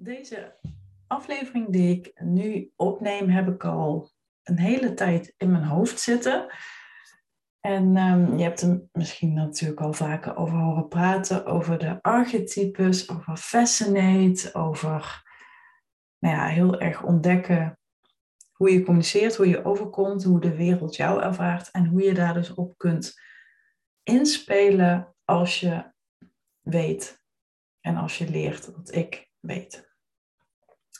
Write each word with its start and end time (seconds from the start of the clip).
Deze 0.00 0.58
aflevering 1.06 1.68
die 1.68 1.96
ik 1.96 2.20
nu 2.20 2.72
opneem, 2.76 3.28
heb 3.28 3.48
ik 3.48 3.64
al 3.64 4.10
een 4.42 4.58
hele 4.58 4.94
tijd 4.94 5.34
in 5.36 5.50
mijn 5.50 5.64
hoofd 5.64 6.00
zitten. 6.00 6.46
En 7.60 7.96
um, 7.96 8.36
je 8.36 8.42
hebt 8.42 8.60
er 8.60 8.82
misschien 8.92 9.34
natuurlijk 9.34 9.80
al 9.80 9.92
vaker 9.92 10.36
over 10.36 10.58
horen 10.58 10.88
praten, 10.88 11.46
over 11.46 11.78
de 11.78 12.02
archetypes, 12.02 13.10
over 13.10 13.36
fascinate, 13.36 14.54
over 14.54 15.22
nou 16.18 16.36
ja, 16.36 16.46
heel 16.46 16.80
erg 16.80 17.02
ontdekken 17.02 17.78
hoe 18.52 18.72
je 18.72 18.82
communiceert, 18.82 19.36
hoe 19.36 19.48
je 19.48 19.64
overkomt, 19.64 20.24
hoe 20.24 20.40
de 20.40 20.56
wereld 20.56 20.96
jou 20.96 21.22
ervaart 21.22 21.70
en 21.70 21.86
hoe 21.86 22.02
je 22.02 22.14
daar 22.14 22.34
dus 22.34 22.54
op 22.54 22.78
kunt 22.78 23.20
inspelen 24.02 25.14
als 25.24 25.60
je 25.60 25.92
weet 26.60 27.22
en 27.80 27.96
als 27.96 28.18
je 28.18 28.30
leert 28.30 28.72
wat 28.72 28.94
ik 28.94 29.30
weet. 29.40 29.87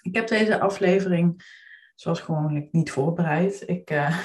Ik 0.03 0.15
heb 0.15 0.29
deze 0.29 0.61
aflevering 0.61 1.43
zoals 1.95 2.21
gewoonlijk 2.21 2.73
niet 2.73 2.91
voorbereid. 2.91 3.69
Ik, 3.69 3.91
uh, 3.91 4.19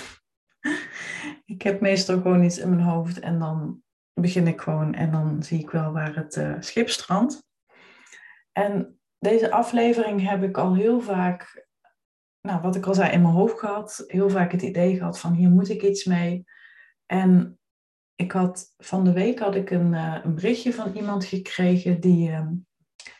ik 1.54 1.62
heb 1.62 1.82
meestal 1.82 2.22
gewoon 2.22 2.44
iets 2.44 2.58
in 2.58 2.70
mijn 2.70 2.82
hoofd 2.82 3.20
en 3.20 3.40
dan 3.40 3.82
begin 4.14 4.48
ik 4.48 4.62
gewoon 4.62 4.94
en 4.94 5.12
dan 5.12 5.44
zie 5.44 5.60
ik 5.60 5.70
wel 5.70 5.92
waar 5.92 6.16
het 6.16 6.36
uh, 6.36 6.56
schip 6.60 6.90
strandt. 6.90 7.44
En 8.52 9.00
deze 9.20 9.52
aflevering 9.52 10.30
heb 10.30 10.44
ik 10.44 10.58
al 10.58 10.76
heel 10.76 11.02
vaak, 11.02 11.68
nou 12.42 12.62
wat 12.62 12.76
ik 12.76 12.86
al 12.86 12.94
zei, 12.94 13.12
in 13.12 13.22
mijn 13.22 13.34
hoofd 13.34 13.60
gehad. 13.60 14.04
Heel 14.08 14.30
vaak 14.30 14.52
het 14.52 14.62
idee 14.62 14.96
gehad 14.98 15.20
van 15.20 15.34
hier 15.34 15.50
moet 15.50 15.70
ik 15.70 15.82
iets 15.82 16.06
mee. 16.06 16.44
En 17.06 17.60
ik 18.16 18.32
had 18.32 18.74
van 18.78 19.04
de 19.04 19.12
week 19.12 19.40
had 19.40 19.56
ik 19.56 19.70
een, 19.70 19.94
uh, 19.94 20.20
een 20.24 20.36
berichtje 20.36 20.74
van 20.74 20.94
iemand 20.94 21.26
gekregen 21.26 22.00
die, 22.00 22.30
uh, 22.30 22.48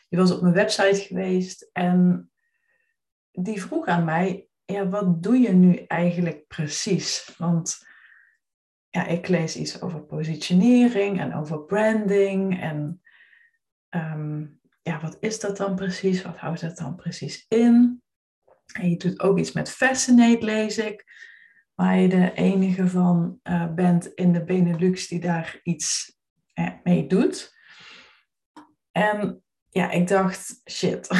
die 0.08 0.18
was 0.18 0.32
op 0.32 0.40
mijn 0.40 0.54
website 0.54 1.00
geweest 1.00 1.70
en 1.72 2.30
die 3.34 3.62
vroeg 3.62 3.86
aan 3.86 4.04
mij, 4.04 4.48
ja, 4.64 4.88
wat 4.88 5.22
doe 5.22 5.38
je 5.38 5.52
nu 5.52 5.74
eigenlijk 5.76 6.46
precies? 6.46 7.34
Want 7.38 7.78
ja, 8.90 9.06
ik 9.06 9.28
lees 9.28 9.56
iets 9.56 9.80
over 9.82 10.04
positionering 10.04 11.20
en 11.20 11.34
over 11.34 11.64
branding. 11.64 12.60
En 12.60 13.02
um, 13.90 14.60
ja, 14.82 15.00
wat 15.00 15.16
is 15.20 15.40
dat 15.40 15.56
dan 15.56 15.74
precies? 15.74 16.22
Wat 16.22 16.36
houdt 16.36 16.60
dat 16.60 16.76
dan 16.76 16.96
precies 16.96 17.46
in? 17.48 18.02
En 18.72 18.90
je 18.90 18.96
doet 18.96 19.20
ook 19.20 19.38
iets 19.38 19.52
met 19.52 19.70
Fascinate, 19.70 20.44
lees 20.44 20.78
ik. 20.78 21.04
Waar 21.74 21.98
je 21.98 22.08
de 22.08 22.32
enige 22.32 22.88
van 22.88 23.40
uh, 23.42 23.74
bent 23.74 24.06
in 24.06 24.32
de 24.32 24.44
Benelux 24.44 25.08
die 25.08 25.20
daar 25.20 25.60
iets 25.62 26.18
eh, 26.52 26.70
mee 26.82 27.06
doet. 27.06 27.54
En 28.92 29.42
ja, 29.70 29.90
ik 29.90 30.08
dacht, 30.08 30.60
shit. 30.70 31.08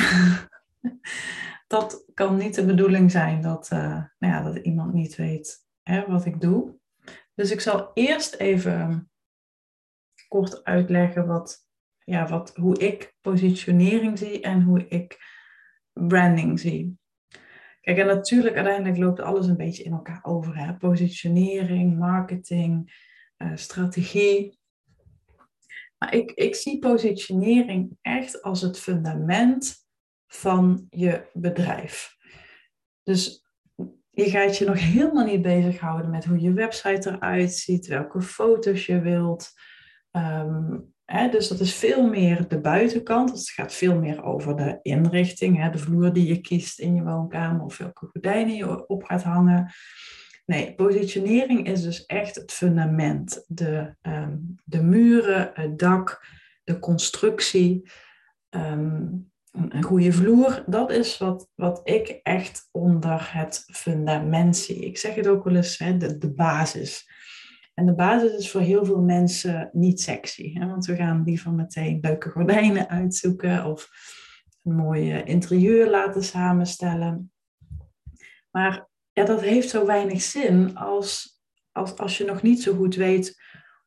dat 1.74 2.04
kan 2.14 2.36
niet 2.36 2.54
de 2.54 2.64
bedoeling 2.64 3.10
zijn 3.10 3.42
dat, 3.42 3.70
uh, 3.72 4.04
nou 4.18 4.32
ja, 4.32 4.42
dat 4.42 4.56
iemand 4.56 4.92
niet 4.92 5.16
weet 5.16 5.66
hè, 5.82 6.06
wat 6.06 6.24
ik 6.24 6.40
doe. 6.40 6.78
Dus 7.34 7.50
ik 7.50 7.60
zal 7.60 7.90
eerst 7.94 8.34
even 8.34 9.10
kort 10.28 10.64
uitleggen 10.64 11.26
wat, 11.26 11.66
ja, 11.98 12.28
wat, 12.28 12.56
hoe 12.56 12.78
ik 12.78 13.16
positionering 13.20 14.18
zie 14.18 14.40
en 14.40 14.62
hoe 14.62 14.88
ik 14.88 15.18
branding 15.92 16.60
zie. 16.60 16.98
Kijk, 17.80 17.98
en 17.98 18.06
natuurlijk 18.06 18.56
uiteindelijk 18.56 18.98
loopt 18.98 19.20
alles 19.20 19.46
een 19.46 19.56
beetje 19.56 19.82
in 19.84 19.92
elkaar 19.92 20.24
over. 20.24 20.56
Hè? 20.58 20.76
Positionering, 20.76 21.98
marketing, 21.98 22.92
uh, 23.38 23.52
strategie. 23.54 24.58
Maar 25.98 26.14
ik, 26.14 26.30
ik 26.30 26.54
zie 26.54 26.78
positionering 26.78 27.98
echt 28.00 28.42
als 28.42 28.60
het 28.60 28.78
fundament 28.78 29.83
van 30.34 30.86
je 30.90 31.30
bedrijf. 31.32 32.16
Dus 33.02 33.48
je 34.10 34.30
gaat 34.30 34.58
je 34.58 34.64
nog 34.64 34.78
helemaal 34.78 35.24
niet 35.24 35.42
bezighouden 35.42 36.10
met 36.10 36.24
hoe 36.24 36.40
je 36.40 36.52
website 36.52 37.10
eruit 37.10 37.52
ziet, 37.52 37.86
welke 37.86 38.22
foto's 38.22 38.86
je 38.86 39.00
wilt. 39.00 39.52
Um, 40.12 40.94
hè, 41.04 41.28
dus 41.28 41.48
dat 41.48 41.60
is 41.60 41.74
veel 41.74 42.08
meer 42.08 42.48
de 42.48 42.60
buitenkant. 42.60 43.30
Het 43.30 43.50
gaat 43.50 43.74
veel 43.74 43.98
meer 43.98 44.22
over 44.22 44.56
de 44.56 44.78
inrichting, 44.82 45.58
hè, 45.58 45.70
de 45.70 45.78
vloer 45.78 46.12
die 46.12 46.26
je 46.26 46.40
kiest 46.40 46.78
in 46.78 46.94
je 46.94 47.02
woonkamer 47.02 47.64
of 47.64 47.78
welke 47.78 48.06
gordijnen 48.06 48.54
je 48.54 48.86
op 48.86 49.04
gaat 49.04 49.22
hangen. 49.22 49.72
Nee, 50.46 50.74
positionering 50.74 51.66
is 51.66 51.82
dus 51.82 52.06
echt 52.06 52.34
het 52.34 52.52
fundament. 52.52 53.44
De, 53.46 53.94
um, 54.02 54.54
de 54.64 54.82
muren, 54.82 55.50
het 55.54 55.78
dak, 55.78 56.26
de 56.64 56.78
constructie. 56.78 57.90
Um, 58.50 59.32
een 59.54 59.82
goede 59.82 60.12
vloer, 60.12 60.64
dat 60.66 60.90
is 60.90 61.18
wat, 61.18 61.48
wat 61.54 61.80
ik 61.84 62.20
echt 62.22 62.68
onder 62.70 63.28
het 63.32 63.64
fundament 63.72 64.56
zie. 64.56 64.84
Ik 64.84 64.98
zeg 64.98 65.14
het 65.14 65.26
ook 65.26 65.44
wel 65.44 65.54
eens, 65.54 65.78
hè, 65.78 65.96
de, 65.96 66.18
de 66.18 66.32
basis. 66.32 67.08
En 67.74 67.86
de 67.86 67.94
basis 67.94 68.32
is 68.32 68.50
voor 68.50 68.60
heel 68.60 68.84
veel 68.84 69.00
mensen 69.00 69.70
niet 69.72 70.00
sexy. 70.00 70.52
Hè? 70.58 70.66
Want 70.66 70.86
we 70.86 70.96
gaan 70.96 71.22
liever 71.24 71.52
meteen 71.52 71.98
leuke 72.00 72.30
gordijnen 72.30 72.88
uitzoeken 72.88 73.64
of 73.64 73.88
een 74.62 74.74
mooi 74.74 75.22
interieur 75.22 75.90
laten 75.90 76.24
samenstellen. 76.24 77.32
Maar 78.50 78.88
ja, 79.12 79.24
dat 79.24 79.40
heeft 79.40 79.68
zo 79.68 79.86
weinig 79.86 80.22
zin 80.22 80.76
als, 80.76 81.40
als, 81.72 81.96
als 81.96 82.18
je 82.18 82.24
nog 82.24 82.42
niet 82.42 82.62
zo 82.62 82.74
goed 82.74 82.94
weet 82.94 83.42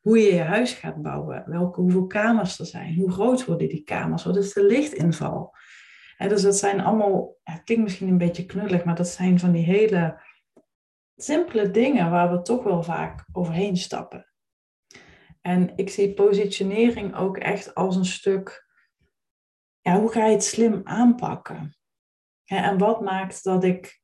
hoe 0.08 0.20
je 0.20 0.34
je 0.34 0.42
huis 0.42 0.74
gaat 0.74 1.02
bouwen, 1.02 1.44
welke, 1.46 1.82
hoeveel 1.82 2.08
kamers 2.08 2.60
er 2.60 2.66
zijn, 2.66 2.96
hoe 2.96 3.12
groot 3.12 3.46
worden 3.46 3.70
die 3.70 3.84
kamers, 3.84 4.24
wat 4.24 4.38
is 4.38 4.54
de 4.54 4.64
lichtinval. 4.64 5.56
En 6.18 6.30
dus 6.30 6.42
dat 6.42 6.56
zijn 6.56 6.80
allemaal, 6.80 7.38
het 7.44 7.64
klinkt 7.64 7.84
misschien 7.84 8.08
een 8.08 8.18
beetje 8.18 8.46
knullig, 8.46 8.84
maar 8.84 8.96
dat 8.96 9.08
zijn 9.08 9.40
van 9.40 9.52
die 9.52 9.64
hele 9.64 10.22
simpele 11.16 11.72
dingen 11.72 12.12
waar 12.12 12.32
we 12.32 12.42
toch 12.42 12.64
wel 12.64 12.84
vaak 12.84 13.26
overheen 13.32 13.78
stappen. 13.78 14.32
En 15.42 15.74
ik 15.76 15.90
zie 15.90 16.14
positionering 16.14 17.16
ook 17.16 17.38
echt 17.38 17.76
als 17.76 17.96
een 17.96 18.06
stuk, 18.06 18.68
ja, 19.82 20.00
hoe 20.00 20.12
ga 20.12 20.26
je 20.26 20.34
het 20.34 20.44
slim 20.44 20.82
aanpakken? 20.84 21.78
En 22.46 22.78
wat 22.78 23.02
maakt 23.02 23.44
dat 23.44 23.64
ik 23.64 24.02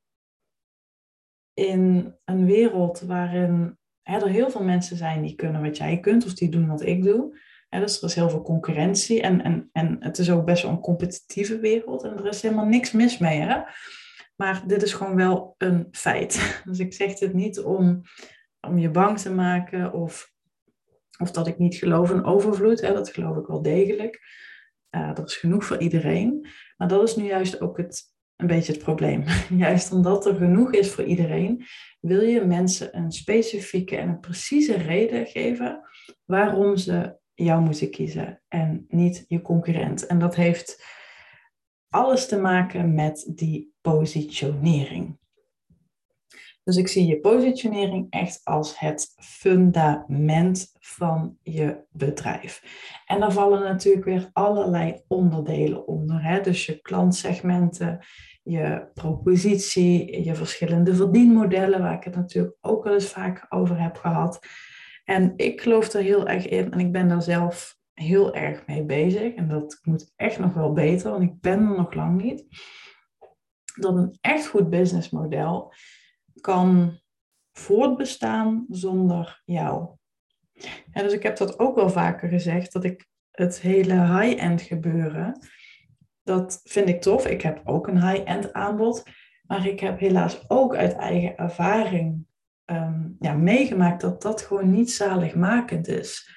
in 1.54 2.16
een 2.24 2.46
wereld 2.46 3.00
waarin 3.00 3.78
er 4.04 4.28
heel 4.28 4.50
veel 4.50 4.62
mensen 4.62 4.96
zijn 4.96 5.22
die 5.22 5.34
kunnen 5.34 5.62
wat 5.62 5.76
jij 5.76 6.00
kunt 6.00 6.24
of 6.24 6.34
die 6.34 6.48
doen 6.48 6.66
wat 6.66 6.82
ik 6.82 7.02
doe. 7.02 7.38
dus 7.68 7.98
er 8.02 8.08
is 8.08 8.14
heel 8.14 8.30
veel 8.30 8.42
concurrentie 8.42 9.22
en, 9.22 9.42
en, 9.42 9.68
en 9.72 9.96
het 10.00 10.18
is 10.18 10.30
ook 10.30 10.44
best 10.44 10.62
wel 10.62 10.72
een 10.72 10.80
competitieve 10.80 11.58
wereld 11.58 12.02
en 12.02 12.16
er 12.18 12.26
is 12.26 12.42
helemaal 12.42 12.66
niks 12.66 12.92
mis 12.92 13.18
mee. 13.18 13.40
Hè? 13.40 13.62
Maar 14.36 14.62
dit 14.66 14.82
is 14.82 14.92
gewoon 14.92 15.16
wel 15.16 15.54
een 15.58 15.88
feit. 15.90 16.40
Dus 16.64 16.78
ik 16.78 16.92
zeg 16.92 17.14
dit 17.14 17.34
niet 17.34 17.60
om, 17.60 18.02
om 18.60 18.78
je 18.78 18.90
bang 18.90 19.18
te 19.18 19.32
maken 19.32 19.92
of, 19.92 20.32
of 21.18 21.30
dat 21.30 21.46
ik 21.46 21.58
niet 21.58 21.74
geloof 21.74 22.10
in 22.10 22.24
overvloed. 22.24 22.80
Hè? 22.80 22.92
Dat 22.92 23.10
geloof 23.10 23.36
ik 23.36 23.46
wel 23.46 23.62
degelijk. 23.62 24.20
Uh, 24.90 25.08
er 25.08 25.24
is 25.24 25.36
genoeg 25.36 25.64
voor 25.64 25.78
iedereen. 25.78 26.46
Maar 26.76 26.88
dat 26.88 27.08
is 27.08 27.16
nu 27.16 27.24
juist 27.24 27.60
ook 27.60 27.76
het, 27.76 28.13
een 28.36 28.46
beetje 28.46 28.72
het 28.72 28.82
probleem. 28.82 29.24
Juist 29.64 29.92
omdat 29.92 30.26
er 30.26 30.34
genoeg 30.34 30.72
is 30.72 30.90
voor 30.90 31.04
iedereen, 31.04 31.64
wil 32.00 32.22
je 32.22 32.40
mensen 32.40 32.96
een 32.96 33.12
specifieke 33.12 33.96
en 33.96 34.08
een 34.08 34.20
precieze 34.20 34.76
reden 34.76 35.26
geven 35.26 35.80
waarom 36.24 36.76
ze 36.76 37.16
jou 37.34 37.62
moeten 37.62 37.90
kiezen 37.90 38.42
en 38.48 38.84
niet 38.88 39.24
je 39.28 39.42
concurrent. 39.42 40.06
En 40.06 40.18
dat 40.18 40.34
heeft 40.34 40.84
alles 41.88 42.28
te 42.28 42.36
maken 42.36 42.94
met 42.94 43.32
die 43.34 43.72
positionering. 43.80 45.18
Dus 46.64 46.76
ik 46.76 46.88
zie 46.88 47.06
je 47.06 47.20
positionering 47.20 48.06
echt 48.10 48.40
als 48.44 48.78
het 48.78 49.14
fundament 49.16 50.72
van 50.78 51.38
je 51.42 51.84
bedrijf. 51.90 52.62
En 53.06 53.20
daar 53.20 53.32
vallen 53.32 53.62
natuurlijk 53.62 54.04
weer 54.04 54.30
allerlei 54.32 55.02
onderdelen 55.08 55.86
onder. 55.86 56.22
Hè? 56.22 56.40
Dus 56.40 56.66
je 56.66 56.80
klantsegmenten, 56.80 58.04
je 58.42 58.88
propositie, 58.94 60.24
je 60.24 60.34
verschillende 60.34 60.94
verdienmodellen, 60.94 61.80
waar 61.80 61.94
ik 61.94 62.04
het 62.04 62.16
natuurlijk 62.16 62.56
ook 62.60 62.84
wel 62.84 62.94
eens 62.94 63.08
vaak 63.08 63.46
over 63.48 63.80
heb 63.80 63.96
gehad. 63.96 64.46
En 65.04 65.32
ik 65.36 65.60
geloof 65.60 65.92
er 65.92 66.02
heel 66.02 66.28
erg 66.28 66.48
in 66.48 66.72
en 66.72 66.80
ik 66.80 66.92
ben 66.92 67.08
daar 67.08 67.22
zelf 67.22 67.78
heel 67.92 68.34
erg 68.34 68.66
mee 68.66 68.84
bezig. 68.84 69.34
En 69.34 69.48
dat 69.48 69.78
moet 69.82 70.12
echt 70.16 70.38
nog 70.38 70.54
wel 70.54 70.72
beter, 70.72 71.10
want 71.10 71.22
ik 71.22 71.40
ben 71.40 71.58
er 71.58 71.76
nog 71.76 71.94
lang 71.94 72.22
niet. 72.22 72.44
Dat 73.80 73.96
een 73.96 74.18
echt 74.20 74.46
goed 74.46 74.70
businessmodel 74.70 75.72
kan 76.44 77.00
voortbestaan 77.52 78.66
zonder 78.68 79.42
jou. 79.44 79.88
Dus 80.92 81.12
ik 81.12 81.22
heb 81.22 81.36
dat 81.36 81.58
ook 81.58 81.74
wel 81.74 81.90
vaker 81.90 82.28
gezegd, 82.28 82.72
dat 82.72 82.84
ik 82.84 83.06
het 83.30 83.60
hele 83.60 84.18
high-end 84.18 84.62
gebeuren, 84.62 85.38
dat 86.22 86.60
vind 86.64 86.88
ik 86.88 87.00
tof. 87.00 87.26
Ik 87.26 87.42
heb 87.42 87.60
ook 87.64 87.86
een 87.86 88.08
high-end 88.08 88.52
aanbod, 88.52 89.02
maar 89.42 89.66
ik 89.66 89.80
heb 89.80 89.98
helaas 89.98 90.50
ook 90.50 90.74
uit 90.74 90.92
eigen 90.92 91.36
ervaring 91.36 92.26
um, 92.64 93.16
ja, 93.20 93.34
meegemaakt 93.34 94.00
dat 94.00 94.22
dat 94.22 94.42
gewoon 94.42 94.70
niet 94.70 94.92
zaligmakend 94.92 95.88
is. 95.88 96.30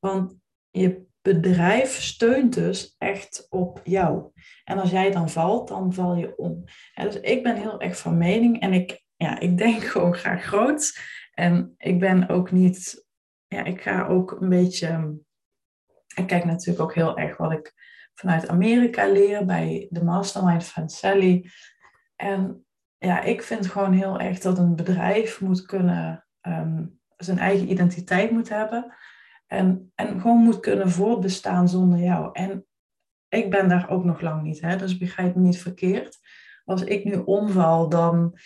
Want 0.00 0.34
je 0.70 1.04
bedrijf 1.22 2.00
steunt 2.00 2.54
dus 2.54 2.94
echt 2.98 3.46
op 3.50 3.80
jou. 3.84 4.30
En 4.64 4.78
als 4.78 4.90
jij 4.90 5.10
dan 5.10 5.30
valt, 5.30 5.68
dan 5.68 5.92
val 5.92 6.16
je 6.16 6.36
om. 6.36 6.64
dus 6.94 7.20
ik 7.20 7.42
ben 7.42 7.56
heel 7.56 7.80
erg 7.80 7.98
van 7.98 8.18
mening 8.18 8.60
en 8.60 8.72
ik, 8.72 9.04
ja, 9.16 9.38
ik 9.38 9.58
denk 9.58 9.82
gewoon 9.92 10.14
graag 10.14 10.42
groot. 10.42 10.98
En 11.32 11.74
ik 11.76 11.98
ben 12.00 12.28
ook 12.28 12.50
niet, 12.50 13.06
ja, 13.46 13.64
ik 13.64 13.82
ga 13.82 14.06
ook 14.06 14.30
een 14.40 14.48
beetje, 14.48 15.18
ik 16.14 16.26
kijk 16.26 16.44
natuurlijk 16.44 16.80
ook 16.80 16.94
heel 16.94 17.18
erg 17.18 17.36
wat 17.36 17.52
ik 17.52 17.74
vanuit 18.14 18.48
Amerika 18.48 19.06
leer 19.06 19.44
bij 19.44 19.86
de 19.90 20.04
Mastermind 20.04 20.64
van 20.64 20.88
Sally. 20.88 21.50
En 22.16 22.66
ja, 22.98 23.22
ik 23.22 23.42
vind 23.42 23.66
gewoon 23.66 23.92
heel 23.92 24.20
erg 24.20 24.38
dat 24.38 24.58
een 24.58 24.76
bedrijf 24.76 25.40
moet 25.40 25.66
kunnen, 25.66 26.26
ehm, 26.40 26.86
zijn 27.16 27.38
eigen 27.38 27.70
identiteit 27.70 28.30
moet 28.30 28.48
hebben. 28.48 28.94
En, 29.46 29.92
en 29.94 30.20
gewoon 30.20 30.42
moet 30.42 30.60
kunnen 30.60 30.90
voortbestaan 30.90 31.68
zonder 31.68 31.98
jou. 31.98 32.30
En 32.32 32.66
ik 33.28 33.50
ben 33.50 33.68
daar 33.68 33.90
ook 33.90 34.04
nog 34.04 34.20
lang 34.20 34.42
niet, 34.42 34.60
hè? 34.60 34.76
dus 34.76 34.98
begrijp 34.98 35.34
me 35.34 35.40
niet 35.40 35.58
verkeerd. 35.58 36.18
Als 36.64 36.84
ik 36.84 37.04
nu 37.04 37.14
omval, 37.14 37.88
dan. 37.88 38.38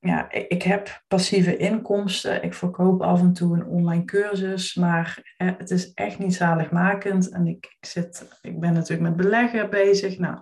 Ja, 0.00 0.32
ik 0.32 0.62
heb 0.62 1.04
passieve 1.08 1.56
inkomsten. 1.56 2.42
Ik 2.42 2.54
verkoop 2.54 3.02
af 3.02 3.20
en 3.20 3.32
toe 3.32 3.56
een 3.56 3.66
online 3.66 4.04
cursus, 4.04 4.74
maar 4.74 5.34
het 5.36 5.70
is 5.70 5.92
echt 5.92 6.18
niet 6.18 6.34
zaligmakend. 6.34 7.28
En 7.28 7.46
ik, 7.46 7.76
zit, 7.80 8.38
ik 8.40 8.60
ben 8.60 8.72
natuurlijk 8.72 9.08
met 9.08 9.16
beleggen 9.16 9.70
bezig. 9.70 10.18
Nou, 10.18 10.38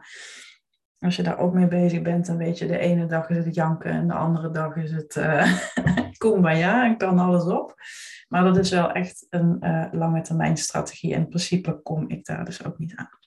als 0.99 1.17
je 1.17 1.23
daar 1.23 1.39
ook 1.39 1.53
mee 1.53 1.69
bezig 1.69 2.03
bent, 2.03 2.27
dan 2.27 2.37
weet 2.37 2.59
je, 2.59 2.67
de 2.67 2.79
ene 2.79 3.07
dag 3.07 3.29
is 3.29 3.45
het 3.45 3.55
janken 3.55 3.91
en 3.91 4.07
de 4.07 4.15
andere 4.15 4.51
dag 4.51 4.77
is 4.77 4.93
het 4.93 5.17
uh, 5.17 5.59
kumbaya 6.19 6.85
en 6.85 6.97
kan 6.97 7.19
alles 7.19 7.45
op. 7.45 7.75
Maar 8.29 8.45
dat 8.45 8.57
is 8.57 8.71
wel 8.71 8.93
echt 8.93 9.27
een 9.31 9.57
uh, 9.61 9.87
lange 9.93 10.21
termijn 10.21 10.57
strategie. 10.57 11.15
En 11.15 11.21
in 11.21 11.29
principe 11.29 11.81
kom 11.83 12.09
ik 12.09 12.25
daar 12.25 12.45
dus 12.45 12.65
ook 12.65 12.79
niet 12.79 12.95
aan. 12.95 13.19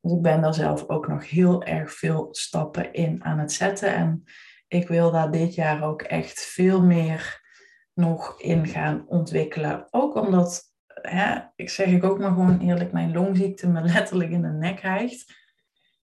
Dus 0.00 0.12
ik 0.12 0.22
ben 0.22 0.40
daar 0.40 0.54
zelf 0.54 0.88
ook 0.88 1.08
nog 1.08 1.30
heel 1.30 1.64
erg 1.64 1.92
veel 1.92 2.28
stappen 2.30 2.92
in 2.92 3.24
aan 3.24 3.38
het 3.38 3.52
zetten. 3.52 3.94
En 3.94 4.24
ik 4.68 4.88
wil 4.88 5.10
daar 5.10 5.30
dit 5.30 5.54
jaar 5.54 5.82
ook 5.82 6.02
echt 6.02 6.40
veel 6.40 6.82
meer 6.82 7.46
nog 7.94 8.40
in 8.40 8.66
gaan 8.66 9.08
ontwikkelen. 9.08 9.86
Ook 9.90 10.14
omdat, 10.14 10.62
hè, 10.86 11.40
ik 11.56 11.70
zeg 11.70 11.86
ik 11.86 12.04
ook 12.04 12.18
maar 12.18 12.30
gewoon 12.30 12.60
eerlijk, 12.60 12.92
mijn 12.92 13.12
longziekte 13.12 13.68
me 13.68 13.80
letterlijk 13.94 14.30
in 14.30 14.42
de 14.42 14.48
nek 14.48 14.80
rijgt. 14.80 15.36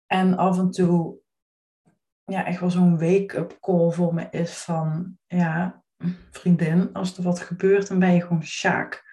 En 0.06 0.38
af 0.38 0.58
en 0.58 0.72
toe 0.72 1.20
ja, 2.24 2.46
echt 2.46 2.60
wel 2.60 2.70
zo'n 2.70 3.00
wake-up 3.00 3.58
call 3.60 3.92
voor 3.92 4.14
me 4.14 4.28
is 4.30 4.58
van, 4.58 5.18
ja, 5.28 5.84
vriendin, 6.32 6.94
als 6.94 7.18
er 7.18 7.24
wat 7.24 7.40
gebeurt, 7.40 7.88
dan 7.88 8.00
ben 8.00 8.14
je 8.14 8.22
gewoon 8.22 8.44
sjaak. 8.44 9.04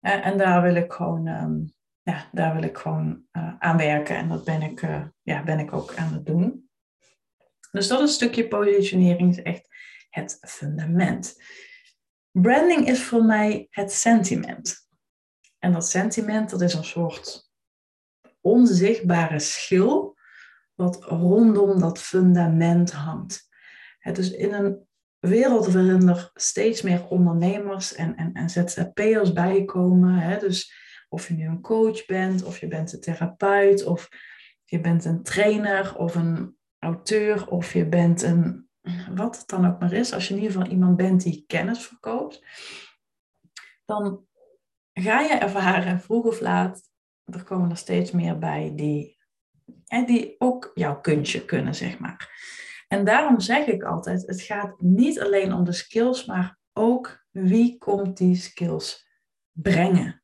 En, 0.00 0.22
en 0.22 0.38
daar 0.38 0.62
wil 0.62 0.74
ik 0.74 0.92
gewoon, 0.92 1.26
ehm, 1.26 1.60
ja, 2.02 2.28
daar 2.32 2.54
wil 2.54 2.62
ik 2.62 2.78
gewoon 2.78 3.22
uh, 3.32 3.54
aan 3.58 3.76
werken. 3.76 4.16
En 4.16 4.28
dat 4.28 4.44
ben 4.44 4.62
ik, 4.62 4.82
uh, 4.82 5.04
ja, 5.22 5.42
ben 5.42 5.58
ik 5.58 5.72
ook 5.72 5.94
aan 5.96 6.12
het 6.12 6.26
doen. 6.26 6.70
Dus 7.72 7.88
dat 7.88 8.00
is 8.00 8.08
een 8.08 8.14
stukje 8.14 8.48
positionering, 8.48 9.30
is 9.30 9.42
echt 9.42 9.68
het 10.10 10.38
fundament. 10.40 11.42
Branding 12.30 12.88
is 12.88 13.02
voor 13.02 13.24
mij 13.24 13.66
het 13.70 13.92
sentiment. 13.92 14.88
En 15.58 15.72
dat 15.72 15.88
sentiment, 15.88 16.50
dat 16.50 16.60
is 16.60 16.74
een 16.74 16.84
soort 16.84 17.50
onzichtbare 18.40 19.38
schil 19.38 20.16
wat 20.74 21.04
rondom 21.04 21.80
dat 21.80 21.98
fundament 21.98 22.92
hangt. 22.92 23.48
Het 23.98 24.18
is 24.18 24.30
in 24.30 24.52
een 24.52 24.86
wereld 25.18 25.66
waarin 25.66 26.08
er 26.08 26.30
steeds 26.34 26.82
meer 26.82 27.06
ondernemers 27.08 27.94
en, 27.94 28.16
en, 28.16 28.32
en 28.32 28.50
ZZP'ers 28.50 29.32
bijkomen. 29.32 30.14
Hè? 30.14 30.38
Dus 30.38 30.74
of 31.08 31.28
je 31.28 31.34
nu 31.34 31.46
een 31.46 31.60
coach 31.60 32.06
bent, 32.06 32.44
of 32.44 32.58
je 32.58 32.68
bent 32.68 32.92
een 32.92 33.00
therapeut, 33.00 33.84
of 33.84 34.08
je 34.64 34.80
bent 34.80 35.04
een 35.04 35.22
trainer 35.22 35.96
of 35.96 36.14
een 36.14 36.56
auteur, 36.82 37.48
of 37.48 37.72
je 37.72 37.86
bent 37.86 38.22
een, 38.22 38.68
wat 39.14 39.38
het 39.38 39.48
dan 39.48 39.66
ook 39.66 39.80
maar 39.80 39.92
is. 39.92 40.12
Als 40.12 40.28
je 40.28 40.34
in 40.34 40.40
ieder 40.40 40.52
geval 40.52 40.70
iemand 40.70 40.96
bent 40.96 41.22
die 41.22 41.44
kennis 41.46 41.86
verkoopt, 41.86 42.44
dan 43.84 44.26
ga 44.92 45.20
je 45.20 45.34
ervaren, 45.34 46.00
vroeg 46.00 46.24
of 46.24 46.40
laat, 46.40 46.90
er 47.24 47.44
komen 47.44 47.70
er 47.70 47.76
steeds 47.76 48.10
meer 48.10 48.38
bij 48.38 48.72
die, 48.74 49.18
en 49.86 50.06
die 50.06 50.34
ook 50.38 50.70
jouw 50.74 51.00
kunstje 51.00 51.44
kunnen, 51.44 51.74
zeg 51.74 51.98
maar. 51.98 52.30
En 52.88 53.04
daarom 53.04 53.40
zeg 53.40 53.66
ik 53.66 53.82
altijd, 53.82 54.26
het 54.26 54.40
gaat 54.40 54.80
niet 54.80 55.20
alleen 55.20 55.52
om 55.52 55.64
de 55.64 55.72
skills, 55.72 56.24
maar 56.24 56.58
ook 56.72 57.24
wie 57.30 57.78
komt 57.78 58.16
die 58.16 58.36
skills 58.36 59.08
brengen. 59.52 60.22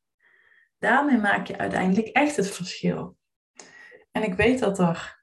Daarmee 0.77 1.17
maak 1.17 1.47
je 1.47 1.57
uiteindelijk 1.57 2.07
echt 2.07 2.35
het 2.35 2.51
verschil. 2.51 3.17
En 4.11 4.23
ik 4.23 4.33
weet 4.33 4.59
dat 4.59 4.79
er 4.79 5.18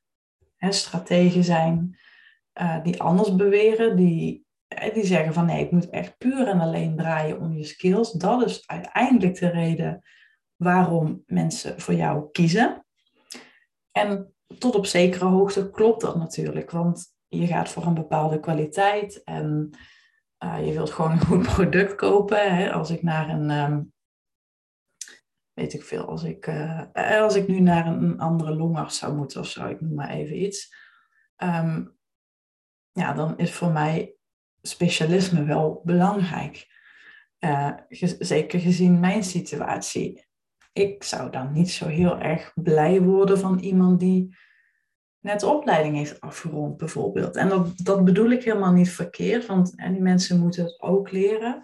strategen 0.72 1.44
zijn 1.44 1.98
uh, 2.60 2.82
die 2.82 3.02
anders 3.02 3.34
beweren, 3.34 3.96
die, 3.96 4.46
die 4.94 5.06
zeggen 5.06 5.32
van 5.32 5.46
nee, 5.46 5.64
ik 5.64 5.70
moet 5.70 5.90
echt 5.90 6.18
puur 6.18 6.48
en 6.48 6.60
alleen 6.60 6.96
draaien 6.96 7.40
om 7.40 7.52
je 7.52 7.64
skills. 7.64 8.12
Dat 8.12 8.44
is 8.44 8.66
uiteindelijk 8.66 9.38
de 9.38 9.48
reden 9.48 10.02
waarom 10.56 11.22
mensen 11.26 11.80
voor 11.80 11.94
jou 11.94 12.30
kiezen. 12.32 12.86
En 13.92 14.34
tot 14.58 14.74
op 14.74 14.86
zekere 14.86 15.24
hoogte 15.24 15.70
klopt 15.70 16.00
dat 16.00 16.16
natuurlijk, 16.16 16.70
want 16.70 17.14
je 17.28 17.46
gaat 17.46 17.68
voor 17.68 17.86
een 17.86 17.94
bepaalde 17.94 18.40
kwaliteit 18.40 19.22
en 19.24 19.70
uh, 20.44 20.66
je 20.66 20.72
wilt 20.72 20.90
gewoon 20.90 21.10
een 21.10 21.20
goed 21.20 21.42
product 21.54 21.94
kopen. 21.94 22.56
Hè? 22.56 22.72
Als 22.72 22.90
ik 22.90 23.02
naar 23.02 23.28
een, 23.28 23.50
um, 23.50 23.92
weet 25.56 25.72
ik 25.72 25.82
veel, 25.82 26.04
als 26.04 26.22
ik, 26.22 26.46
uh, 26.46 27.22
als 27.22 27.34
ik 27.34 27.48
nu 27.48 27.60
naar 27.60 27.86
een 27.86 28.18
andere 28.18 28.54
longarts 28.54 28.98
zou 28.98 29.14
moeten 29.14 29.40
of 29.40 29.46
zo, 29.46 29.66
ik 29.66 29.80
noem 29.80 29.94
maar 29.94 30.10
even 30.10 30.42
iets. 30.42 30.74
Um, 31.36 31.96
ja, 32.92 33.12
dan 33.12 33.38
is 33.38 33.52
voor 33.52 33.70
mij 33.70 34.14
specialisme 34.62 35.44
wel 35.44 35.80
belangrijk. 35.84 36.74
Uh, 37.38 37.72
zeker 38.18 38.60
gezien 38.60 39.00
mijn 39.00 39.24
situatie 39.24 40.26
ik 40.76 41.02
zou 41.02 41.30
dan 41.30 41.52
niet 41.52 41.70
zo 41.70 41.86
heel 41.86 42.18
erg 42.18 42.52
blij 42.54 43.02
worden 43.02 43.38
van 43.38 43.58
iemand 43.58 44.00
die 44.00 44.36
net 45.20 45.40
de 45.40 45.46
opleiding 45.46 45.96
heeft 45.96 46.20
afgerond, 46.20 46.76
bijvoorbeeld. 46.76 47.36
En 47.36 47.48
dat, 47.48 47.72
dat 47.76 48.04
bedoel 48.04 48.30
ik 48.30 48.44
helemaal 48.44 48.72
niet 48.72 48.90
verkeerd, 48.90 49.46
want 49.46 49.76
die 49.76 50.00
mensen 50.00 50.40
moeten 50.40 50.64
het 50.64 50.80
ook 50.80 51.10
leren. 51.10 51.62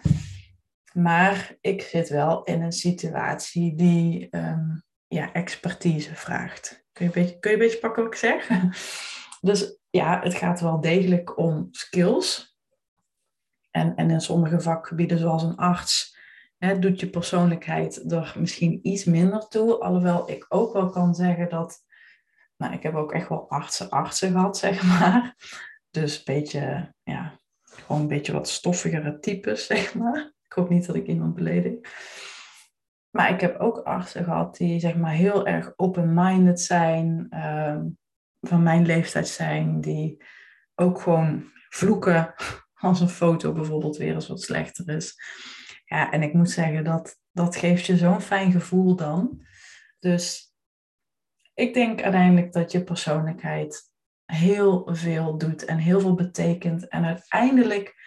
Maar 0.93 1.55
ik 1.61 1.81
zit 1.81 2.09
wel 2.09 2.43
in 2.43 2.61
een 2.61 2.71
situatie 2.71 3.75
die 3.75 4.27
um, 4.31 4.83
ja, 5.07 5.33
expertise 5.33 6.15
vraagt. 6.15 6.85
Kun 6.91 7.05
je, 7.05 7.11
een 7.15 7.23
beetje, 7.23 7.39
kun 7.39 7.51
je 7.51 7.57
een 7.57 7.63
beetje 7.63 7.79
pakken 7.79 8.03
wat 8.03 8.13
ik 8.13 8.19
zeg? 8.19 8.49
Dus 9.41 9.77
ja, 9.89 10.19
het 10.21 10.33
gaat 10.33 10.59
wel 10.59 10.81
degelijk 10.81 11.37
om 11.37 11.67
skills. 11.71 12.57
En, 13.71 13.95
en 13.95 14.09
in 14.09 14.21
sommige 14.21 14.61
vakgebieden, 14.61 15.17
zoals 15.17 15.43
een 15.43 15.55
arts, 15.55 16.17
doet 16.79 16.99
je 16.99 17.09
persoonlijkheid 17.09 18.11
er 18.11 18.35
misschien 18.37 18.79
iets 18.83 19.03
minder 19.03 19.47
toe. 19.47 19.79
Alhoewel 19.79 20.29
ik 20.29 20.45
ook 20.49 20.73
wel 20.73 20.89
kan 20.89 21.15
zeggen 21.15 21.49
dat. 21.49 21.83
Nou, 22.57 22.73
ik 22.73 22.83
heb 22.83 22.95
ook 22.95 23.11
echt 23.11 23.29
wel 23.29 23.49
artsen, 23.49 23.89
artsen 23.89 24.31
gehad, 24.31 24.57
zeg 24.67 24.83
maar. 24.83 25.35
Dus 25.89 26.17
een 26.17 26.23
beetje, 26.25 26.93
ja, 27.03 27.39
gewoon 27.61 28.01
een 28.01 28.07
beetje 28.07 28.33
wat 28.33 28.49
stoffigere 28.49 29.19
types, 29.19 29.65
zeg 29.73 29.95
maar. 29.95 30.31
Ik 30.53 30.59
hoop 30.59 30.69
niet 30.69 30.85
dat 30.85 30.95
ik 30.95 31.07
iemand 31.07 31.35
beledig. 31.35 31.73
Maar 33.09 33.33
ik 33.33 33.41
heb 33.41 33.59
ook 33.59 33.77
artsen 33.77 34.23
gehad 34.23 34.57
die, 34.57 34.79
zeg 34.79 34.95
maar, 34.95 35.11
heel 35.11 35.47
erg 35.47 35.73
open-minded 35.75 36.61
zijn. 36.61 37.27
Ehm, 37.29 37.85
van 38.39 38.63
mijn 38.63 38.85
leeftijd 38.85 39.27
zijn. 39.27 39.81
Die 39.81 40.23
ook 40.75 41.01
gewoon 41.01 41.51
vloeken 41.69 42.33
als 42.73 43.01
een 43.01 43.09
foto 43.09 43.51
bijvoorbeeld 43.51 43.97
weer 43.97 44.13
eens 44.13 44.27
wat 44.27 44.41
slechter 44.41 44.89
is. 44.89 45.15
Ja, 45.85 46.11
en 46.11 46.23
ik 46.23 46.33
moet 46.33 46.49
zeggen, 46.49 46.83
dat, 46.83 47.19
dat 47.31 47.55
geeft 47.55 47.85
je 47.85 47.97
zo'n 47.97 48.21
fijn 48.21 48.51
gevoel 48.51 48.95
dan. 48.95 49.45
Dus 49.99 50.53
ik 51.53 51.73
denk 51.73 52.01
uiteindelijk 52.01 52.53
dat 52.53 52.71
je 52.71 52.83
persoonlijkheid 52.83 53.91
heel 54.25 54.89
veel 54.91 55.37
doet 55.37 55.65
en 55.65 55.77
heel 55.77 55.99
veel 55.99 56.15
betekent. 56.15 56.87
En 56.87 57.05
uiteindelijk 57.05 58.02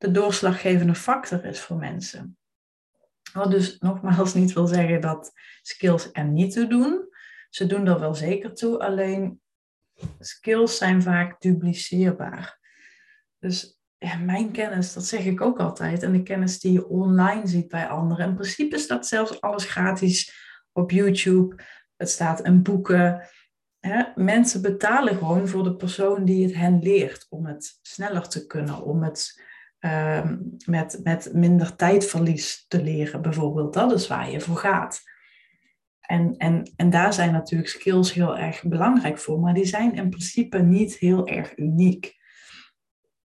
de 0.00 0.10
doorslaggevende 0.10 0.94
factor 0.94 1.44
is 1.44 1.60
voor 1.60 1.76
mensen. 1.76 2.38
Wat 3.32 3.50
dus 3.50 3.78
nogmaals 3.78 4.34
niet 4.34 4.52
wil 4.52 4.66
zeggen 4.66 5.00
dat 5.00 5.32
skills 5.62 6.08
er 6.12 6.24
niet 6.24 6.52
toe 6.52 6.66
doen. 6.66 7.08
Ze 7.50 7.66
doen 7.66 7.86
er 7.86 8.00
wel 8.00 8.14
zeker 8.14 8.54
toe, 8.54 8.78
alleen 8.78 9.40
skills 10.18 10.76
zijn 10.76 11.02
vaak 11.02 11.40
dupliceerbaar. 11.40 12.58
Dus 13.38 13.78
mijn 14.24 14.52
kennis, 14.52 14.92
dat 14.92 15.04
zeg 15.04 15.24
ik 15.24 15.40
ook 15.40 15.58
altijd. 15.58 16.02
En 16.02 16.12
de 16.12 16.22
kennis 16.22 16.60
die 16.60 16.72
je 16.72 16.88
online 16.88 17.46
ziet 17.46 17.68
bij 17.68 17.88
anderen. 17.88 18.28
In 18.28 18.34
principe 18.34 18.78
staat 18.78 19.06
zelfs 19.06 19.40
alles 19.40 19.64
gratis 19.64 20.34
op 20.72 20.90
YouTube. 20.90 21.62
Het 21.96 22.10
staat 22.10 22.44
in 22.44 22.62
boeken. 22.62 23.28
Hè? 23.78 24.02
Mensen 24.14 24.62
betalen 24.62 25.16
gewoon 25.16 25.48
voor 25.48 25.62
de 25.62 25.76
persoon 25.76 26.24
die 26.24 26.46
het 26.46 26.54
hen 26.54 26.82
leert. 26.82 27.26
Om 27.28 27.46
het 27.46 27.78
sneller 27.82 28.28
te 28.28 28.46
kunnen. 28.46 28.82
Om 28.82 29.02
het 29.02 29.48
uh, 29.80 30.30
met, 30.64 31.00
met 31.02 31.30
minder 31.32 31.76
tijdverlies 31.76 32.64
te 32.68 32.82
leren 32.82 33.22
bijvoorbeeld. 33.22 33.74
Dat 33.74 33.92
is 33.92 34.06
waar 34.06 34.30
je 34.30 34.40
voor 34.40 34.56
gaat. 34.56 35.02
En, 36.00 36.36
en, 36.36 36.72
en 36.76 36.90
daar 36.90 37.12
zijn 37.12 37.32
natuurlijk 37.32 37.70
skills 37.70 38.12
heel 38.12 38.38
erg 38.38 38.62
belangrijk 38.62 39.18
voor, 39.18 39.40
maar 39.40 39.54
die 39.54 39.64
zijn 39.64 39.94
in 39.94 40.10
principe 40.10 40.58
niet 40.58 40.94
heel 40.94 41.26
erg 41.26 41.56
uniek. 41.56 42.18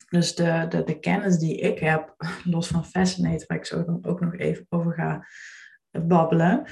Dus 0.08 0.34
de, 0.34 0.66
de, 0.68 0.84
de 0.84 0.98
kennis 0.98 1.38
die 1.38 1.58
ik 1.58 1.78
heb, 1.78 2.14
los 2.44 2.68
van 2.68 2.84
Fascinate, 2.84 3.44
waar 3.46 3.58
ik 3.58 3.66
zo 3.66 3.84
dan 3.84 3.98
ook 4.02 4.20
nog 4.20 4.36
even 4.36 4.66
over 4.68 4.94
ga 4.94 5.26
babbelen. 5.90 6.64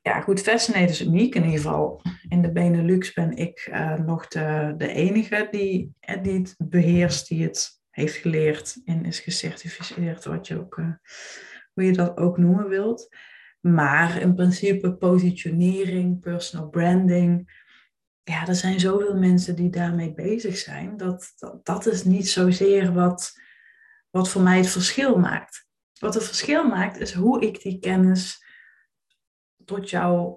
Ja, 0.00 0.20
goed, 0.20 0.40
Fascinate 0.40 0.90
is 0.90 1.04
uniek. 1.04 1.34
In 1.34 1.44
ieder 1.44 1.60
geval 1.60 2.02
in 2.28 2.42
de 2.42 2.52
Benelux 2.52 3.12
ben 3.12 3.36
ik 3.36 3.68
uh, 3.72 3.94
nog 3.94 4.28
de, 4.28 4.74
de 4.76 4.88
enige 4.88 5.48
die, 5.50 5.94
eh, 6.00 6.22
die 6.22 6.38
het 6.38 6.54
beheerst, 6.58 7.28
die 7.28 7.42
het 7.42 7.75
heeft 7.96 8.14
geleerd 8.14 8.80
en 8.84 9.04
is 9.04 9.20
gecertificeerd, 9.20 10.24
wat 10.24 10.46
je 10.46 10.58
ook, 10.58 10.76
uh, 10.76 10.92
hoe 11.72 11.84
je 11.84 11.92
dat 11.92 12.16
ook 12.16 12.38
noemen 12.38 12.68
wilt. 12.68 13.08
Maar 13.60 14.20
in 14.20 14.34
principe 14.34 14.94
positionering, 14.94 16.20
personal 16.20 16.68
branding, 16.68 17.62
ja, 18.22 18.46
er 18.46 18.54
zijn 18.54 18.80
zoveel 18.80 19.16
mensen 19.16 19.56
die 19.56 19.70
daarmee 19.70 20.14
bezig 20.14 20.56
zijn. 20.56 20.96
Dat, 20.96 21.32
dat, 21.36 21.66
dat 21.66 21.86
is 21.86 22.04
niet 22.04 22.28
zozeer 22.28 22.92
wat, 22.92 23.40
wat 24.10 24.28
voor 24.28 24.42
mij 24.42 24.56
het 24.56 24.68
verschil 24.68 25.18
maakt. 25.18 25.66
Wat 25.98 26.14
het 26.14 26.24
verschil 26.24 26.68
maakt 26.68 26.98
is 26.98 27.12
hoe 27.12 27.42
ik 27.42 27.60
die 27.60 27.78
kennis 27.78 28.44
tot 29.64 29.90
jou 29.90 30.36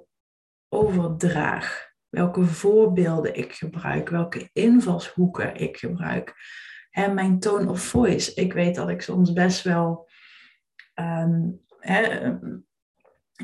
overdraag. 0.70 1.88
Welke 2.10 2.46
voorbeelden 2.46 3.36
ik 3.36 3.54
gebruik, 3.54 4.10
welke 4.10 4.50
invalshoeken 4.54 5.56
ik 5.56 5.78
gebruik. 5.78 6.36
En 7.00 7.14
mijn 7.14 7.40
tone 7.40 7.70
of 7.70 7.82
voice. 7.82 8.34
Ik 8.34 8.54
weet 8.54 8.76
dat 8.76 8.90
ik 8.90 9.02
soms 9.02 9.34
best 9.34 9.64
wel. 9.64 10.10
Um, 10.96 11.62
hè, 11.78 12.34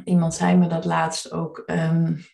iemand 0.04 0.34
zei 0.34 0.58
me 0.58 0.68
dat 0.68 0.86
laatst 0.86 1.32
ook. 1.32 1.64
Um, 1.66 2.26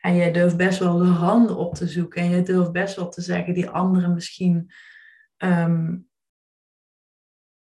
en 0.00 0.16
jij 0.16 0.32
durft 0.32 0.56
best 0.56 0.78
wel 0.78 0.98
de 0.98 1.04
handen 1.04 1.56
op 1.56 1.74
te 1.74 1.88
zoeken. 1.88 2.22
En 2.22 2.30
je 2.30 2.42
durft 2.42 2.72
best 2.72 2.96
wel 2.96 3.08
te 3.08 3.20
zeggen 3.20 3.54
die 3.54 3.68
anderen 3.68 4.14
misschien 4.14 4.72
um, 5.38 6.08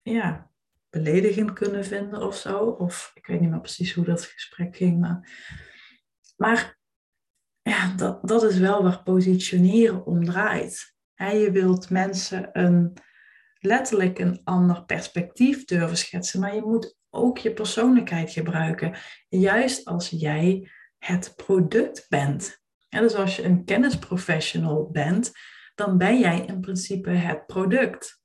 ja, 0.02 0.52
beledigend 0.90 1.54
kunnen 1.54 1.86
vinden 1.86 2.22
of 2.22 2.36
zo. 2.36 2.58
Of 2.58 3.12
ik 3.14 3.28
weet 3.28 3.40
niet 3.40 3.50
meer 3.50 3.62
precies 3.62 3.94
hoe 3.94 4.06
dat 4.06 4.26
gesprek 4.26 4.76
ging. 4.76 5.00
Maar, 5.00 5.30
maar 6.38 6.78
ja, 7.62 7.96
dat, 7.96 8.28
dat 8.28 8.44
is 8.44 8.58
wel 8.58 8.84
waar 8.84 9.04
positioneren 9.04 10.06
om 10.06 10.26
draait. 10.26 10.97
Je 11.18 11.50
wilt 11.52 11.90
mensen 11.90 12.50
een, 12.54 12.94
letterlijk 13.60 14.20
een 14.20 14.42
ander 14.44 14.86
perspectief 14.86 15.66
durven 15.66 15.98
schetsen. 15.98 16.40
Maar 16.40 16.56
je 16.56 16.62
moet 16.62 16.98
ook 17.10 17.38
je 17.38 17.54
persoonlijkheid 17.54 18.32
gebruiken. 18.32 18.96
Juist 19.30 19.86
als 19.86 20.10
jij 20.10 20.72
het 20.98 21.34
product 21.36 22.06
bent. 22.10 22.62
En 22.90 23.02
dus 23.02 23.16
als 23.16 23.36
je 23.36 23.44
een 23.44 23.66
kennisprofessional 23.66 24.90
bent, 24.92 25.32
dan 25.76 25.98
ben 25.98 26.20
jij 26.20 26.46
in 26.46 26.62
principe 26.62 27.10
het 27.10 27.46
product. 27.46 28.22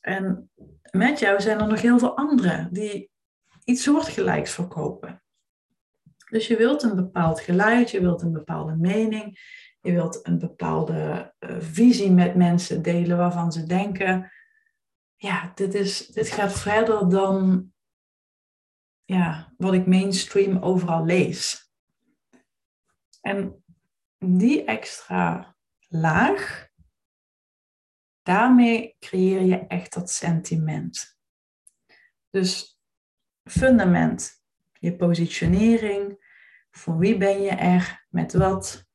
En 0.00 0.50
met 0.90 1.18
jou 1.18 1.40
zijn 1.40 1.60
er 1.60 1.66
nog 1.66 1.80
heel 1.80 1.98
veel 1.98 2.16
anderen 2.16 2.68
die 2.72 3.10
iets 3.64 3.82
soortgelijks 3.82 4.50
verkopen. 4.50 5.22
Dus 6.30 6.46
je 6.46 6.56
wilt 6.56 6.82
een 6.82 6.96
bepaald 6.96 7.40
geluid, 7.40 7.90
je 7.90 8.00
wilt 8.00 8.22
een 8.22 8.32
bepaalde 8.32 8.76
mening, 8.76 9.38
je 9.86 9.92
wilt 9.92 10.26
een 10.26 10.38
bepaalde 10.38 11.34
uh, 11.38 11.56
visie 11.60 12.10
met 12.10 12.34
mensen 12.34 12.82
delen 12.82 13.16
waarvan 13.16 13.52
ze 13.52 13.66
denken, 13.66 14.32
ja, 15.16 15.52
dit, 15.54 15.74
is, 15.74 16.06
dit 16.06 16.28
gaat 16.28 16.52
verder 16.52 17.08
dan 17.08 17.70
ja, 19.04 19.52
wat 19.56 19.72
ik 19.72 19.86
mainstream 19.86 20.58
overal 20.58 21.04
lees. 21.04 21.70
En 23.20 23.64
die 24.18 24.64
extra 24.64 25.56
laag, 25.88 26.68
daarmee 28.22 28.96
creëer 28.98 29.40
je 29.40 29.66
echt 29.66 29.94
dat 29.94 30.10
sentiment. 30.10 31.18
Dus 32.30 32.80
fundament, 33.44 34.42
je 34.72 34.96
positionering, 34.96 36.24
voor 36.70 36.98
wie 36.98 37.16
ben 37.16 37.42
je 37.42 37.50
er, 37.50 38.06
met 38.08 38.32
wat, 38.32 38.85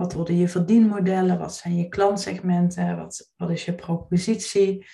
wat 0.00 0.12
worden 0.12 0.36
je 0.36 0.48
verdienmodellen, 0.48 1.38
wat 1.38 1.54
zijn 1.54 1.76
je 1.76 1.88
klantsegmenten, 1.88 2.96
wat, 2.96 3.32
wat 3.36 3.50
is 3.50 3.64
je 3.64 3.74
propositie. 3.74 4.86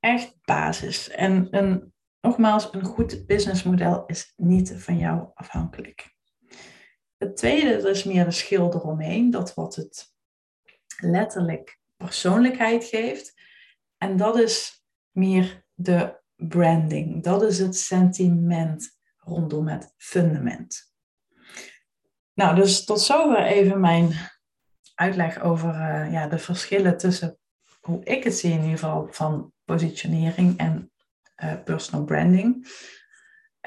Echt 0.00 0.34
basis. 0.44 1.08
En 1.08 1.48
een, 1.50 1.92
nogmaals, 2.20 2.72
een 2.72 2.84
goed 2.84 3.26
businessmodel 3.26 4.06
is 4.06 4.32
niet 4.36 4.74
van 4.76 4.98
jou 4.98 5.28
afhankelijk. 5.34 6.14
Het 7.16 7.36
tweede 7.36 7.88
is 7.88 8.04
meer 8.04 8.24
de 8.24 8.30
schil 8.30 8.74
eromheen, 8.74 9.30
dat 9.30 9.54
wat 9.54 9.74
het 9.74 10.14
letterlijk 11.00 11.80
persoonlijkheid 11.96 12.84
geeft. 12.84 13.34
En 13.96 14.16
dat 14.16 14.38
is 14.38 14.84
meer 15.10 15.64
de 15.74 16.20
branding. 16.36 17.22
Dat 17.22 17.42
is 17.42 17.58
het 17.58 17.76
sentiment 17.76 18.98
rondom 19.16 19.68
het 19.68 19.94
fundament. 19.96 20.89
Nou, 22.34 22.54
dus 22.54 22.84
tot 22.84 23.00
zover 23.00 23.42
even 23.42 23.80
mijn 23.80 24.12
uitleg 24.94 25.40
over 25.40 25.74
uh, 25.74 26.12
ja, 26.12 26.28
de 26.28 26.38
verschillen 26.38 26.96
tussen 26.96 27.38
hoe 27.80 28.04
ik 28.04 28.24
het 28.24 28.34
zie 28.34 28.52
in 28.52 28.62
ieder 28.62 28.78
geval 28.78 29.08
van 29.10 29.52
positionering 29.64 30.58
en 30.58 30.90
uh, 31.44 31.52
personal 31.64 32.04
branding. 32.04 32.68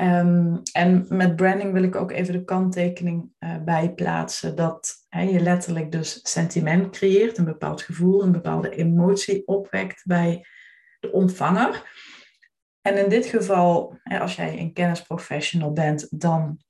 Um, 0.02 0.62
en 0.72 1.06
met 1.10 1.36
branding 1.36 1.74
wil 1.74 1.84
ik 1.84 1.96
ook 1.96 2.12
even 2.12 2.34
de 2.34 2.44
kanttekening 2.44 3.32
uh, 3.40 3.64
bijplaatsen 3.64 4.56
dat 4.56 5.06
hè, 5.10 5.22
je 5.22 5.40
letterlijk 5.40 5.92
dus 5.92 6.20
sentiment 6.24 6.90
creëert, 6.90 7.38
een 7.38 7.46
bepaald 7.46 7.82
gevoel, 7.82 8.24
een 8.24 8.32
bepaalde 8.32 8.70
emotie 8.70 9.48
opwekt 9.48 10.02
bij 10.06 10.46
de 11.00 11.12
ontvanger. 11.12 11.92
En 12.82 12.98
in 12.98 13.10
dit 13.10 13.26
geval, 13.26 13.98
als 14.04 14.36
jij 14.36 14.60
een 14.60 14.74
kennisprofessional 14.74 15.72
bent, 15.72 16.20
dan 16.20 16.64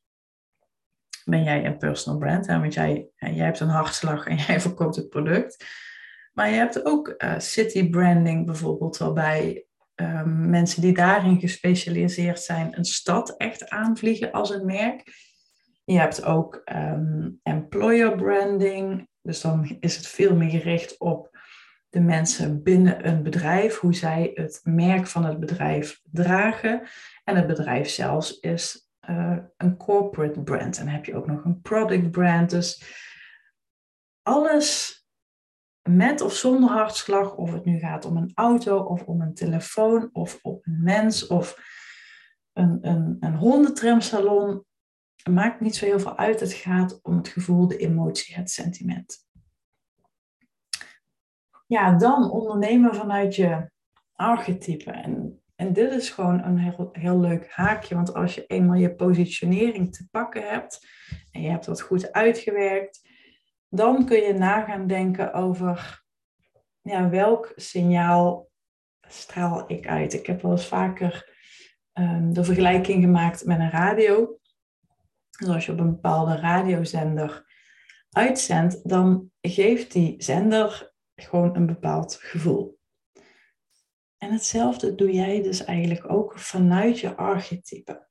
ben 1.25 1.43
jij 1.43 1.65
een 1.65 1.77
personal 1.77 2.19
brand, 2.19 2.47
hè, 2.47 2.59
want 2.59 2.73
jij, 2.73 3.07
jij 3.15 3.45
hebt 3.45 3.59
een 3.59 3.67
hartslag 3.67 4.27
en 4.27 4.37
jij 4.47 4.61
verkoopt 4.61 4.95
het 4.95 5.09
product. 5.09 5.65
Maar 6.33 6.49
je 6.49 6.55
hebt 6.55 6.85
ook 6.85 7.13
uh, 7.17 7.39
city 7.39 7.89
branding 7.89 8.45
bijvoorbeeld, 8.45 8.97
waarbij 8.97 9.65
um, 9.95 10.49
mensen 10.49 10.81
die 10.81 10.93
daarin 10.93 11.39
gespecialiseerd 11.39 12.39
zijn 12.39 12.77
een 12.77 12.85
stad 12.85 13.37
echt 13.37 13.69
aanvliegen 13.69 14.31
als 14.31 14.49
een 14.49 14.65
merk. 14.65 15.03
Je 15.83 15.99
hebt 15.99 16.23
ook 16.23 16.61
um, 16.73 17.39
employer 17.43 18.15
branding, 18.15 19.07
dus 19.21 19.41
dan 19.41 19.77
is 19.79 19.95
het 19.95 20.07
veel 20.07 20.35
meer 20.35 20.49
gericht 20.49 20.99
op 20.99 21.37
de 21.89 21.99
mensen 21.99 22.63
binnen 22.63 23.07
een 23.07 23.23
bedrijf, 23.23 23.77
hoe 23.77 23.95
zij 23.95 24.31
het 24.33 24.61
merk 24.63 25.07
van 25.07 25.25
het 25.25 25.39
bedrijf 25.39 26.01
dragen. 26.03 26.87
En 27.23 27.35
het 27.35 27.47
bedrijf 27.47 27.89
zelfs 27.89 28.39
is 28.39 28.82
uh, 29.09 29.37
een 29.57 29.77
corporate 29.77 30.41
brand. 30.41 30.77
En 30.77 30.87
heb 30.87 31.05
je 31.05 31.15
ook 31.15 31.27
nog 31.27 31.43
een 31.43 31.61
product 31.61 32.11
brand. 32.11 32.49
Dus 32.49 32.83
alles 34.21 35.01
met 35.89 36.21
of 36.21 36.33
zonder 36.33 36.69
hartslag, 36.69 37.35
of 37.35 37.51
het 37.51 37.65
nu 37.65 37.79
gaat 37.79 38.05
om 38.05 38.17
een 38.17 38.31
auto 38.33 38.77
of 38.77 39.03
om 39.03 39.21
een 39.21 39.33
telefoon 39.33 40.09
of 40.13 40.39
op 40.41 40.65
een 40.65 40.83
mens 40.83 41.27
of 41.27 41.57
een, 42.53 42.77
een, 42.81 43.17
een 43.19 43.35
hondentramsalon, 43.35 44.65
maakt 45.29 45.59
niet 45.59 45.75
zo 45.75 45.85
heel 45.85 45.99
veel 45.99 46.17
uit. 46.17 46.39
Het 46.39 46.53
gaat 46.53 46.99
om 47.01 47.17
het 47.17 47.27
gevoel, 47.27 47.67
de 47.67 47.77
emotie, 47.77 48.35
het 48.35 48.49
sentiment. 48.49 49.27
Ja, 51.67 51.97
dan 51.97 52.31
ondernemen 52.31 52.95
vanuit 52.95 53.35
je 53.35 53.71
archetype. 54.13 54.91
En, 54.91 55.42
en 55.63 55.73
dit 55.73 55.91
is 55.91 56.09
gewoon 56.09 56.43
een 56.43 56.57
heel, 56.57 56.89
heel 56.91 57.19
leuk 57.19 57.49
haakje, 57.49 57.95
want 57.95 58.13
als 58.13 58.35
je 58.35 58.45
eenmaal 58.45 58.75
je 58.75 58.95
positionering 58.95 59.95
te 59.95 60.07
pakken 60.11 60.49
hebt 60.49 60.87
en 61.31 61.41
je 61.41 61.49
hebt 61.49 61.65
dat 61.65 61.81
goed 61.81 62.11
uitgewerkt, 62.11 63.09
dan 63.69 64.05
kun 64.05 64.21
je 64.21 64.33
na 64.33 64.63
gaan 64.65 64.87
denken 64.87 65.33
over 65.33 66.03
ja, 66.81 67.09
welk 67.09 67.51
signaal 67.55 68.49
straal 69.07 69.63
ik 69.67 69.87
uit. 69.87 70.13
Ik 70.13 70.25
heb 70.25 70.41
wel 70.41 70.51
eens 70.51 70.67
vaker 70.67 71.35
um, 71.93 72.33
de 72.33 72.43
vergelijking 72.43 73.03
gemaakt 73.03 73.45
met 73.45 73.59
een 73.59 73.71
radio. 73.71 74.39
Dus 75.37 75.47
als 75.47 75.65
je 75.65 75.71
op 75.71 75.79
een 75.79 75.91
bepaalde 75.91 76.35
radiozender 76.35 77.45
uitzendt, 78.09 78.89
dan 78.89 79.31
geeft 79.41 79.91
die 79.91 80.23
zender 80.23 80.93
gewoon 81.15 81.55
een 81.55 81.65
bepaald 81.65 82.15
gevoel. 82.15 82.81
En 84.23 84.31
hetzelfde 84.31 84.95
doe 84.95 85.11
jij 85.11 85.41
dus 85.41 85.63
eigenlijk 85.63 86.11
ook 86.11 86.39
vanuit 86.39 86.99
je 86.99 87.15
archetype. 87.15 88.07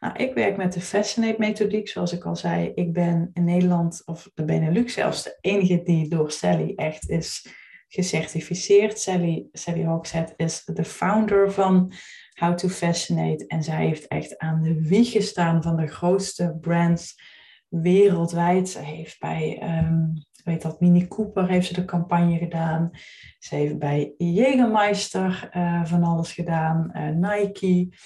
Nou, 0.00 0.16
ik 0.16 0.34
werk 0.34 0.56
met 0.56 0.72
de 0.72 0.80
Fascinate 0.80 1.38
methodiek, 1.38 1.88
zoals 1.88 2.12
ik 2.12 2.24
al 2.24 2.36
zei. 2.36 2.72
Ik 2.74 2.92
ben 2.92 3.30
in 3.32 3.44
Nederland, 3.44 4.02
of 4.04 4.30
de 4.34 4.44
Benelux 4.44 4.92
zelfs, 4.92 5.22
de 5.22 5.38
enige 5.40 5.82
die 5.82 6.08
door 6.08 6.30
Sally 6.30 6.72
echt 6.76 7.08
is 7.08 7.46
gecertificeerd. 7.88 8.98
Sally, 8.98 9.46
Sally 9.52 10.00
is 10.36 10.64
de 10.64 10.84
founder 10.84 11.52
van 11.52 11.92
How 12.32 12.56
to 12.56 12.68
Fascinate. 12.68 13.46
En 13.46 13.62
zij 13.62 13.86
heeft 13.86 14.06
echt 14.06 14.38
aan 14.38 14.62
de 14.62 14.82
wieg 14.82 15.10
gestaan 15.10 15.62
van 15.62 15.76
de 15.76 15.86
grootste 15.86 16.56
brands 16.60 17.20
wereldwijd. 17.68 18.68
Ze 18.68 18.78
heeft 18.78 19.20
bij, 19.20 19.62
um, 19.62 20.26
weet 20.48 20.62
dat, 20.62 20.80
Mini 20.80 21.08
Cooper 21.08 21.48
heeft 21.48 21.66
ze 21.66 21.74
de 21.74 21.84
campagne 21.84 22.38
gedaan. 22.38 22.90
Ze 23.38 23.54
heeft 23.54 23.78
bij 23.78 24.14
Jägermeister 24.18 25.50
uh, 25.56 25.84
van 25.84 26.02
alles 26.02 26.32
gedaan. 26.32 26.90
Uh, 26.94 27.08
Nike. 27.08 27.96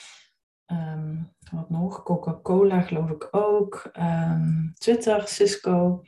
Um, 0.66 1.32
wat 1.50 1.70
nog? 1.70 2.02
Coca-Cola 2.02 2.80
geloof 2.80 3.11
ik 3.11 3.28
ook. 3.30 3.90
Um, 3.99 4.72
Twitter, 4.75 5.28
Cisco. 5.28 6.02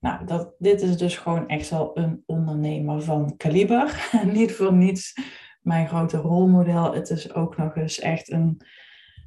Nou, 0.00 0.26
dat, 0.26 0.54
dit 0.58 0.82
is 0.82 0.96
dus 0.96 1.16
gewoon 1.16 1.48
echt 1.48 1.70
wel 1.70 1.98
een 1.98 2.22
ondernemer 2.26 3.02
van 3.02 3.36
kaliber. 3.36 4.08
Niet 4.32 4.52
voor 4.52 4.72
niets 4.72 5.14
mijn 5.62 5.88
grote 5.88 6.16
rolmodel. 6.16 6.94
Het 6.94 7.10
is 7.10 7.34
ook 7.34 7.56
nog 7.56 7.76
eens 7.76 7.98
echt 7.98 8.32
een 8.32 8.60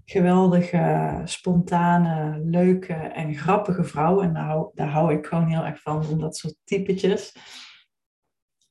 geweldige, 0.09 1.21
spontane, 1.25 2.39
leuke 2.39 2.93
en 2.93 3.35
grappige 3.35 3.83
vrouw. 3.83 4.21
En 4.21 4.33
daar 4.33 4.45
hou, 4.45 4.71
daar 4.73 4.89
hou 4.89 5.13
ik 5.13 5.25
gewoon 5.25 5.47
heel 5.47 5.65
erg 5.65 5.81
van, 5.81 6.07
om 6.07 6.19
dat 6.19 6.37
soort 6.37 6.55
typetjes. 6.63 7.35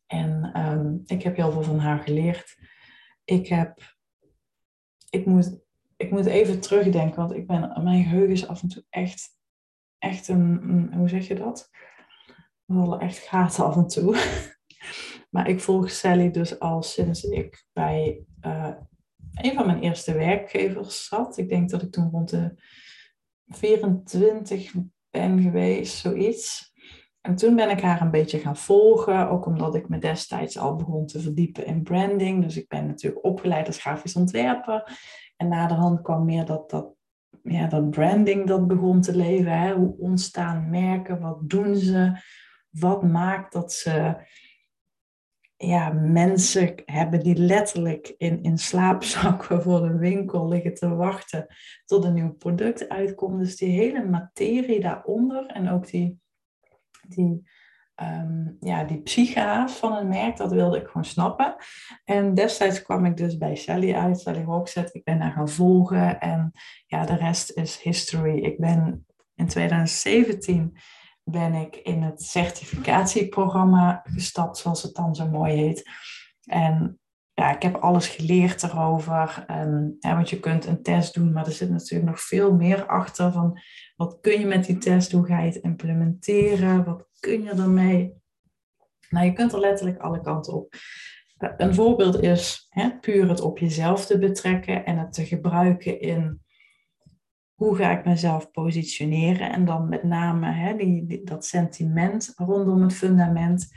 En 0.06 0.60
um, 0.60 1.02
ik 1.06 1.22
heb 1.22 1.36
heel 1.36 1.52
veel 1.52 1.62
van 1.62 1.78
haar 1.78 1.98
geleerd. 1.98 2.56
Ik 3.24 3.46
heb, 3.46 3.96
ik 5.10 5.26
moet, 5.26 5.60
ik 5.96 6.10
moet 6.10 6.26
even 6.26 6.60
terugdenken, 6.60 7.16
want 7.16 7.34
ik 7.34 7.46
ben, 7.46 7.82
mijn 7.82 8.02
geheugen 8.02 8.32
is 8.32 8.48
af 8.48 8.62
en 8.62 8.68
toe 8.68 8.84
echt, 8.88 9.28
echt 9.98 10.28
een, 10.28 10.92
hoe 10.94 11.08
zeg 11.08 11.28
je 11.28 11.34
dat? 11.34 11.70
We 12.64 12.98
echt 12.98 13.18
gaten 13.18 13.64
af 13.64 13.76
en 13.76 13.86
toe. 13.86 14.16
maar 15.34 15.48
ik 15.48 15.60
volg 15.60 15.90
Sally 15.90 16.30
dus 16.30 16.58
al 16.58 16.82
sinds 16.82 17.22
ik 17.24 17.64
bij 17.72 18.24
uh, 18.40 18.74
een 19.34 19.54
van 19.54 19.66
mijn 19.66 19.80
eerste 19.80 20.12
werkgevers 20.12 21.06
zat. 21.06 21.38
Ik 21.38 21.48
denk 21.48 21.70
dat 21.70 21.82
ik 21.82 21.92
toen 21.92 22.10
rond 22.10 22.30
de 22.30 22.54
24 23.46 24.72
ben 25.10 25.42
geweest, 25.42 25.96
zoiets. 25.96 26.72
En 27.20 27.36
toen 27.36 27.56
ben 27.56 27.70
ik 27.70 27.80
haar 27.80 28.00
een 28.00 28.10
beetje 28.10 28.38
gaan 28.38 28.56
volgen, 28.56 29.28
ook 29.28 29.46
omdat 29.46 29.74
ik 29.74 29.88
me 29.88 29.98
destijds 29.98 30.58
al 30.58 30.76
begon 30.76 31.06
te 31.06 31.20
verdiepen 31.20 31.66
in 31.66 31.82
branding. 31.82 32.42
Dus 32.42 32.56
ik 32.56 32.68
ben 32.68 32.86
natuurlijk 32.86 33.24
opgeleid 33.24 33.66
als 33.66 33.80
grafisch 33.80 34.16
ontwerper. 34.16 34.98
En 35.36 35.48
naderhand 35.48 36.02
kwam 36.02 36.24
meer 36.24 36.44
dat, 36.44 36.70
dat, 36.70 36.94
ja, 37.42 37.66
dat 37.66 37.90
branding 37.90 38.46
dat 38.46 38.66
begon 38.66 39.00
te 39.00 39.16
leven. 39.16 39.58
Hè? 39.60 39.74
Hoe 39.74 39.94
ontstaan 39.98 40.70
merken? 40.70 41.20
Wat 41.20 41.50
doen 41.50 41.76
ze? 41.76 42.20
Wat 42.70 43.02
maakt 43.02 43.52
dat 43.52 43.72
ze 43.72 44.16
ja, 45.60 45.92
mensen 45.92 46.82
hebben 46.84 47.20
die 47.20 47.36
letterlijk 47.36 48.14
in, 48.18 48.42
in 48.42 48.58
slaapzakken 48.58 49.62
voor 49.62 49.80
de 49.80 49.96
winkel 49.96 50.48
liggen 50.48 50.74
te 50.74 50.88
wachten 50.88 51.46
tot 51.84 52.04
een 52.04 52.14
nieuw 52.14 52.32
product 52.32 52.88
uitkomt. 52.88 53.38
Dus 53.38 53.56
die 53.56 53.80
hele 53.80 54.04
materie 54.04 54.80
daaronder 54.80 55.46
en 55.46 55.70
ook 55.70 55.86
die, 55.86 56.20
die, 57.08 57.48
um, 58.02 58.56
ja, 58.60 58.84
die 58.84 59.02
psycha's 59.02 59.72
van 59.72 59.96
een 59.96 60.08
merk, 60.08 60.36
dat 60.36 60.52
wilde 60.52 60.78
ik 60.78 60.86
gewoon 60.86 61.04
snappen. 61.04 61.56
En 62.04 62.34
destijds 62.34 62.82
kwam 62.82 63.04
ik 63.04 63.16
dus 63.16 63.38
bij 63.38 63.54
Sally 63.54 63.94
uit, 63.94 64.20
Sally 64.20 64.42
Rockset. 64.42 64.94
Ik 64.94 65.04
ben 65.04 65.20
haar 65.20 65.32
gaan 65.32 65.48
volgen 65.48 66.20
en 66.20 66.52
ja, 66.86 67.04
de 67.04 67.16
rest 67.16 67.50
is 67.50 67.82
history. 67.82 68.38
Ik 68.38 68.58
ben 68.58 69.06
in 69.34 69.46
2017 69.46 70.76
ben 71.30 71.54
ik 71.54 71.76
in 71.76 72.02
het 72.02 72.22
certificatieprogramma 72.22 74.02
gestapt, 74.04 74.56
zoals 74.56 74.82
het 74.82 74.94
dan 74.94 75.14
zo 75.14 75.28
mooi 75.28 75.54
heet. 75.54 75.90
En 76.44 77.00
ja, 77.34 77.54
ik 77.54 77.62
heb 77.62 77.74
alles 77.74 78.08
geleerd 78.08 78.62
erover. 78.62 79.44
En, 79.46 79.96
want 80.00 80.30
je 80.30 80.40
kunt 80.40 80.66
een 80.66 80.82
test 80.82 81.14
doen, 81.14 81.32
maar 81.32 81.46
er 81.46 81.52
zit 81.52 81.70
natuurlijk 81.70 82.10
nog 82.10 82.20
veel 82.20 82.54
meer 82.54 82.86
achter. 82.86 83.32
Van 83.32 83.60
wat 83.96 84.18
kun 84.20 84.40
je 84.40 84.46
met 84.46 84.64
die 84.64 84.78
test? 84.78 85.12
Hoe 85.12 85.26
ga 85.26 85.38
je 85.40 85.46
het 85.46 85.62
implementeren? 85.62 86.84
Wat 86.84 87.08
kun 87.20 87.42
je 87.42 87.50
ermee? 87.50 88.14
Nou, 89.08 89.26
je 89.26 89.32
kunt 89.32 89.52
er 89.52 89.60
letterlijk 89.60 89.98
alle 89.98 90.20
kanten 90.20 90.52
op. 90.52 90.74
Een 91.38 91.74
voorbeeld 91.74 92.22
is 92.22 92.66
hè, 92.68 92.98
puur 92.98 93.28
het 93.28 93.40
op 93.40 93.58
jezelf 93.58 94.06
te 94.06 94.18
betrekken 94.18 94.84
en 94.84 94.98
het 94.98 95.12
te 95.12 95.26
gebruiken 95.26 96.00
in 96.00 96.42
hoe 97.58 97.76
ga 97.76 97.98
ik 97.98 98.04
mezelf 98.04 98.50
positioneren? 98.50 99.52
En 99.52 99.64
dan 99.64 99.88
met 99.88 100.02
name 100.02 100.52
hè, 100.52 100.76
die, 100.76 101.24
dat 101.24 101.44
sentiment 101.44 102.32
rondom 102.36 102.82
het 102.82 102.92
fundament. 102.94 103.74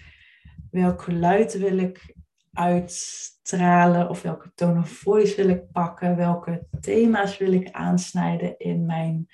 Welk 0.72 1.02
geluid 1.02 1.58
wil 1.58 1.78
ik 1.78 2.16
uitstralen? 2.54 4.10
Of 4.10 4.22
welke 4.22 4.52
tone 4.56 4.80
of 4.80 4.90
voice 4.90 5.36
wil 5.36 5.50
ik 5.50 5.72
pakken? 5.72 6.16
Welke 6.16 6.68
thema's 6.80 7.38
wil 7.38 7.52
ik 7.52 7.72
aansnijden 7.72 8.58
in 8.58 8.86
mijn, 8.86 9.28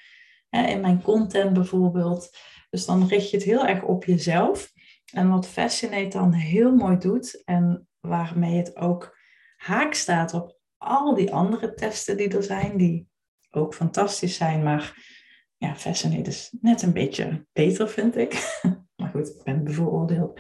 hè, 0.50 0.68
in 0.68 0.82
mijn 0.82 1.02
content 1.02 1.54
bijvoorbeeld? 1.54 2.38
Dus 2.70 2.86
dan 2.86 3.08
richt 3.08 3.30
je 3.30 3.38
het 3.38 3.46
heel 3.46 3.66
erg 3.66 3.84
op 3.84 4.04
jezelf. 4.04 4.72
En 5.14 5.30
wat 5.30 5.48
Fascinate 5.48 6.18
dan 6.18 6.34
heel 6.34 6.76
mooi 6.76 6.98
doet 6.98 7.44
en 7.46 7.88
waarmee 8.00 8.58
het 8.58 8.78
ook 8.78 9.18
haak 9.56 9.94
staat 9.94 10.34
op 10.34 10.60
al 10.78 11.16
die 11.16 11.34
andere 11.34 11.74
testen 11.74 12.18
die 12.18 12.36
er 12.36 12.44
zijn, 12.44 12.78
die 12.78 13.08
ook 13.52 13.74
fantastisch 13.74 14.36
zijn, 14.36 14.64
maar 14.64 15.16
ja, 15.58 15.76
Fascinate 15.76 16.30
is 16.30 16.54
net 16.62 16.82
een 16.82 16.94
beetje 16.94 17.46
beter, 17.54 17.90
vind 17.90 18.18
ik. 18.18 18.60
maar 18.96 19.10
goed, 19.10 19.28
ik 19.28 19.44
ben 19.44 19.64
bevooroordeeld. 19.64 20.40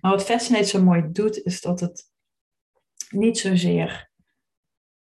Maar 0.00 0.10
wat 0.10 0.24
Fascinate 0.24 0.64
zo 0.64 0.82
mooi 0.82 1.04
doet, 1.12 1.44
is 1.44 1.60
dat 1.60 1.80
het 1.80 2.10
niet 3.10 3.38
zozeer 3.38 4.10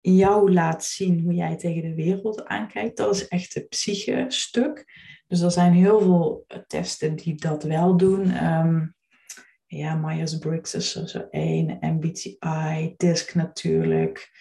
jou 0.02 0.54
laat 0.54 0.84
zien 0.84 1.20
hoe 1.20 1.34
jij 1.34 1.58
tegen 1.58 1.82
de 1.82 1.96
wereld 1.96 2.46
aankijkt. 2.46 2.98
Dat 2.98 3.16
is 3.16 3.28
echt 3.28 3.54
het 3.54 3.70
psyche-stuk. 3.70 4.86
Dus 5.28 5.42
er 5.42 5.52
zijn 5.52 5.74
heel 5.74 6.00
veel 6.00 6.46
testen 6.68 7.16
die 7.16 7.36
dat 7.36 7.64
wel 7.64 7.98
doen. 7.98 8.44
Um, 8.46 8.96
ja, 9.66 9.96
Myers-Briggs 9.96 10.74
is 10.74 10.96
er 10.96 11.10
zo 11.10 11.28
één, 11.30 11.78
MBTI, 11.82 12.94
DISC 12.98 13.34
natuurlijk 13.34 14.37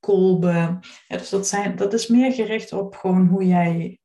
kolben. 0.00 0.80
dus 1.08 1.30
dat, 1.30 1.48
zijn, 1.48 1.76
dat 1.76 1.92
is 1.92 2.06
meer 2.06 2.32
gericht 2.32 2.72
op 2.72 2.94
gewoon 2.94 3.26
hoe 3.26 3.46
jij 3.46 3.98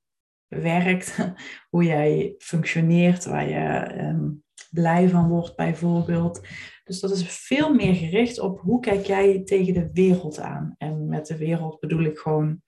werkt, 0.48 1.18
hoe 1.72 1.84
jij 1.84 2.36
functioneert, 2.38 3.26
waar 3.26 3.50
je 3.50 3.94
um, 4.04 4.44
blij 4.72 5.10
van 5.10 5.30
wordt 5.30 5.56
bijvoorbeeld. 5.56 6.48
Dus 6.84 7.00
dat 7.00 7.12
is 7.12 7.28
veel 7.28 7.74
meer 7.74 7.96
gericht 7.96 8.40
op 8.40 8.60
hoe 8.60 8.80
kijk 8.80 9.06
jij 9.06 9.44
tegen 9.44 9.74
de 9.74 9.90
wereld 9.94 10.40
aan. 10.40 10.76
En 10.78 11.08
met 11.08 11.28
de 11.28 11.38
wereld 11.38 11.80
bedoel 11.80 12.04
ik 12.04 12.18
gewoon 12.18 12.62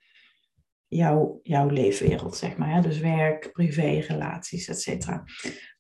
jouw, 0.88 1.40
jouw 1.44 1.70
leefwereld, 1.70 2.36
zeg 2.36 2.58
maar. 2.58 2.74
Hè? 2.74 2.82
Dus 2.82 3.00
werk, 3.00 3.52
privé, 3.52 4.00
relaties, 4.08 4.68
et 4.68 4.82
cetera. 4.82 5.24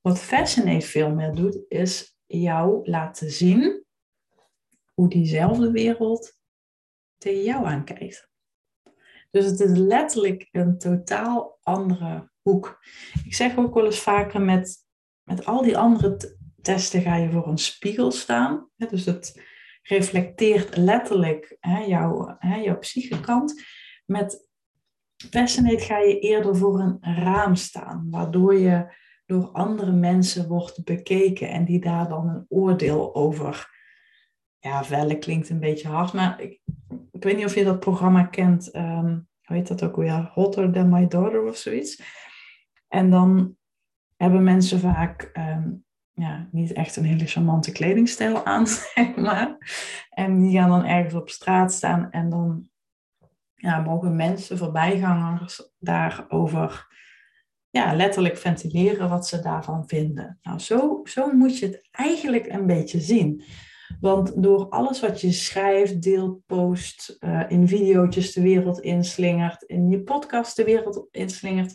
Wat 0.01 0.19
Fascinate 0.19 0.86
veel 0.86 1.13
meer 1.13 1.31
doet, 1.31 1.65
is 1.67 2.17
jou 2.25 2.89
laten 2.89 3.31
zien 3.31 3.84
hoe 4.93 5.10
diezelfde 5.10 5.71
wereld 5.71 6.39
tegen 7.25 7.43
jou 7.43 7.65
aankijkt. 7.65 8.29
Dus 9.31 9.45
het 9.45 9.59
is 9.59 9.77
letterlijk 9.77 10.47
een 10.51 10.77
totaal 10.77 11.57
andere 11.61 12.29
hoek. 12.41 12.85
Ik 13.25 13.35
zeg 13.35 13.57
ook 13.57 13.73
wel 13.73 13.85
eens 13.85 13.99
vaker 13.99 14.41
met, 14.41 14.77
met 15.23 15.45
al 15.45 15.61
die 15.61 15.77
andere 15.77 16.35
testen 16.61 17.01
ga 17.01 17.15
je 17.15 17.31
voor 17.31 17.47
een 17.47 17.57
spiegel 17.57 18.11
staan. 18.11 18.69
Dus 18.75 19.05
het 19.05 19.41
reflecteert 19.83 20.77
letterlijk 20.77 21.57
hè, 21.59 21.79
jouw, 21.79 22.35
hè, 22.39 22.55
jouw 22.55 22.77
psychekant. 22.77 23.63
Met 24.05 24.49
Fascinate 25.29 25.83
ga 25.83 25.97
je 25.97 26.19
eerder 26.19 26.55
voor 26.55 26.79
een 26.79 26.97
raam 27.01 27.55
staan, 27.55 28.07
waardoor 28.09 28.55
je 28.55 28.93
door 29.25 29.51
andere 29.51 29.91
mensen 29.91 30.47
wordt 30.47 30.83
bekeken 30.83 31.49
en 31.49 31.65
die 31.65 31.79
daar 31.79 32.07
dan 32.07 32.29
een 32.29 32.45
oordeel 32.47 33.15
over 33.15 33.74
ja, 34.65 34.84
vellen 34.84 35.19
klinkt 35.19 35.49
een 35.49 35.60
beetje 35.60 35.88
hard, 35.88 36.13
maar 36.13 36.41
ik, 36.41 36.60
ik 37.12 37.23
weet 37.23 37.36
niet 37.36 37.45
of 37.45 37.56
je 37.56 37.63
dat 37.63 37.80
programma 37.80 38.23
kent. 38.23 38.75
Um, 38.75 39.28
hoe 39.43 39.56
heet 39.56 39.67
dat 39.67 39.84
ook 39.84 39.95
weer? 39.95 40.30
Hotter 40.34 40.71
Than 40.71 40.89
My 40.89 41.08
Daughter 41.08 41.43
of 41.43 41.58
zoiets. 41.58 42.01
En 42.88 43.10
dan 43.10 43.58
hebben 44.15 44.43
mensen 44.43 44.80
vaak 44.80 45.30
ehm, 45.34 45.71
ja, 46.13 46.47
niet 46.51 46.73
echt 46.73 46.95
een 46.95 47.04
hele 47.04 47.25
charmante 47.25 47.71
kledingstijl 47.71 48.45
aan, 48.45 48.67
zeg 48.95 49.15
maar. 49.15 49.58
En 50.10 50.41
die 50.41 50.58
gaan 50.58 50.69
dan 50.69 50.86
ergens 50.86 51.13
op 51.13 51.30
straat 51.30 51.73
staan 51.73 52.12
en 52.12 52.30
dan 52.30 52.69
ja, 53.56 53.80
mogen 53.80 54.15
mensen, 54.15 54.58
voorbijgangers, 54.58 55.71
daarover 55.80 56.88
ja, 57.69 57.93
letterlijk 57.93 58.38
ventileren 58.38 59.10
wat 59.10 59.28
ze 59.28 59.39
daarvan 59.39 59.88
vinden. 59.88 60.39
Nou, 60.41 60.60
zo, 60.60 61.01
zo 61.04 61.32
moet 61.32 61.60
je 61.60 61.65
het 61.65 61.88
eigenlijk 61.91 62.45
een 62.45 62.65
beetje 62.65 62.99
zien. 62.99 63.43
Want 64.01 64.43
door 64.43 64.69
alles 64.69 64.99
wat 64.99 65.21
je 65.21 65.31
schrijft, 65.31 66.01
deelt, 66.01 66.45
post, 66.45 67.17
uh, 67.19 67.43
in 67.47 67.67
video's 67.67 68.31
de 68.31 68.41
wereld 68.41 68.79
inslingert, 68.79 69.63
in 69.63 69.89
je 69.89 70.03
podcast 70.03 70.55
de 70.55 70.63
wereld 70.63 71.08
inslingert, 71.12 71.73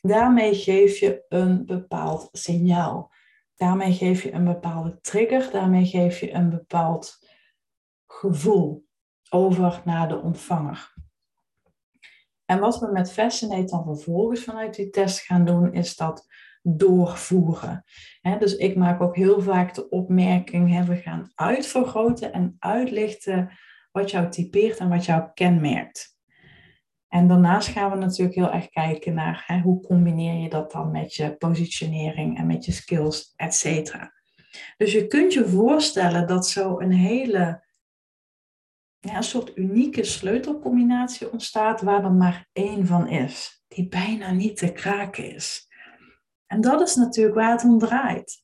daarmee 0.00 0.54
geef 0.54 0.98
je 0.98 1.24
een 1.28 1.66
bepaald 1.66 2.28
signaal. 2.32 3.12
Daarmee 3.56 3.92
geef 3.92 4.22
je 4.22 4.32
een 4.32 4.44
bepaalde 4.44 4.98
trigger, 5.00 5.50
daarmee 5.50 5.86
geef 5.86 6.20
je 6.20 6.32
een 6.32 6.50
bepaald 6.50 7.18
gevoel. 8.06 8.86
over 9.30 9.82
naar 9.84 10.08
de 10.08 10.20
ontvanger. 10.20 10.94
En 12.44 12.60
wat 12.60 12.78
we 12.78 12.92
met 12.92 13.12
Fascinate 13.12 13.64
dan 13.64 13.84
vervolgens 13.84 14.44
vanuit 14.44 14.74
die 14.74 14.90
test 14.90 15.20
gaan 15.20 15.44
doen, 15.44 15.72
is 15.72 15.96
dat 15.96 16.26
doorvoeren. 16.66 17.84
dus 18.38 18.56
ik 18.56 18.76
maak 18.76 19.00
ook 19.00 19.16
heel 19.16 19.40
vaak 19.40 19.74
de 19.74 19.88
opmerking, 19.88 20.86
we 20.86 20.96
gaan 20.96 21.32
uitvergroten 21.34 22.32
en 22.32 22.56
uitlichten 22.58 23.50
wat 23.92 24.10
jou 24.10 24.30
typeert 24.30 24.78
en 24.78 24.88
wat 24.88 25.04
jou 25.04 25.28
kenmerkt. 25.34 26.12
En 27.08 27.28
daarnaast 27.28 27.68
gaan 27.68 27.90
we 27.90 27.96
natuurlijk 27.96 28.36
heel 28.36 28.52
erg 28.52 28.68
kijken 28.68 29.14
naar 29.14 29.60
hoe 29.62 29.80
combineer 29.80 30.42
je 30.42 30.48
dat 30.48 30.72
dan 30.72 30.90
met 30.90 31.14
je 31.14 31.36
positionering 31.36 32.38
en 32.38 32.46
met 32.46 32.64
je 32.64 32.72
skills, 32.72 33.32
et 33.36 33.54
cetera. 33.54 34.12
Dus 34.76 34.92
je 34.92 35.06
kunt 35.06 35.32
je 35.32 35.48
voorstellen 35.48 36.26
dat 36.26 36.48
zo 36.48 36.80
een 36.80 36.92
hele 36.92 37.62
ja, 39.04 39.16
een 39.16 39.22
soort 39.22 39.56
unieke 39.56 40.04
sleutelcombinatie 40.04 41.32
ontstaat 41.32 41.80
waar 41.80 42.04
er 42.04 42.12
maar 42.12 42.48
één 42.52 42.86
van 42.86 43.08
is, 43.08 43.64
die 43.68 43.88
bijna 43.88 44.32
niet 44.32 44.56
te 44.56 44.72
kraken 44.72 45.34
is. 45.34 45.63
En 46.54 46.60
dat 46.60 46.80
is 46.80 46.94
natuurlijk 46.94 47.36
waar 47.36 47.50
het 47.50 47.64
om 47.64 47.78
draait. 47.78 48.42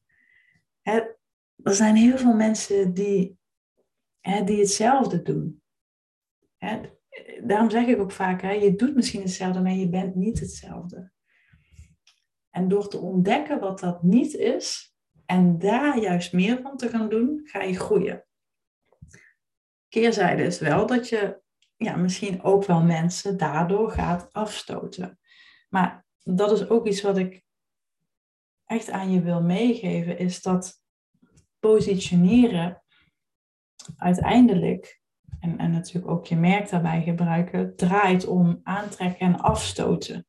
er 1.63 1.75
zijn 1.75 1.95
heel 1.95 2.19
veel 2.19 2.35
mensen 2.35 2.95
die, 2.95 3.39
die 4.21 4.59
hetzelfde 4.59 5.23
doen. 5.23 5.63
daarom 7.45 7.71
zeg 7.71 7.87
ik 7.87 7.99
ook 7.99 8.13
vaak, 8.13 8.43
je 8.43 8.75
doet 8.75 8.95
misschien 8.95 9.21
hetzelfde, 9.21 9.61
maar 9.61 9.73
je 9.73 9.89
bent 9.89 10.15
niet 10.15 10.41
hetzelfde. 10.41 11.11
En 12.51 12.69
door 12.69 12.89
te 12.89 12.99
ontdekken 12.99 13.61
wat 13.61 13.81
dat 13.81 14.03
niet 14.03 14.35
is 14.35 14.95
en 15.27 15.59
daar 15.59 15.99
juist 15.99 16.33
meer 16.33 16.61
van 16.63 16.77
te 16.77 16.89
gaan 16.89 17.09
doen, 17.09 17.41
ga 17.45 17.63
je 17.63 17.79
groeien 17.79 18.25
keerzijde 19.91 20.43
is 20.43 20.59
wel 20.59 20.87
dat 20.87 21.09
je 21.09 21.41
ja, 21.77 21.97
misschien 21.97 22.43
ook 22.43 22.65
wel 22.65 22.83
mensen 22.83 23.37
daardoor 23.37 23.91
gaat 23.91 24.33
afstoten. 24.33 25.19
Maar 25.69 26.05
dat 26.23 26.53
is 26.53 26.69
ook 26.69 26.87
iets 26.87 27.03
wat 27.03 27.19
ik 27.19 27.45
echt 28.71 28.91
aan 28.91 29.11
je 29.11 29.23
wil 29.23 29.43
meegeven, 29.43 30.19
is 30.19 30.43
dat 30.43 30.83
positioneren 31.59 32.83
uiteindelijk, 33.97 35.01
en, 35.39 35.59
en 35.59 35.71
natuurlijk 35.71 36.11
ook 36.11 36.27
je 36.27 36.37
merk 36.37 36.69
daarbij 36.69 37.03
gebruiken, 37.03 37.77
draait 37.77 38.27
om 38.27 38.61
aantrekken 38.63 39.27
en 39.27 39.41
afstoten. 39.41 40.27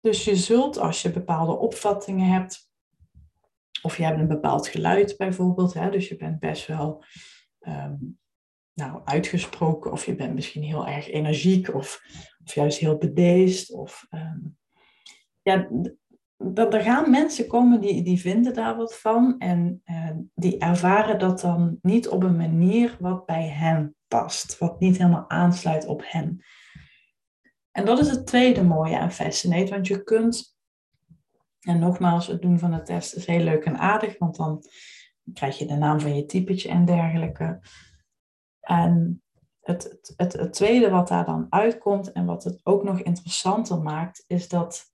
Dus 0.00 0.24
je 0.24 0.36
zult, 0.36 0.78
als 0.78 1.02
je 1.02 1.10
bepaalde 1.10 1.56
opvattingen 1.56 2.32
hebt, 2.32 2.70
of 3.82 3.96
je 3.96 4.04
hebt 4.04 4.18
een 4.18 4.28
bepaald 4.28 4.68
geluid 4.68 5.16
bijvoorbeeld, 5.16 5.74
hè, 5.74 5.90
dus 5.90 6.08
je 6.08 6.16
bent 6.16 6.38
best 6.38 6.66
wel 6.66 7.04
Ehm, 7.68 7.96
nou, 8.74 9.00
uitgesproken, 9.04 9.92
of 9.92 10.06
je 10.06 10.14
bent 10.14 10.34
misschien 10.34 10.62
heel 10.62 10.86
erg 10.86 11.08
energiek, 11.08 11.74
of, 11.74 12.02
of 12.44 12.54
juist 12.54 12.78
heel 12.78 12.98
bedeesd. 12.98 13.72
Of, 13.72 14.06
um, 14.10 14.56
ja, 15.42 15.68
er 16.54 16.80
gaan 16.80 17.10
mensen 17.10 17.46
komen 17.46 17.80
die, 17.80 18.02
die 18.02 18.20
vinden 18.20 18.54
daar 18.54 18.76
wat 18.76 18.98
van 18.98 19.38
en 19.38 19.82
uh, 19.84 20.10
die 20.34 20.58
ervaren 20.58 21.18
dat 21.18 21.40
dan 21.40 21.78
niet 21.82 22.08
op 22.08 22.22
een 22.22 22.36
manier 22.36 22.96
wat 23.00 23.26
bij 23.26 23.48
hen 23.48 23.96
past, 24.08 24.58
wat 24.58 24.80
niet 24.80 24.98
helemaal 24.98 25.30
aansluit 25.30 25.86
op 25.86 26.02
hen. 26.04 26.44
En 27.70 27.84
dat 27.84 27.98
is 27.98 28.10
het 28.10 28.26
tweede 28.26 28.62
mooie 28.62 28.98
aan 28.98 29.12
Fascinate, 29.12 29.70
want 29.70 29.86
je 29.86 30.04
kunt, 30.04 30.56
en 31.60 31.78
nogmaals, 31.78 32.26
het 32.26 32.42
doen 32.42 32.58
van 32.58 32.70
de 32.70 32.82
test 32.82 33.14
is 33.14 33.26
heel 33.26 33.44
leuk 33.44 33.64
en 33.64 33.78
aardig, 33.78 34.18
want 34.18 34.36
dan 34.36 34.62
krijg 35.32 35.58
je 35.58 35.66
de 35.66 35.76
naam 35.76 36.00
van 36.00 36.16
je 36.16 36.24
typetje 36.24 36.68
en 36.68 36.84
dergelijke. 36.84 37.60
En 38.60 39.22
het, 39.60 39.98
het, 40.16 40.32
het, 40.32 40.52
tweede 40.52 40.90
wat 40.90 41.08
daar 41.08 41.24
dan 41.24 41.46
uitkomt 41.50 42.12
en 42.12 42.26
wat 42.26 42.44
het 42.44 42.60
ook 42.62 42.84
nog 42.84 43.00
interessanter 43.00 43.82
maakt, 43.82 44.24
is 44.26 44.48
dat 44.48 44.92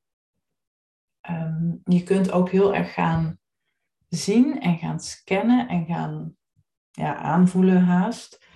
um, 1.31 1.81
je 1.85 2.03
kunt 2.03 2.33
ook 2.33 2.51
heel 2.51 2.75
erg 2.75 2.93
gaan 2.93 3.39
zien 4.09 4.61
en 4.61 4.79
gaan 4.79 5.01
scannen 5.01 5.69
en 5.69 5.87
gaan 5.87 6.37
ja, 6.91 7.17
aanvoelen 7.17 7.83
haast. 7.83 8.47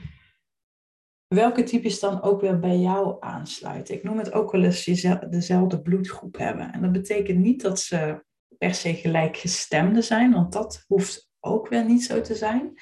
Welke 1.27 1.63
types 1.63 2.01
dan 2.01 2.23
ook 2.23 2.41
weer 2.41 2.59
bij 2.59 2.79
jou 2.79 3.17
aansluiten. 3.21 3.95
Ik 3.95 4.03
noem 4.03 4.19
het 4.19 4.33
ook 4.33 4.53
wel 4.53 4.63
eens 4.63 4.85
dezelfde 5.31 5.83
bloedgroep 5.83 6.37
hebben. 6.37 6.73
En 6.73 6.83
dat 6.83 6.93
betekent 6.93 7.39
niet 7.39 7.63
dat 7.63 7.81
ze 7.81 8.25
per 8.59 8.75
se 8.75 8.95
gelijkgestemde 8.95 10.03
zijn, 10.03 10.33
want 10.33 10.53
dat 10.53 10.85
hoeft 10.87 11.31
ook 11.41 11.69
weer 11.69 11.85
niet 11.85 12.05
zo 12.05 12.21
te 12.21 12.35
zijn. 12.35 12.81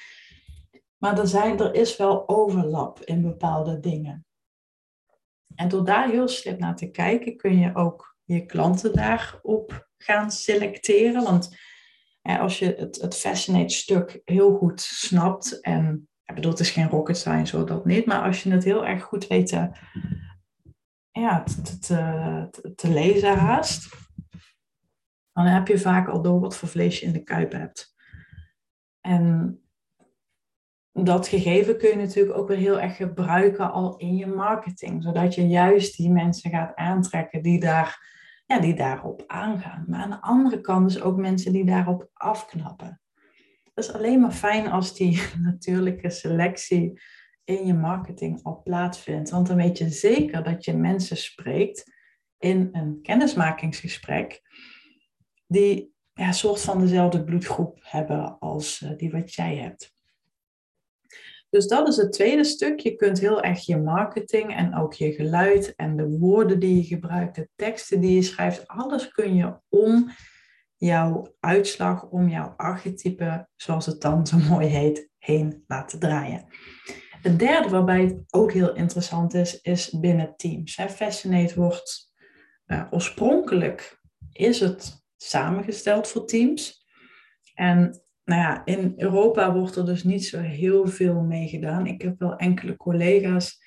Maar 0.97 1.19
er, 1.19 1.27
zijn, 1.27 1.59
er 1.59 1.73
is 1.73 1.97
wel 1.97 2.29
overlap 2.29 2.99
in 2.99 3.21
bepaalde 3.21 3.79
dingen. 3.79 4.25
En 5.55 5.69
door 5.69 5.85
daar 5.85 6.09
heel 6.09 6.27
slim 6.27 6.57
naar 6.57 6.75
te 6.75 6.91
kijken, 6.91 7.37
kun 7.37 7.57
je 7.57 7.75
ook 7.75 8.16
je 8.27 8.45
klanten 8.45 8.93
daarop 8.93 9.89
gaan 9.97 10.31
selecteren. 10.31 11.23
Want 11.23 11.57
als 12.21 12.59
je 12.59 12.75
het, 12.77 13.01
het 13.01 13.15
Fascinate 13.15 13.73
stuk 13.73 14.21
heel 14.23 14.57
goed 14.57 14.81
snapt, 14.81 15.61
en 15.61 16.09
ik 16.25 16.35
bedoel, 16.35 16.51
het 16.51 16.59
is 16.59 16.71
geen 16.71 16.89
rocket 16.89 17.17
science, 17.17 17.57
zo 17.57 17.63
dat 17.63 17.85
niet, 17.85 18.05
maar 18.05 18.21
als 18.21 18.43
je 18.43 18.51
het 18.51 18.63
heel 18.63 18.85
erg 18.85 19.03
goed 19.03 19.27
weet 19.27 19.47
te, 19.47 19.71
ja, 21.11 21.43
te, 21.43 21.79
te, 21.79 22.73
te 22.75 22.89
lezen 22.89 23.37
haast, 23.37 23.95
dan 25.31 25.45
heb 25.45 25.67
je 25.67 25.79
vaak 25.79 26.07
al 26.07 26.21
door 26.21 26.39
wat 26.39 26.57
voor 26.57 26.69
vlees 26.69 26.99
je 26.99 27.05
in 27.05 27.13
de 27.13 27.23
kuip 27.23 27.51
hebt. 27.51 27.95
En 29.01 29.59
dat 31.05 31.27
gegeven 31.27 31.77
kun 31.77 31.89
je 31.89 31.95
natuurlijk 31.95 32.37
ook 32.37 32.47
weer 32.47 32.57
heel 32.57 32.79
erg 32.79 32.95
gebruiken 32.95 33.71
al 33.71 33.97
in 33.97 34.15
je 34.15 34.27
marketing, 34.27 35.03
zodat 35.03 35.35
je 35.35 35.47
juist 35.47 35.97
die 35.97 36.11
mensen 36.11 36.49
gaat 36.49 36.75
aantrekken 36.75 37.41
die, 37.41 37.59
daar, 37.59 38.15
ja, 38.45 38.59
die 38.59 38.73
daarop 38.73 39.23
aangaan. 39.27 39.85
Maar 39.87 39.99
aan 39.99 40.09
de 40.09 40.21
andere 40.21 40.61
kant 40.61 40.93
dus 40.93 41.01
ook 41.01 41.17
mensen 41.17 41.51
die 41.51 41.65
daarop 41.65 42.09
afknappen. 42.13 43.01
Dat 43.73 43.85
is 43.85 43.93
alleen 43.93 44.19
maar 44.19 44.31
fijn 44.31 44.67
als 44.71 44.95
die 44.95 45.21
natuurlijke 45.49 46.09
selectie 46.09 47.01
in 47.43 47.65
je 47.65 47.73
marketing 47.73 48.43
al 48.43 48.61
plaatsvindt. 48.63 49.29
Want 49.29 49.47
dan 49.47 49.55
weet 49.55 49.77
je 49.77 49.89
zeker 49.89 50.43
dat 50.43 50.65
je 50.65 50.73
mensen 50.73 51.17
spreekt 51.17 51.93
in 52.37 52.69
een 52.71 52.99
kennismakingsgesprek 53.01 54.41
die 55.47 55.93
ja, 56.13 56.31
soort 56.31 56.61
van 56.61 56.79
dezelfde 56.79 57.23
bloedgroep 57.23 57.79
hebben 57.81 58.39
als 58.39 58.81
uh, 58.81 58.91
die 58.97 59.11
wat 59.11 59.33
jij 59.33 59.55
hebt. 59.55 59.95
Dus 61.57 61.67
dat 61.67 61.87
is 61.87 61.97
het 61.97 62.11
tweede 62.11 62.43
stuk. 62.43 62.79
Je 62.79 62.95
kunt 62.95 63.19
heel 63.19 63.41
erg 63.41 63.65
je 63.65 63.77
marketing 63.77 64.55
en 64.55 64.75
ook 64.75 64.93
je 64.93 65.11
geluid 65.11 65.75
en 65.75 65.97
de 65.97 66.07
woorden 66.07 66.59
die 66.59 66.75
je 66.75 66.83
gebruikt, 66.83 67.35
de 67.35 67.49
teksten 67.55 67.99
die 67.99 68.15
je 68.15 68.21
schrijft, 68.21 68.67
alles 68.67 69.11
kun 69.11 69.35
je 69.35 69.59
om 69.69 70.09
jouw 70.75 71.35
uitslag, 71.39 72.09
om 72.09 72.29
jouw 72.29 72.53
archetype, 72.57 73.47
zoals 73.55 73.85
het 73.85 74.01
dan 74.01 74.27
zo 74.27 74.37
mooi 74.37 74.67
heet, 74.67 75.09
heen 75.17 75.63
laten 75.67 75.99
draaien. 75.99 76.45
Het 77.21 77.39
derde 77.39 77.69
waarbij 77.69 78.01
het 78.01 78.23
ook 78.29 78.51
heel 78.51 78.73
interessant 78.75 79.33
is, 79.33 79.61
is 79.61 79.89
binnen 79.99 80.33
teams. 80.35 80.79
Fascinate 80.89 81.55
wordt 81.55 82.13
uh, 82.65 82.87
oorspronkelijk 82.89 84.01
is 84.31 84.59
het 84.59 85.05
samengesteld 85.15 86.07
voor 86.07 86.25
teams. 86.25 86.85
En 87.53 88.06
nou 88.27 88.41
ja, 88.41 88.65
in 88.65 88.93
Europa 88.97 89.53
wordt 89.53 89.75
er 89.75 89.85
dus 89.85 90.03
niet 90.03 90.25
zo 90.25 90.39
heel 90.39 90.87
veel 90.87 91.21
mee 91.21 91.47
gedaan. 91.47 91.85
Ik 91.85 92.01
heb 92.01 92.19
wel 92.19 92.35
enkele 92.35 92.77
collega's 92.77 93.65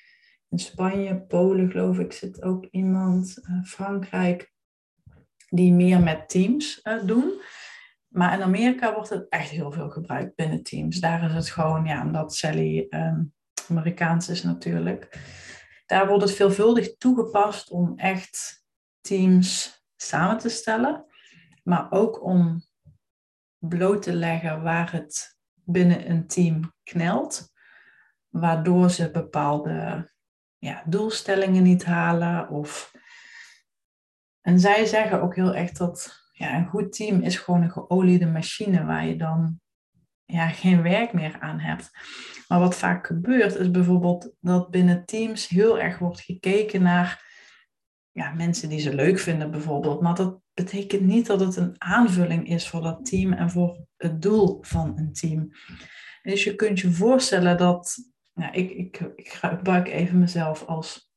in 0.49 0.59
Spanje, 0.59 1.21
Polen 1.21 1.71
geloof 1.71 1.99
ik, 1.99 2.11
zit 2.11 2.41
ook 2.41 2.67
iemand, 2.71 3.39
uh, 3.49 3.63
Frankrijk, 3.63 4.53
die 5.49 5.71
meer 5.71 5.99
met 5.99 6.29
teams 6.29 6.79
uh, 6.83 7.03
doen. 7.05 7.41
Maar 8.07 8.33
in 8.33 8.41
Amerika 8.41 8.93
wordt 8.93 9.09
het 9.09 9.25
echt 9.29 9.49
heel 9.49 9.71
veel 9.71 9.89
gebruikt 9.89 10.35
binnen 10.35 10.63
teams. 10.63 10.99
Daar 10.99 11.23
is 11.23 11.33
het 11.33 11.49
gewoon, 11.49 11.85
ja, 11.85 12.05
omdat 12.05 12.35
Sally 12.35 12.87
um, 12.89 13.33
Amerikaans 13.69 14.29
is 14.29 14.43
natuurlijk. 14.43 15.19
Daar 15.85 16.07
wordt 16.07 16.23
het 16.23 16.33
veelvuldig 16.33 16.97
toegepast 16.97 17.69
om 17.69 17.93
echt 17.97 18.65
teams 19.01 19.79
samen 19.95 20.37
te 20.37 20.49
stellen 20.49 21.05
maar 21.63 21.91
ook 21.91 22.23
om 22.23 22.63
bloot 23.61 24.01
te 24.01 24.13
leggen 24.13 24.61
waar 24.61 24.91
het 24.91 25.37
binnen 25.53 26.09
een 26.09 26.27
team 26.27 26.73
knelt, 26.83 27.51
waardoor 28.27 28.89
ze 28.89 29.11
bepaalde 29.11 30.09
ja, 30.57 30.83
doelstellingen 30.85 31.63
niet 31.63 31.85
halen. 31.85 32.49
Of... 32.49 32.91
En 34.41 34.59
zij 34.59 34.85
zeggen 34.85 35.21
ook 35.21 35.35
heel 35.35 35.53
echt 35.53 35.77
dat 35.77 36.19
ja, 36.31 36.57
een 36.57 36.67
goed 36.67 36.93
team 36.93 37.21
is 37.21 37.37
gewoon 37.37 37.61
een 37.61 37.71
geoliede 37.71 38.25
machine 38.25 38.85
waar 38.85 39.05
je 39.05 39.15
dan 39.15 39.59
ja, 40.25 40.47
geen 40.47 40.81
werk 40.81 41.13
meer 41.13 41.39
aan 41.39 41.59
hebt. 41.59 41.89
Maar 42.47 42.59
wat 42.59 42.75
vaak 42.75 43.07
gebeurt 43.07 43.55
is 43.55 43.71
bijvoorbeeld 43.71 44.33
dat 44.39 44.69
binnen 44.69 45.05
teams 45.05 45.47
heel 45.47 45.79
erg 45.79 45.97
wordt 45.97 46.21
gekeken 46.21 46.81
naar 46.81 47.29
ja, 48.11 48.31
mensen 48.31 48.69
die 48.69 48.79
ze 48.79 48.95
leuk 48.95 49.19
vinden 49.19 49.51
bijvoorbeeld. 49.51 50.01
Maar 50.01 50.15
dat 50.15 50.40
betekent 50.53 51.01
niet 51.01 51.25
dat 51.25 51.39
het 51.39 51.55
een 51.55 51.75
aanvulling 51.77 52.47
is 52.47 52.67
voor 52.67 52.81
dat 52.81 53.05
team 53.05 53.33
en 53.33 53.49
voor 53.49 53.85
het 53.97 54.21
doel 54.21 54.57
van 54.61 54.97
een 54.97 55.13
team. 55.13 55.51
Dus 56.21 56.43
je 56.43 56.55
kunt 56.55 56.79
je 56.79 56.91
voorstellen 56.91 57.57
dat 57.57 57.97
nou, 58.33 58.53
ik, 58.53 58.71
ik, 58.71 58.99
ik 59.15 59.29
gebruik 59.29 59.87
even 59.87 60.19
mezelf 60.19 60.65
als 60.65 61.11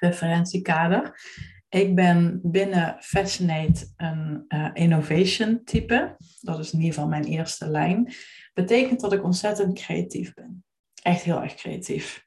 referentiekader. 0.00 1.20
Ik 1.68 1.94
ben 1.94 2.40
binnen 2.42 2.96
Fascinate 3.00 3.92
een 3.96 4.44
uh, 4.48 4.70
innovation 4.72 5.64
type. 5.64 6.16
Dat 6.40 6.58
is 6.58 6.72
in 6.72 6.78
ieder 6.78 6.94
geval 6.94 7.08
mijn 7.08 7.24
eerste 7.24 7.68
lijn. 7.68 8.12
Betekent 8.54 9.00
dat 9.00 9.12
ik 9.12 9.24
ontzettend 9.24 9.78
creatief 9.78 10.34
ben. 10.34 10.64
Echt 11.02 11.22
heel 11.22 11.42
erg 11.42 11.54
creatief. 11.54 12.26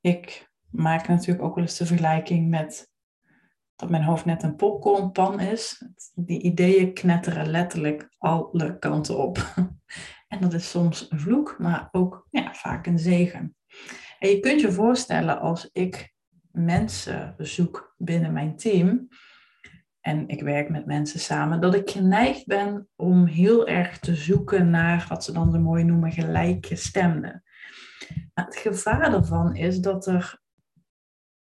Ik 0.00 0.50
maak 0.70 1.08
natuurlijk 1.08 1.44
ook 1.44 1.54
wel 1.54 1.64
eens 1.64 1.76
de 1.76 1.86
vergelijking 1.86 2.48
met 2.48 2.92
dat 3.76 3.90
mijn 3.90 4.02
hoofd 4.02 4.24
net 4.24 4.42
een 4.42 4.56
popcornpan 4.56 5.40
is. 5.40 5.84
Die 6.14 6.42
ideeën 6.42 6.94
knetteren 6.94 7.46
letterlijk 7.46 8.08
alle 8.18 8.78
kanten 8.78 9.18
op. 9.18 9.38
En 10.28 10.40
dat 10.40 10.52
is 10.52 10.70
soms 10.70 11.06
een 11.10 11.20
vloek, 11.20 11.56
maar 11.58 11.88
ook 11.92 12.26
ja, 12.30 12.54
vaak 12.54 12.86
een 12.86 12.98
zegen. 12.98 13.56
En 14.18 14.28
je 14.28 14.40
kunt 14.40 14.60
je 14.60 14.72
voorstellen 14.72 15.40
als 15.40 15.68
ik 15.72 16.14
mensen 16.50 17.34
zoek 17.38 17.94
binnen 17.96 18.32
mijn 18.32 18.56
team 18.56 19.08
en 20.00 20.28
ik 20.28 20.42
werk 20.42 20.68
met 20.68 20.86
mensen 20.86 21.20
samen, 21.20 21.60
dat 21.60 21.74
ik 21.74 21.90
geneigd 21.90 22.46
ben 22.46 22.88
om 22.96 23.26
heel 23.26 23.66
erg 23.66 23.98
te 23.98 24.14
zoeken 24.14 24.70
naar 24.70 25.06
wat 25.08 25.24
ze 25.24 25.32
dan 25.32 25.52
zo 25.52 25.58
mooi 25.58 25.84
noemen 25.84 26.12
gelijkgestemden. 26.12 27.42
Het 28.34 28.56
gevaar 28.56 29.10
daarvan 29.10 29.56
is 29.56 29.80
dat 29.80 30.06
er 30.06 30.42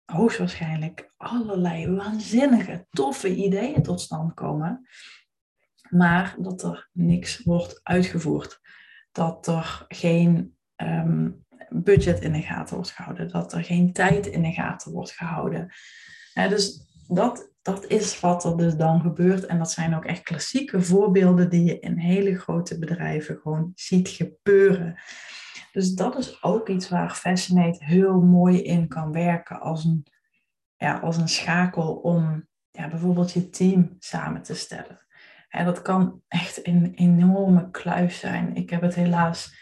hoogstwaarschijnlijk 0.05 1.13
allerlei 1.17 1.95
waanzinnige, 1.95 2.87
toffe 2.91 3.35
ideeën 3.35 3.83
tot 3.83 4.01
stand 4.01 4.35
komen, 4.35 4.89
maar 5.89 6.35
dat 6.39 6.63
er 6.63 6.89
niks 6.93 7.43
wordt 7.43 7.81
uitgevoerd. 7.83 8.61
Dat 9.13 9.47
er 9.47 9.85
geen 9.89 10.57
ehm, 10.77 11.31
budget 11.69 12.21
in 12.21 12.33
de 12.33 12.43
gaten 12.43 12.75
wordt 12.75 12.91
gehouden, 12.91 13.29
dat 13.29 13.53
er 13.53 13.65
geen 13.65 13.93
tijd 13.93 14.27
in 14.27 14.43
de 14.43 14.53
gaten 14.53 14.93
wordt 14.93 15.11
gehouden. 15.11 15.73
dus 16.35 16.87
dat, 17.09 17.53
dat 17.63 17.87
is 17.87 18.21
wat 18.21 18.45
er 18.45 18.57
dus 18.57 18.75
dan 18.75 19.01
gebeurt. 19.01 19.47
En 19.47 19.59
dat 19.59 19.71
zijn 19.71 19.95
ook 19.95 20.05
echt 20.05 20.23
klassieke 20.23 20.83
voorbeelden 20.83 21.51
die 21.51 21.65
je 21.65 21.79
in 21.79 21.99
hele 21.99 22.39
grote 22.39 22.79
bedrijven 22.79 23.39
gewoon 23.43 23.73
ziet 23.75 24.09
gebeuren. 24.09 25.01
Dus 25.73 25.95
dat 25.95 26.19
is 26.19 26.43
ook 26.43 26.69
iets 26.69 26.89
waar 26.89 27.15
Fascinate 27.15 27.85
heel 27.85 28.21
mooi 28.21 28.63
in 28.63 28.89
kan 28.89 29.13
werken 29.13 29.61
als 29.61 29.85
een, 29.85 30.07
ja, 30.77 30.99
als 30.99 31.17
een 31.17 31.29
schakel 31.29 31.95
om 31.95 32.47
ja, 32.71 32.89
bijvoorbeeld 32.89 33.33
je 33.33 33.51
team 33.51 33.97
samen 33.99 34.43
te 34.43 34.55
stellen. 34.55 35.01
En 35.49 35.65
dat 35.65 35.83
kan 35.83 36.23
echt 36.29 36.67
een 36.67 36.95
enorme 36.95 37.71
kluis 37.71 38.19
zijn. 38.19 38.55
Ik 38.57 38.71
heb 38.71 38.81
het 38.81 38.95
helaas 38.95 39.55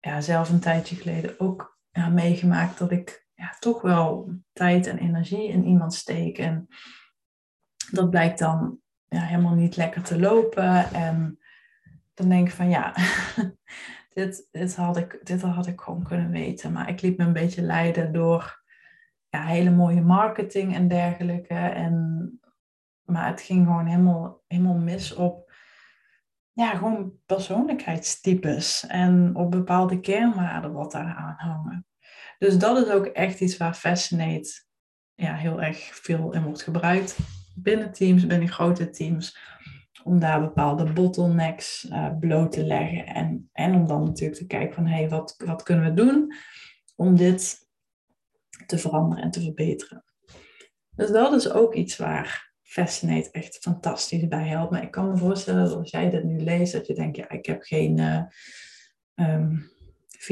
ja, 0.00 0.20
zelf 0.20 0.50
een 0.50 0.60
tijdje 0.60 0.96
geleden 0.96 1.40
ook 1.40 1.78
ja, 1.90 2.08
meegemaakt 2.08 2.78
dat 2.78 2.90
ik 2.90 3.26
ja, 3.34 3.56
toch 3.58 3.82
wel 3.82 4.34
tijd 4.52 4.86
en 4.86 4.98
energie 4.98 5.48
in 5.48 5.64
iemand 5.64 5.94
steek. 5.94 6.38
En 6.38 6.66
dat 7.90 8.10
blijkt 8.10 8.38
dan 8.38 8.78
ja, 9.08 9.20
helemaal 9.20 9.54
niet 9.54 9.76
lekker 9.76 10.02
te 10.02 10.18
lopen. 10.18 10.92
En 10.92 11.38
dan 12.14 12.28
denk 12.28 12.48
ik 12.48 12.54
van 12.54 12.68
ja, 12.68 12.94
dit, 14.14 14.76
had 14.76 14.96
ik, 14.96 15.20
dit 15.22 15.42
had 15.42 15.66
ik 15.66 15.80
gewoon 15.80 16.02
kunnen 16.02 16.30
weten. 16.30 16.72
Maar 16.72 16.88
ik 16.88 17.00
liet 17.00 17.16
me 17.16 17.24
een 17.24 17.32
beetje 17.32 17.62
leiden 17.62 18.12
door 18.12 18.62
ja, 19.28 19.44
hele 19.44 19.70
mooie 19.70 20.02
marketing 20.02 20.74
en 20.74 20.88
dergelijke. 20.88 21.54
En, 21.54 22.40
maar 23.02 23.26
het 23.26 23.40
ging 23.40 23.66
gewoon 23.66 23.86
helemaal, 23.86 24.42
helemaal 24.46 24.78
mis 24.78 25.14
op 25.14 25.52
ja, 26.52 26.74
gewoon 26.74 27.12
persoonlijkheidstypes 27.26 28.86
en 28.86 29.34
op 29.34 29.50
bepaalde 29.50 30.00
kernwaarden 30.00 30.72
wat 30.72 30.92
daar 30.92 31.14
aan 31.14 31.34
hangen. 31.36 31.86
Dus 32.38 32.58
dat 32.58 32.86
is 32.86 32.92
ook 32.92 33.06
echt 33.06 33.40
iets 33.40 33.56
waar 33.56 33.74
Fascinate 33.74 34.64
ja, 35.14 35.34
heel 35.34 35.62
erg 35.62 35.78
veel 35.78 36.32
in 36.32 36.42
wordt 36.42 36.62
gebruikt. 36.62 37.18
Binnen 37.54 37.92
teams, 37.92 38.26
binnen 38.26 38.48
grote 38.48 38.90
teams. 38.90 39.38
Om 40.04 40.18
daar 40.18 40.40
bepaalde 40.40 40.92
bottlenecks 40.92 41.86
uh, 41.90 42.18
bloot 42.20 42.52
te 42.52 42.64
leggen. 42.64 43.06
En, 43.06 43.50
en 43.52 43.74
om 43.74 43.86
dan 43.86 44.04
natuurlijk 44.04 44.38
te 44.38 44.46
kijken 44.46 44.74
van, 44.74 44.86
hey, 44.86 45.08
wat, 45.08 45.34
wat 45.44 45.62
kunnen 45.62 45.84
we 45.84 45.94
doen 45.94 46.34
om 46.96 47.16
dit 47.16 47.68
te 48.66 48.78
veranderen 48.78 49.24
en 49.24 49.30
te 49.30 49.40
verbeteren. 49.40 50.04
Dus 50.90 51.10
dat 51.10 51.32
is 51.32 51.50
ook 51.50 51.74
iets 51.74 51.96
waar 51.96 52.52
Fascinate 52.62 53.30
echt 53.30 53.58
fantastisch 53.58 54.28
bij 54.28 54.48
helpt. 54.48 54.70
Maar 54.70 54.82
ik 54.82 54.90
kan 54.90 55.10
me 55.10 55.16
voorstellen 55.16 55.64
dat 55.64 55.74
als 55.74 55.90
jij 55.90 56.10
dit 56.10 56.24
nu 56.24 56.40
leest, 56.40 56.72
dat 56.72 56.86
je 56.86 56.94
denkt, 56.94 57.16
ja, 57.16 57.30
ik 57.30 57.46
heb 57.46 57.62
geen 57.62 57.98
uh, 57.98 58.22
um, 59.14 59.70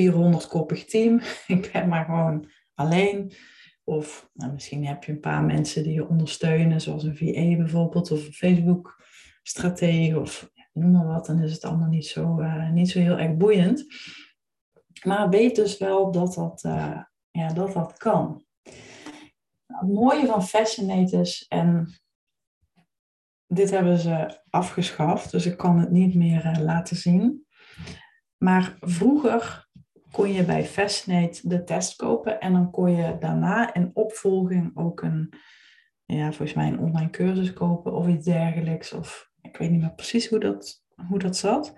400-koppig 0.00 0.85
team. 0.85 1.20
ik 1.46 1.70
ben 1.72 1.88
maar 1.88 2.04
gewoon 2.04 2.50
alleen. 2.74 3.33
Of 3.85 4.30
nou, 4.35 4.52
misschien 4.52 4.87
heb 4.87 5.04
je 5.04 5.12
een 5.12 5.20
paar 5.20 5.42
mensen 5.42 5.83
die 5.83 5.92
je 5.92 6.09
ondersteunen, 6.09 6.80
zoals 6.80 7.04
een 7.04 7.16
VA 7.16 7.56
bijvoorbeeld, 7.56 8.11
of 8.11 8.26
een 8.26 8.33
Facebook-stratege, 9.50 10.20
of 10.20 10.50
noem 10.72 10.90
maar 10.90 11.06
wat. 11.06 11.26
Dan 11.26 11.42
is 11.42 11.52
het 11.52 11.64
allemaal 11.64 11.88
niet 11.88 12.06
zo, 12.06 12.40
uh, 12.40 12.70
niet 12.70 12.90
zo 12.90 12.98
heel 12.98 13.18
erg 13.18 13.36
boeiend. 13.36 13.86
Maar 15.04 15.28
weet 15.28 15.56
dus 15.56 15.78
wel 15.78 16.10
dat 16.10 16.34
dat, 16.34 16.64
uh, 16.64 17.02
ja, 17.30 17.52
dat, 17.52 17.72
dat 17.72 17.96
kan. 17.96 18.44
Nou, 19.66 19.86
het 19.86 19.92
mooie 19.92 20.26
van 20.26 20.42
Fascinate 20.42 21.20
is, 21.20 21.44
en 21.48 22.00
dit 23.46 23.70
hebben 23.70 23.98
ze 23.98 24.40
afgeschaft, 24.50 25.30
dus 25.30 25.46
ik 25.46 25.56
kan 25.56 25.78
het 25.78 25.90
niet 25.90 26.14
meer 26.14 26.44
uh, 26.44 26.58
laten 26.58 26.96
zien. 26.96 27.46
Maar 28.36 28.76
vroeger 28.80 29.68
kon 30.10 30.32
je 30.32 30.44
bij 30.44 30.64
Fascinate 30.64 31.48
de 31.48 31.64
test 31.64 31.96
kopen 31.96 32.40
en 32.40 32.52
dan 32.52 32.70
kon 32.70 32.90
je 32.90 33.16
daarna 33.18 33.74
in 33.74 33.90
opvolging 33.94 34.76
ook 34.76 35.02
een, 35.02 35.34
ja, 36.04 36.26
volgens 36.26 36.54
mij 36.54 36.68
een 36.68 36.78
online 36.78 37.10
cursus 37.10 37.52
kopen 37.52 37.92
of 37.92 38.08
iets 38.08 38.24
dergelijks. 38.24 38.92
Of 38.92 39.29
ik 39.52 39.56
weet 39.56 39.70
niet 39.70 39.80
meer 39.80 39.94
precies 39.94 40.28
hoe 40.28 40.38
dat, 40.38 40.82
hoe 41.08 41.18
dat 41.18 41.36
zat. 41.36 41.74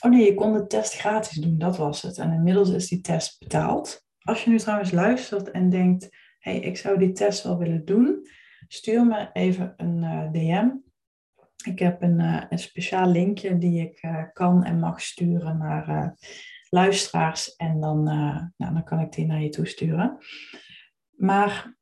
Oh 0.00 0.10
nee, 0.10 0.24
je 0.24 0.34
kon 0.34 0.52
de 0.52 0.66
test 0.66 0.94
gratis 0.94 1.36
doen, 1.36 1.58
dat 1.58 1.76
was 1.76 2.02
het. 2.02 2.18
En 2.18 2.32
inmiddels 2.32 2.70
is 2.70 2.88
die 2.88 3.00
test 3.00 3.38
betaald. 3.38 4.04
Als 4.20 4.44
je 4.44 4.50
nu 4.50 4.58
trouwens 4.58 4.90
luistert 4.90 5.50
en 5.50 5.70
denkt, 5.70 6.08
hé, 6.38 6.52
hey, 6.52 6.60
ik 6.60 6.76
zou 6.76 6.98
die 6.98 7.12
test 7.12 7.42
wel 7.42 7.58
willen 7.58 7.84
doen, 7.84 8.26
stuur 8.68 9.06
me 9.06 9.30
even 9.32 9.74
een 9.76 10.02
eh, 10.02 10.32
DM 10.32 10.68
ik 11.64 11.78
heb 11.78 12.02
een, 12.02 12.20
uh, 12.20 12.42
een 12.48 12.58
speciaal 12.58 13.10
linkje 13.10 13.58
die 13.58 13.80
ik 13.80 14.02
uh, 14.02 14.22
kan 14.32 14.64
en 14.64 14.78
mag 14.78 15.00
sturen 15.00 15.58
naar 15.58 16.14
luisteraars. 16.68 17.56
En 17.56 17.80
dan, 17.80 18.02
nou, 18.02 18.50
dan 18.56 18.84
kan 18.84 19.00
ik 19.00 19.12
die 19.12 19.26
naar 19.26 19.42
je 19.42 19.48
toesturen. 19.48 20.18
Maar 21.10 21.76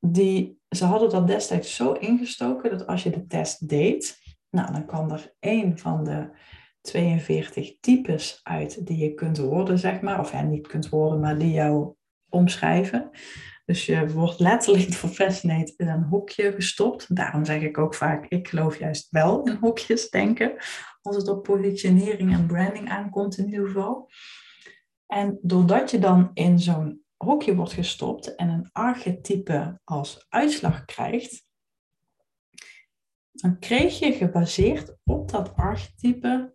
die, 0.00 0.58
ze 0.68 0.84
hadden 0.84 1.10
dat 1.10 1.26
destijds 1.26 1.74
zo 1.74 1.92
ingestoken 1.92 2.70
dat 2.70 2.86
als 2.86 3.02
je 3.02 3.10
de 3.10 3.26
test 3.26 3.68
deed, 3.68 4.18
nou, 4.60 4.72
dan 4.72 4.86
kan 4.86 5.12
er 5.12 5.34
één 5.40 5.78
van 5.78 6.04
de 6.04 6.30
42 6.80 7.80
types 7.80 8.40
uit 8.42 8.86
die 8.86 8.96
je 8.96 9.14
kunt 9.14 9.38
worden, 9.38 9.78
zeg 9.78 10.00
maar. 10.00 10.20
Of 10.20 10.32
ja, 10.32 10.42
niet 10.42 10.66
kunt 10.66 10.88
worden, 10.88 11.20
maar 11.20 11.38
die 11.38 11.52
jou 11.52 11.94
omschrijven. 12.28 13.10
Dus 13.64 13.86
je 13.86 14.12
wordt 14.12 14.40
letterlijk 14.40 14.92
voor 14.98 15.08
Fascinate 15.08 15.74
in 15.76 15.88
een 15.88 16.02
hokje 16.02 16.52
gestopt. 16.52 17.16
Daarom 17.16 17.44
zeg 17.44 17.62
ik 17.62 17.78
ook 17.78 17.94
vaak, 17.94 18.26
ik 18.28 18.48
geloof 18.48 18.78
juist 18.78 19.10
wel 19.10 19.46
in 19.46 19.56
hokjes 19.60 20.10
denken. 20.10 20.52
Als 21.02 21.16
het 21.16 21.28
op 21.28 21.42
positionering 21.42 22.32
en 22.32 22.46
branding 22.46 22.88
aankomt 22.88 23.38
in 23.38 23.44
ieder 23.44 23.66
geval. 23.66 24.10
En 25.06 25.38
doordat 25.42 25.90
je 25.90 25.98
dan 25.98 26.30
in 26.34 26.58
zo'n 26.58 27.02
hokje 27.16 27.54
wordt 27.54 27.72
gestopt 27.72 28.34
en 28.34 28.48
een 28.48 28.68
archetype 28.72 29.80
als 29.84 30.26
uitslag 30.28 30.84
krijgt, 30.84 31.47
dan 33.40 33.58
kreeg 33.58 33.98
je 33.98 34.12
gebaseerd 34.12 34.96
op 35.04 35.30
dat 35.30 35.56
archetype 35.56 36.54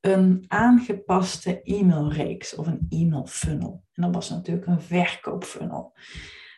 een 0.00 0.44
aangepaste 0.48 1.62
e-mailreeks 1.62 2.54
of 2.54 2.66
een 2.66 2.86
e-mail 2.88 3.26
funnel. 3.26 3.84
En 3.92 4.02
dat 4.02 4.14
was 4.14 4.30
natuurlijk 4.30 4.66
een 4.66 4.80
verkoopfunnel. 4.80 5.96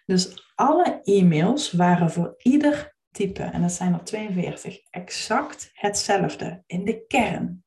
Dus 0.07 0.53
alle 0.55 1.01
e-mails 1.03 1.73
waren 1.73 2.11
voor 2.11 2.35
ieder 2.39 2.97
type, 3.11 3.43
en 3.43 3.61
dat 3.61 3.73
zijn 3.73 3.93
er 3.93 4.05
42, 4.05 4.79
exact 4.91 5.71
hetzelfde 5.73 6.63
in 6.67 6.85
de 6.85 7.07
kern. 7.07 7.65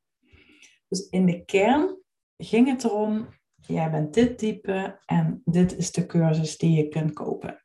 Dus 0.88 1.08
in 1.08 1.26
de 1.26 1.44
kern 1.44 1.98
ging 2.36 2.68
het 2.68 2.84
erom, 2.84 3.28
jij 3.66 3.90
bent 3.90 4.14
dit 4.14 4.38
type 4.38 5.00
en 5.06 5.42
dit 5.44 5.76
is 5.76 5.92
de 5.92 6.06
cursus 6.06 6.58
die 6.58 6.72
je 6.72 6.88
kunt 6.88 7.12
kopen. 7.12 7.59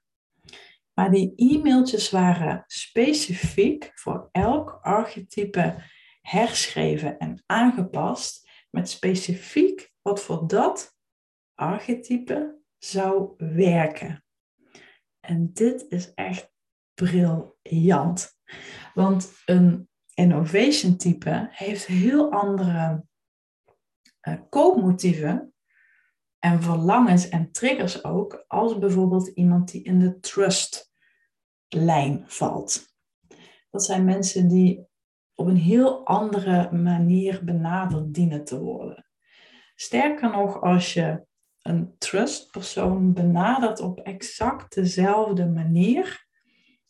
Maar 0.96 1.12
die 1.12 1.34
e-mailtjes 1.36 2.10
waren 2.10 2.64
specifiek 2.68 3.92
voor 3.94 4.30
elk 4.32 4.80
archetype 4.82 5.84
herschreven 6.22 7.18
en 7.18 7.44
aangepast 7.46 8.50
met 8.70 8.90
specifiek 8.90 9.92
wat 10.02 10.22
voor 10.22 10.48
dat 10.48 10.96
archetype 11.54 12.60
zou 12.78 13.34
werken. 13.38 14.24
En 15.20 15.54
dit 15.54 15.86
is 15.90 16.14
echt 16.14 16.52
briljant. 16.94 18.38
Want 18.94 19.34
een 19.46 19.90
innovation 20.14 20.98
type 20.98 21.48
heeft 21.52 21.86
heel 21.86 22.32
andere 22.32 23.06
uh, 24.28 24.36
koopmotieven 24.50 25.55
en 26.46 26.62
verlangens 26.62 27.30
en 27.30 27.52
triggers 27.52 28.04
ook 28.04 28.46
als 28.48 28.78
bijvoorbeeld 28.78 29.28
iemand 29.28 29.72
die 29.72 29.84
in 29.84 30.00
de 30.00 30.20
trust-lijn 30.20 30.94
valt. 32.26 32.86
Dat 33.72 33.86
zijn 33.86 34.06
mensen 34.06 34.48
die 34.48 34.88
op 35.36 35.48
een 35.48 35.58
heel 35.58 36.06
andere 36.06 36.72
manier 36.72 37.44
benaderd 37.44 38.14
dienen 38.14 38.44
te 38.44 38.60
worden. 38.60 39.06
Sterker 39.76 40.32
nog, 40.32 40.62
als 40.62 40.94
je 40.94 41.26
een 41.62 41.96
trustpersoon 41.98 43.14
benadert 43.14 43.80
op 43.80 44.00
exact 44.00 44.76
dezelfde 44.76 45.46
manier 45.46 46.28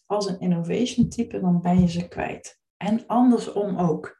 als 0.05 0.29
een 0.29 0.39
innovation 0.39 1.09
type, 1.09 1.39
dan 1.39 1.61
ben 1.61 1.79
je 1.79 1.87
ze 1.87 2.07
kwijt. 2.07 2.59
En 2.77 3.07
andersom 3.07 3.77
ook. 3.77 4.17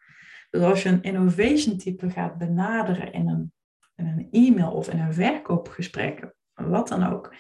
Dus 0.50 0.64
als 0.64 0.84
je 0.84 0.90
een 0.90 1.04
innovation 1.04 1.78
type 1.78 2.10
gaat 2.10 2.38
benaderen 2.38 3.14
in 3.14 3.28
een, 3.28 3.54
in 3.96 4.06
een 4.06 4.28
e-mail 4.32 4.72
of 4.72 4.90
in 4.90 5.00
een 5.00 5.14
verkoopgesprek, 5.14 6.34
wat 6.54 6.88
dan 6.88 7.04
ook, 7.04 7.36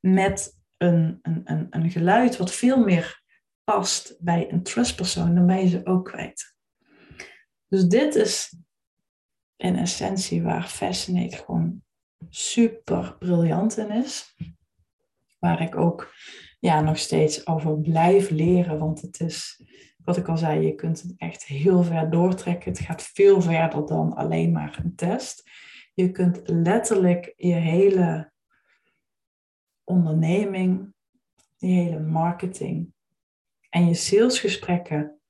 met 0.00 0.60
een, 0.76 1.18
een, 1.22 1.40
een, 1.44 1.66
een 1.70 1.90
geluid 1.90 2.36
wat 2.36 2.52
veel 2.52 2.84
meer 2.84 3.22
past 3.64 4.16
bij 4.20 4.52
een 4.52 4.62
trustpersoon, 4.62 5.34
dan 5.34 5.46
ben 5.46 5.60
je 5.60 5.68
ze 5.68 5.86
ook 5.86 6.04
kwijt. 6.04 6.56
Dus 7.68 7.84
dit 7.84 8.14
is 8.14 8.56
in 9.56 9.76
essentie 9.76 10.42
waar 10.42 10.66
Fascinate 10.66 11.36
gewoon 11.36 11.82
super 12.28 13.16
briljant 13.18 13.76
in 13.76 13.90
is. 13.90 14.36
Waar 15.38 15.60
ik 15.60 15.76
ook 15.76 16.14
ja, 16.60 16.80
nog 16.80 16.98
steeds 16.98 17.46
over 17.46 17.80
blijf 17.80 18.30
leren, 18.30 18.78
want 18.78 19.00
het 19.00 19.20
is, 19.20 19.62
wat 20.04 20.16
ik 20.16 20.28
al 20.28 20.36
zei, 20.36 20.66
je 20.66 20.74
kunt 20.74 21.00
het 21.00 21.14
echt 21.16 21.44
heel 21.44 21.82
ver 21.82 22.10
doortrekken. 22.10 22.70
Het 22.70 22.80
gaat 22.80 23.02
veel 23.02 23.40
verder 23.40 23.86
dan 23.86 24.14
alleen 24.14 24.52
maar 24.52 24.80
een 24.84 24.94
test. 24.94 25.50
Je 25.98 26.10
kunt 26.10 26.40
letterlijk 26.44 27.32
je 27.36 27.52
hele 27.52 28.32
onderneming, 29.84 30.94
je 31.56 31.66
hele 31.66 32.00
marketing 32.00 32.92
en 33.68 33.86
je 33.86 33.94
salesgesprekken 33.94 35.20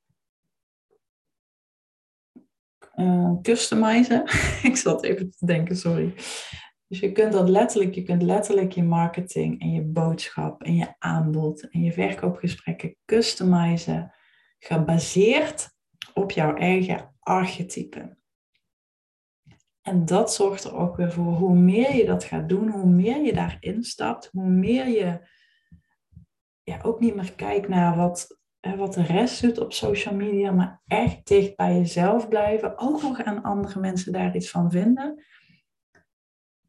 uh, 2.95 3.41
customizen. 3.43 4.23
ik 4.71 4.77
zat 4.77 5.05
even 5.05 5.31
te 5.31 5.47
denken, 5.47 5.77
sorry. 5.77 6.15
Dus 6.87 7.01
je 7.01 7.13
kunt 7.13 7.33
dat 7.33 7.49
letterlijk, 7.49 7.95
je 7.95 8.03
kunt 8.03 8.23
letterlijk 8.23 8.73
je 8.73 8.83
marketing 8.83 9.61
en 9.61 9.73
je 9.73 9.83
boodschap 9.83 10.63
en 10.63 10.75
je 10.75 10.95
aanbod 10.99 11.71
en 11.71 11.83
je 11.83 11.93
verkoopgesprekken 11.93 12.97
customizen, 13.05 14.15
gebaseerd 14.59 15.69
op 16.15 16.31
jouw 16.31 16.55
eigen 16.55 17.15
archetype. 17.21 18.18
En 19.89 20.05
dat 20.05 20.35
zorgt 20.35 20.65
er 20.65 20.75
ook 20.75 20.97
weer 20.97 21.13
voor, 21.13 21.33
hoe 21.33 21.57
meer 21.57 21.95
je 21.95 22.05
dat 22.07 22.25
gaat 22.25 22.49
doen, 22.49 22.69
hoe 22.69 22.87
meer 22.87 23.25
je 23.25 23.33
daarin 23.33 23.83
stapt, 23.83 24.29
hoe 24.33 24.49
meer 24.49 24.89
je 24.89 25.27
ja, 26.63 26.79
ook 26.83 27.01
niet 27.01 27.15
meer 27.15 27.33
kijkt 27.33 27.69
naar 27.69 27.97
wat, 27.97 28.39
wat 28.77 28.95
de 28.95 29.03
rest 29.03 29.43
doet 29.43 29.59
op 29.59 29.73
social 29.73 30.15
media, 30.15 30.51
maar 30.51 30.83
echt 30.87 31.27
dicht 31.27 31.57
bij 31.57 31.75
jezelf 31.75 32.29
blijven. 32.29 32.79
Ook 32.79 33.03
nog 33.03 33.23
aan 33.23 33.43
andere 33.43 33.81
mensen 33.81 34.13
daar 34.13 34.37
iets 34.37 34.51
van 34.51 34.71
vinden 34.71 35.25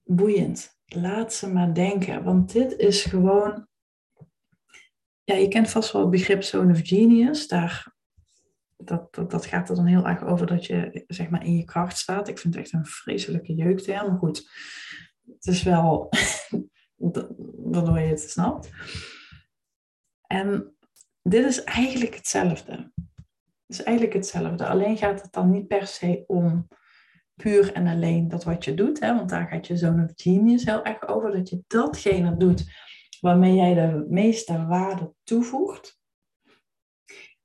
boeiend. 0.10 0.78
Laat 0.86 1.34
ze 1.34 1.52
maar 1.54 1.74
denken. 1.74 2.24
Want 2.24 2.52
dit 2.52 2.78
is 2.78 3.04
gewoon. 3.04 3.68
Ja, 5.24 5.36
je 5.36 5.48
kent 5.48 5.70
vast 5.70 5.92
wel 5.92 6.02
het 6.02 6.12
begrip 6.12 6.44
Zone 6.44 6.72
of 6.72 6.80
Genius. 6.84 7.48
Daar, 7.48 7.96
dat, 8.84 9.14
dat, 9.16 9.32
dat 9.32 9.46
gaat 9.46 9.70
er 9.70 9.76
dan 9.76 9.86
heel 9.86 10.08
erg 10.08 10.24
over 10.24 10.48
dat 10.48 10.66
je 10.66 11.04
zeg 11.08 11.30
maar 11.30 11.46
in 11.46 11.56
je 11.56 11.64
kracht 11.64 11.98
staat. 11.98 12.28
Ik 12.28 12.40
vind 12.40 12.54
het 12.54 12.64
echt 12.64 12.74
een 12.74 12.86
vreselijke 12.86 13.54
jeukterm. 13.54 14.08
Maar 14.08 14.18
goed, 14.18 14.38
het 15.26 15.46
is 15.46 15.64
wel 15.64 16.10
waardoor 17.72 18.00
je 18.00 18.08
het 18.08 18.22
snapt. 18.22 18.70
En 20.28 20.76
dit 21.22 21.46
is 21.46 21.64
eigenlijk 21.64 22.16
hetzelfde. 22.16 22.92
Het 23.68 23.78
is 23.78 23.84
eigenlijk 23.84 24.16
hetzelfde. 24.16 24.68
Alleen 24.68 24.98
gaat 24.98 25.22
het 25.22 25.32
dan 25.34 25.52
niet 25.52 25.68
per 25.68 25.88
se 25.88 26.24
om 26.28 26.68
puur 27.36 27.74
en 27.74 27.88
alleen 27.88 28.28
dat 28.28 28.44
wat 28.44 28.66
je 28.66 28.74
doet. 28.74 29.00
Hè? 29.00 29.16
Want 29.16 29.30
daar 29.30 29.48
gaat 29.48 29.68
je 29.68 29.78
zo'n 29.78 30.04
of 30.04 30.12
genius 30.16 30.66
heel 30.66 30.84
erg 30.84 31.08
over. 31.08 31.32
Dat 31.32 31.50
je 31.50 31.64
datgene 31.68 32.38
doet 32.38 32.64
waarmee 33.22 33.56
jij 33.56 33.74
de 33.74 34.06
meeste 34.10 34.66
waarde 34.66 35.14
toevoegt. 35.24 35.99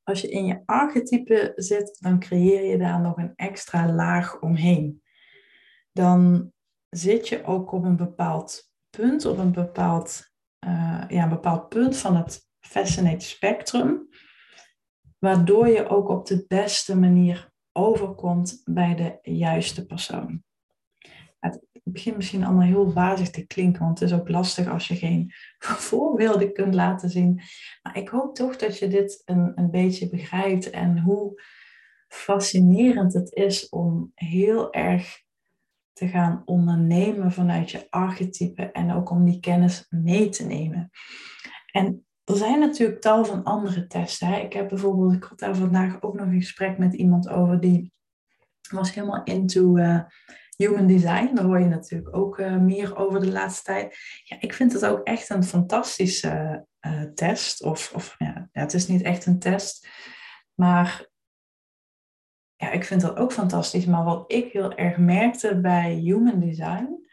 Als 0.05 0.21
je 0.21 0.29
in 0.29 0.47
je 0.47 0.63
archetype 0.65 1.53
zit, 1.55 1.97
dan 2.01 2.19
creëer 2.19 2.71
je 2.71 2.79
daar 2.79 3.01
nog 3.01 3.17
een 3.17 3.33
extra 3.35 3.93
laag 3.93 4.41
omheen. 4.41 5.03
Dan 5.93 6.53
zit 6.89 7.29
je 7.29 7.45
ook 7.45 7.73
op 7.73 7.85
een 7.85 7.97
bepaald 7.97 8.71
punt, 8.91 9.25
op 9.25 9.39
een 9.39 9.53
bepaald, 9.53 10.31
uh, 10.67 11.05
ja, 11.09 11.23
een 11.23 11.29
bepaald 11.29 11.69
punt 11.69 11.97
van 11.97 12.17
het 12.17 12.49
Fascinate 12.61 13.25
Spectrum, 13.25 14.09
waardoor 15.19 15.69
je 15.69 15.89
ook 15.89 16.09
op 16.09 16.27
de 16.27 16.45
beste 16.49 16.97
manier 16.97 17.53
overkomt 17.73 18.61
bij 18.65 18.95
de 18.95 19.33
juiste 19.33 19.87
persoon. 19.87 20.43
Begint 21.87 22.17
misschien 22.17 22.45
allemaal 22.45 22.67
heel 22.67 22.93
wazig 22.93 23.31
te 23.31 23.47
klinken, 23.47 23.83
want 23.83 24.01
het 24.01 24.11
is 24.11 24.17
ook 24.17 24.29
lastig 24.29 24.69
als 24.69 24.89
je 24.89 24.97
geen 24.97 25.33
voorbeelden 25.89 26.53
kunt 26.53 26.75
laten 26.75 27.11
zien. 27.11 27.41
Maar 27.83 27.97
ik 27.97 28.09
hoop 28.09 28.35
toch 28.35 28.57
dat 28.57 28.79
je 28.79 28.89
dit 28.89 29.23
een, 29.25 29.53
een 29.55 29.71
beetje 29.71 30.09
begrijpt 30.09 30.71
en 30.71 30.99
hoe 30.99 31.43
fascinerend 32.09 33.13
het 33.13 33.33
is 33.33 33.69
om 33.69 34.13
heel 34.15 34.73
erg 34.73 35.23
te 35.93 36.09
gaan 36.09 36.43
ondernemen 36.45 37.33
vanuit 37.33 37.71
je 37.71 37.87
archetype 37.91 38.63
en 38.63 38.93
ook 38.93 39.11
om 39.11 39.25
die 39.25 39.41
kennis 39.41 39.87
mee 39.89 40.29
te 40.29 40.47
nemen. 40.47 40.91
En 41.73 42.07
er 42.25 42.37
zijn 42.37 42.61
natuurlijk 42.61 43.01
tal 43.01 43.25
van 43.25 43.45
andere 43.45 43.87
testen. 43.87 44.29
Hè. 44.29 44.41
Ik 44.41 44.53
heb 44.53 44.69
bijvoorbeeld, 44.69 45.13
ik 45.13 45.25
had 45.25 45.39
daar 45.39 45.57
vandaag 45.57 46.03
ook 46.03 46.15
nog 46.15 46.27
een 46.27 46.41
gesprek 46.41 46.79
met 46.79 46.95
iemand 46.95 47.29
over 47.29 47.61
die 47.61 47.93
was 48.71 48.95
helemaal 48.95 49.25
into 49.25 49.77
uh, 49.77 50.01
human 50.57 50.87
design. 50.87 51.35
Daar 51.35 51.45
hoor 51.45 51.61
je 51.61 51.67
natuurlijk 51.67 52.17
ook 52.17 52.39
uh, 52.39 52.57
meer 52.57 52.97
over 52.97 53.21
de 53.21 53.33
laatste 53.33 53.63
tijd. 53.63 53.97
Ja, 54.25 54.37
ik 54.41 54.55
vind 54.55 54.73
het 54.73 54.87
ook 54.87 55.07
echt 55.07 55.31
een 55.31 55.45
fantastische 55.45 56.67
uh, 56.87 57.03
test. 57.03 57.63
Of, 57.63 57.93
of 57.95 58.15
ja, 58.19 58.49
het 58.53 58.75
is 58.75 58.87
niet 58.87 59.03
echt 59.03 59.27
een 59.27 59.39
test. 59.39 59.89
Maar 60.55 61.07
ja, 62.57 62.71
ik 62.71 62.85
vind 62.85 63.01
dat 63.01 63.17
ook 63.17 63.33
fantastisch. 63.33 63.87
Maar 63.87 64.05
wat 64.05 64.33
ik 64.33 64.53
heel 64.53 64.75
erg 64.75 64.97
merkte 64.97 65.61
bij 65.61 65.95
human 65.95 66.41
design, 66.41 67.07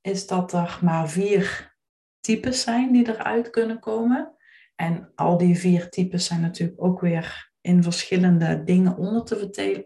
is 0.00 0.26
dat 0.26 0.52
er 0.52 0.78
maar 0.82 1.08
vier 1.08 1.76
types 2.20 2.62
zijn 2.62 2.92
die 2.92 3.08
eruit 3.08 3.50
kunnen 3.50 3.80
komen. 3.80 4.36
En 4.74 5.12
al 5.14 5.38
die 5.38 5.58
vier 5.58 5.88
types 5.88 6.26
zijn 6.26 6.40
natuurlijk 6.40 6.82
ook 6.82 7.00
weer 7.00 7.47
in 7.68 7.82
verschillende 7.82 8.64
dingen 8.64 8.96
onder 8.96 9.24
te 9.24 9.36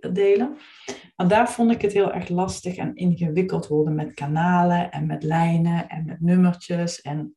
verdelen. 0.00 0.56
Maar 1.16 1.28
daar 1.28 1.50
vond 1.50 1.70
ik 1.70 1.82
het 1.82 1.92
heel 1.92 2.12
erg 2.12 2.28
lastig 2.28 2.76
en 2.76 2.94
ingewikkeld 2.94 3.66
worden 3.66 3.94
met 3.94 4.14
kanalen 4.14 4.90
en 4.90 5.06
met 5.06 5.22
lijnen 5.22 5.88
en 5.88 6.04
met 6.04 6.20
nummertjes. 6.20 7.00
En, 7.00 7.36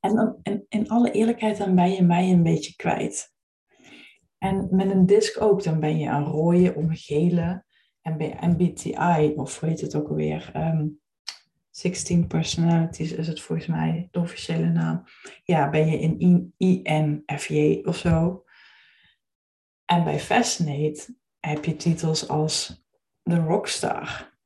en 0.00 0.14
dan, 0.14 0.36
in, 0.68 0.88
alle 0.88 1.10
eerlijkheid, 1.10 1.56
dan 1.56 1.74
ben 1.74 1.90
je 1.90 2.02
mij 2.02 2.30
een 2.30 2.42
beetje 2.42 2.76
kwijt. 2.76 3.34
En 4.38 4.68
met 4.70 4.90
een 4.90 5.06
disk 5.06 5.40
ook, 5.40 5.62
dan 5.62 5.80
ben 5.80 5.98
je 5.98 6.08
een 6.08 6.24
rode 6.24 6.74
of 6.74 6.82
een 6.82 6.96
gele. 6.96 7.64
En 8.02 8.16
MBTI, 8.40 9.32
of 9.36 9.60
hoe 9.60 9.68
heet 9.68 9.80
het 9.80 9.94
ook 9.94 10.08
alweer, 10.08 10.52
um, 10.56 11.00
16 11.70 12.26
Personalities 12.26 13.12
is 13.12 13.26
het 13.26 13.40
volgens 13.40 13.68
mij 13.68 14.08
de 14.10 14.18
officiële 14.18 14.68
naam. 14.68 15.04
Ja, 15.44 15.70
ben 15.70 15.86
je 15.86 15.98
in 15.98 16.52
INFJ 16.56 17.80
of 17.84 17.96
zo. 17.96 18.42
En 19.88 20.04
bij 20.04 20.20
Fascinate 20.20 21.16
heb 21.40 21.64
je 21.64 21.76
titels 21.76 22.28
als 22.28 22.84
The 23.22 23.36
Rockstar 23.36 24.38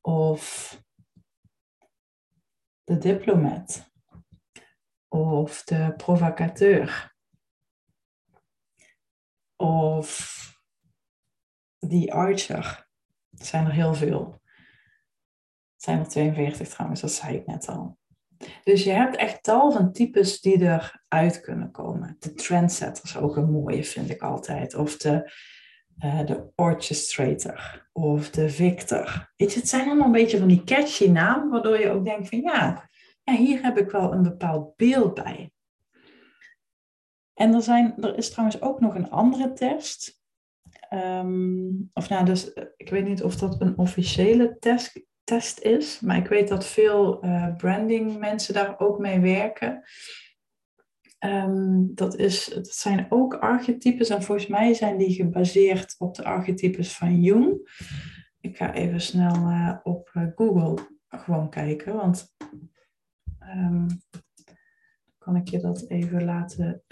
of 0.00 0.70
The 2.84 2.98
Diplomat 2.98 3.90
of 5.08 5.64
The 5.64 5.94
Provocateur 5.96 7.16
of 9.56 10.40
The 11.78 12.12
Archer. 12.12 12.88
Er 13.30 13.44
zijn 13.44 13.66
er 13.66 13.72
heel 13.72 13.94
veel 13.94 14.42
zijn 15.76 15.98
er 15.98 16.08
42 16.08 16.68
trouwens, 16.68 17.00
dat 17.00 17.12
zei 17.12 17.36
ik 17.36 17.46
net 17.46 17.68
al. 17.68 17.98
Dus 18.64 18.84
je 18.84 18.90
hebt 18.90 19.16
echt 19.16 19.42
tal 19.42 19.72
van 19.72 19.92
types 19.92 20.40
die 20.40 20.60
eruit 20.60 21.40
kunnen 21.40 21.70
komen. 21.70 22.16
De 22.18 22.32
trendsetters, 22.32 23.16
ook 23.16 23.36
een 23.36 23.50
mooie 23.50 23.84
vind 23.84 24.10
ik 24.10 24.22
altijd. 24.22 24.74
Of 24.74 24.96
de, 24.96 25.32
uh, 26.04 26.26
de 26.26 26.50
orchestrator 26.54 27.88
of 27.92 28.30
de 28.30 28.50
victor. 28.50 29.32
Weet 29.36 29.52
je, 29.52 29.58
het 29.58 29.68
zijn 29.68 29.86
allemaal 29.86 30.06
een 30.06 30.12
beetje 30.12 30.38
van 30.38 30.48
die 30.48 30.64
catchy 30.64 31.08
namen, 31.08 31.50
waardoor 31.50 31.78
je 31.78 31.90
ook 31.90 32.04
denkt 32.04 32.28
van 32.28 32.40
ja, 32.40 32.88
ja 33.22 33.34
hier 33.34 33.62
heb 33.62 33.78
ik 33.78 33.90
wel 33.90 34.12
een 34.12 34.22
bepaald 34.22 34.76
beeld 34.76 35.14
bij. 35.14 35.52
En 37.34 37.54
er, 37.54 37.62
zijn, 37.62 38.02
er 38.02 38.16
is 38.16 38.30
trouwens 38.30 38.62
ook 38.62 38.80
nog 38.80 38.94
een 38.94 39.10
andere 39.10 39.52
test. 39.52 40.20
Um, 40.90 41.90
of 41.92 42.08
nou, 42.08 42.24
dus 42.24 42.52
ik 42.76 42.90
weet 42.90 43.04
niet 43.04 43.22
of 43.22 43.36
dat 43.36 43.60
een 43.60 43.78
officiële 43.78 44.56
test 44.58 45.06
test 45.24 45.60
is. 45.60 46.00
Maar 46.00 46.16
ik 46.16 46.26
weet 46.26 46.48
dat 46.48 46.66
veel 46.66 47.24
uh, 47.24 47.56
branding 47.56 48.18
mensen 48.18 48.54
daar 48.54 48.78
ook 48.78 48.98
mee 48.98 49.20
werken. 49.20 49.82
Ehm, 51.18 51.94
dat, 51.94 52.16
is, 52.16 52.44
dat 52.54 52.66
zijn 52.66 53.06
ook 53.08 53.34
archetypes 53.34 54.08
en 54.08 54.22
volgens 54.22 54.46
mij 54.46 54.74
zijn 54.74 54.98
die 54.98 55.14
gebaseerd 55.14 55.94
op 55.98 56.14
de 56.14 56.24
archetypes 56.24 56.96
van 56.96 57.20
Jung. 57.20 57.70
Ik 58.40 58.56
ga 58.56 58.74
even 58.74 59.00
snel 59.00 59.34
uh, 59.34 59.76
op 59.82 60.10
uh, 60.14 60.26
Google 60.34 60.78
gewoon 61.08 61.50
kijken, 61.50 61.94
want 61.94 62.34
um, 63.40 63.86
kan 65.18 65.36
ik 65.36 65.48
je 65.48 65.60
dat 65.60 65.88
even 65.88 66.24
laten 66.24 66.84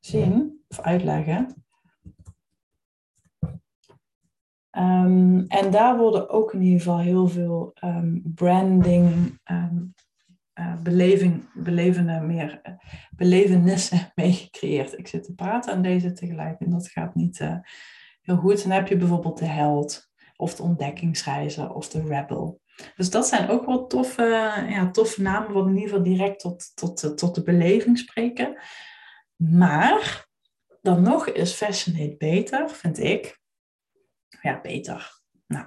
zien 0.00 0.64
of 0.68 0.80
uitleggen. 0.80 1.66
Um, 4.78 5.44
en 5.46 5.70
daar 5.70 5.96
worden 5.96 6.28
ook 6.28 6.52
in 6.52 6.62
ieder 6.62 6.78
geval 6.78 6.98
heel 6.98 7.28
veel 7.28 7.72
um, 7.84 8.22
branding, 8.34 9.38
um, 9.44 9.94
beleving, 10.82 11.48
belevende, 11.54 12.20
meer 12.20 12.60
uh, 12.62 12.72
belevenissen 13.16 14.12
mee 14.14 14.32
gecreëerd. 14.32 14.98
Ik 14.98 15.08
zit 15.08 15.24
te 15.24 15.34
praten 15.34 15.72
aan 15.72 15.82
deze 15.82 16.12
tegelijk 16.12 16.60
en 16.60 16.70
dat 16.70 16.88
gaat 16.88 17.14
niet 17.14 17.40
uh, 17.40 17.56
heel 18.22 18.36
goed. 18.36 18.62
Dan 18.62 18.72
heb 18.72 18.88
je 18.88 18.96
bijvoorbeeld 18.96 19.38
de 19.38 19.44
held, 19.44 20.10
of 20.36 20.54
de 20.54 20.62
ontdekkingsreizer, 20.62 21.74
of 21.74 21.88
de 21.88 22.02
rebel. 22.02 22.60
Dus 22.96 23.10
dat 23.10 23.26
zijn 23.26 23.48
ook 23.48 23.66
wel 23.66 23.86
toffe, 23.86 24.22
ja, 24.68 24.90
toffe 24.90 25.22
namen, 25.22 25.52
wat 25.52 25.66
in 25.66 25.74
ieder 25.74 25.88
geval 25.88 26.02
direct 26.02 26.40
tot, 26.40 26.72
tot, 26.74 27.18
tot 27.18 27.34
de 27.34 27.42
beleving 27.42 27.98
spreken. 27.98 28.58
Maar 29.36 30.26
dan 30.82 31.02
nog 31.02 31.28
is 31.28 31.52
Fascinate 31.52 32.14
beter, 32.18 32.70
vind 32.70 32.98
ik 32.98 33.37
ja, 34.40 34.60
beter. 34.60 35.20
Nou, 35.46 35.66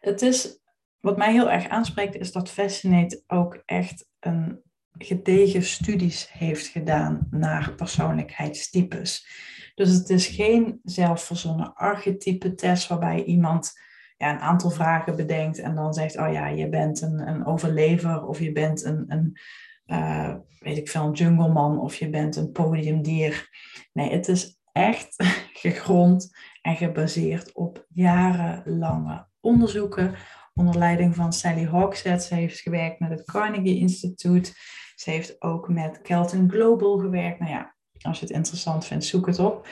het 0.00 0.22
is, 0.22 0.60
wat 1.00 1.16
mij 1.16 1.32
heel 1.32 1.50
erg 1.50 1.68
aanspreekt, 1.68 2.16
is 2.16 2.32
dat 2.32 2.50
Fascinate 2.50 3.22
ook 3.26 3.62
echt 3.64 4.08
een 4.20 4.62
gedegen 4.98 5.62
studies 5.62 6.32
heeft 6.32 6.66
gedaan 6.66 7.26
naar 7.30 7.74
persoonlijkheidstypes. 7.74 9.28
Dus 9.74 9.90
het 9.90 10.10
is 10.10 10.26
geen 10.26 10.80
zelfverzonnen 10.82 11.74
archetype 11.74 12.54
test 12.54 12.88
waarbij 12.88 13.24
iemand 13.24 13.72
ja, 14.16 14.30
een 14.30 14.40
aantal 14.40 14.70
vragen 14.70 15.16
bedenkt 15.16 15.58
en 15.58 15.74
dan 15.74 15.94
zegt, 15.94 16.18
oh 16.18 16.32
ja, 16.32 16.48
je 16.48 16.68
bent 16.68 17.00
een, 17.00 17.28
een 17.28 17.46
overlever 17.46 18.26
of 18.26 18.40
je 18.40 18.52
bent 18.52 18.84
een, 18.84 19.04
een 19.08 19.38
uh, 19.86 20.34
weet 20.58 20.76
ik 20.76 20.88
veel, 20.88 21.04
een 21.04 21.12
jungleman 21.12 21.80
of 21.80 21.94
je 21.94 22.10
bent 22.10 22.36
een 22.36 22.52
podiumdier. 22.52 23.48
Nee, 23.92 24.10
het 24.10 24.28
is 24.28 24.57
echt 24.78 25.14
gegrond 25.64 26.36
en 26.62 26.76
gebaseerd 26.76 27.52
op 27.52 27.86
jarenlange 27.88 29.26
onderzoeken 29.40 30.14
onder 30.54 30.78
leiding 30.78 31.14
van 31.14 31.32
Sally 31.32 31.66
Hogshead. 31.66 32.24
Ze 32.24 32.34
heeft 32.34 32.60
gewerkt 32.60 33.00
met 33.00 33.10
het 33.10 33.24
Carnegie 33.24 33.78
Instituut. 33.78 34.54
Ze 34.94 35.10
heeft 35.10 35.42
ook 35.42 35.68
met 35.68 36.00
Kelton 36.02 36.50
Global 36.50 36.98
gewerkt. 36.98 37.38
Nou 37.38 37.50
ja, 37.50 37.74
als 38.00 38.20
je 38.20 38.26
het 38.26 38.34
interessant 38.34 38.84
vindt, 38.84 39.04
zoek 39.04 39.26
het 39.26 39.38
op. 39.38 39.68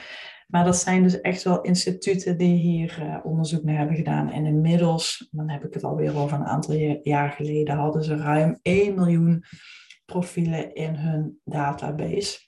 Maar 0.46 0.64
dat 0.64 0.76
zijn 0.76 1.02
dus 1.02 1.20
echt 1.20 1.42
wel 1.42 1.60
instituten 1.60 2.38
die 2.38 2.56
hier 2.56 2.98
uh, 3.00 3.16
onderzoek 3.22 3.62
naar 3.62 3.76
hebben 3.76 3.96
gedaan. 3.96 4.30
En 4.30 4.46
inmiddels, 4.46 5.28
dan 5.30 5.50
heb 5.50 5.64
ik 5.64 5.74
het 5.74 5.84
alweer 5.84 6.16
over 6.16 6.38
een 6.38 6.46
aantal 6.46 6.74
jaar 7.02 7.30
geleden, 7.30 7.76
hadden 7.76 8.04
ze 8.04 8.16
ruim 8.16 8.58
1 8.62 8.94
miljoen 8.94 9.44
profielen 10.04 10.74
in 10.74 10.94
hun 10.94 11.40
database. 11.44 12.45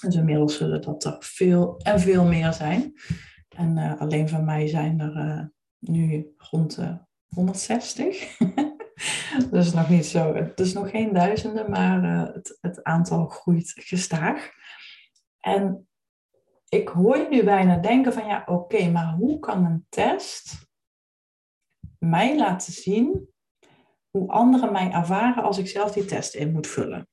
Dus 0.00 0.14
inmiddels 0.14 0.56
zullen 0.56 0.82
dat 0.82 1.04
er 1.04 1.16
veel 1.20 1.80
en 1.82 2.00
veel 2.00 2.24
meer 2.24 2.52
zijn. 2.52 2.92
En 3.48 3.76
uh, 3.76 4.00
alleen 4.00 4.28
van 4.28 4.44
mij 4.44 4.66
zijn 4.66 5.00
er 5.00 5.16
uh, 5.16 5.44
nu 5.78 6.34
rond 6.36 6.76
de 6.76 6.98
160. 7.28 8.36
dus 9.50 9.72
nog 9.72 9.88
niet 9.88 10.06
zo. 10.06 10.34
Het 10.34 10.60
is 10.60 10.72
nog 10.72 10.90
geen 10.90 11.12
duizenden, 11.12 11.70
maar 11.70 12.26
het, 12.34 12.58
het, 12.60 12.82
aantal 12.82 13.26
groeit 13.26 13.72
gestaag. 13.74 14.50
En 15.40 15.88
ik 16.68 16.88
hoor 16.88 17.16
je 17.16 17.28
nu 17.30 17.44
bijna 17.44 17.76
denken 17.76 18.12
van 18.12 18.26
ja, 18.26 18.42
oké, 18.46 18.90
maar 18.90 19.14
hoe 19.14 19.38
kan 19.38 19.64
een 19.64 19.86
test 19.88 20.66
mij 21.98 22.36
laten 22.36 22.72
zien 22.72 23.34
hoe 24.10 24.28
anderen 24.28 24.72
mij 24.72 24.90
ervaren 24.90 25.42
als 25.42 25.58
ik 25.58 25.68
zelf 25.68 25.92
die 25.92 26.04
test 26.04 26.34
in 26.34 26.52
moet 26.52 26.66
vullen? 26.66 27.08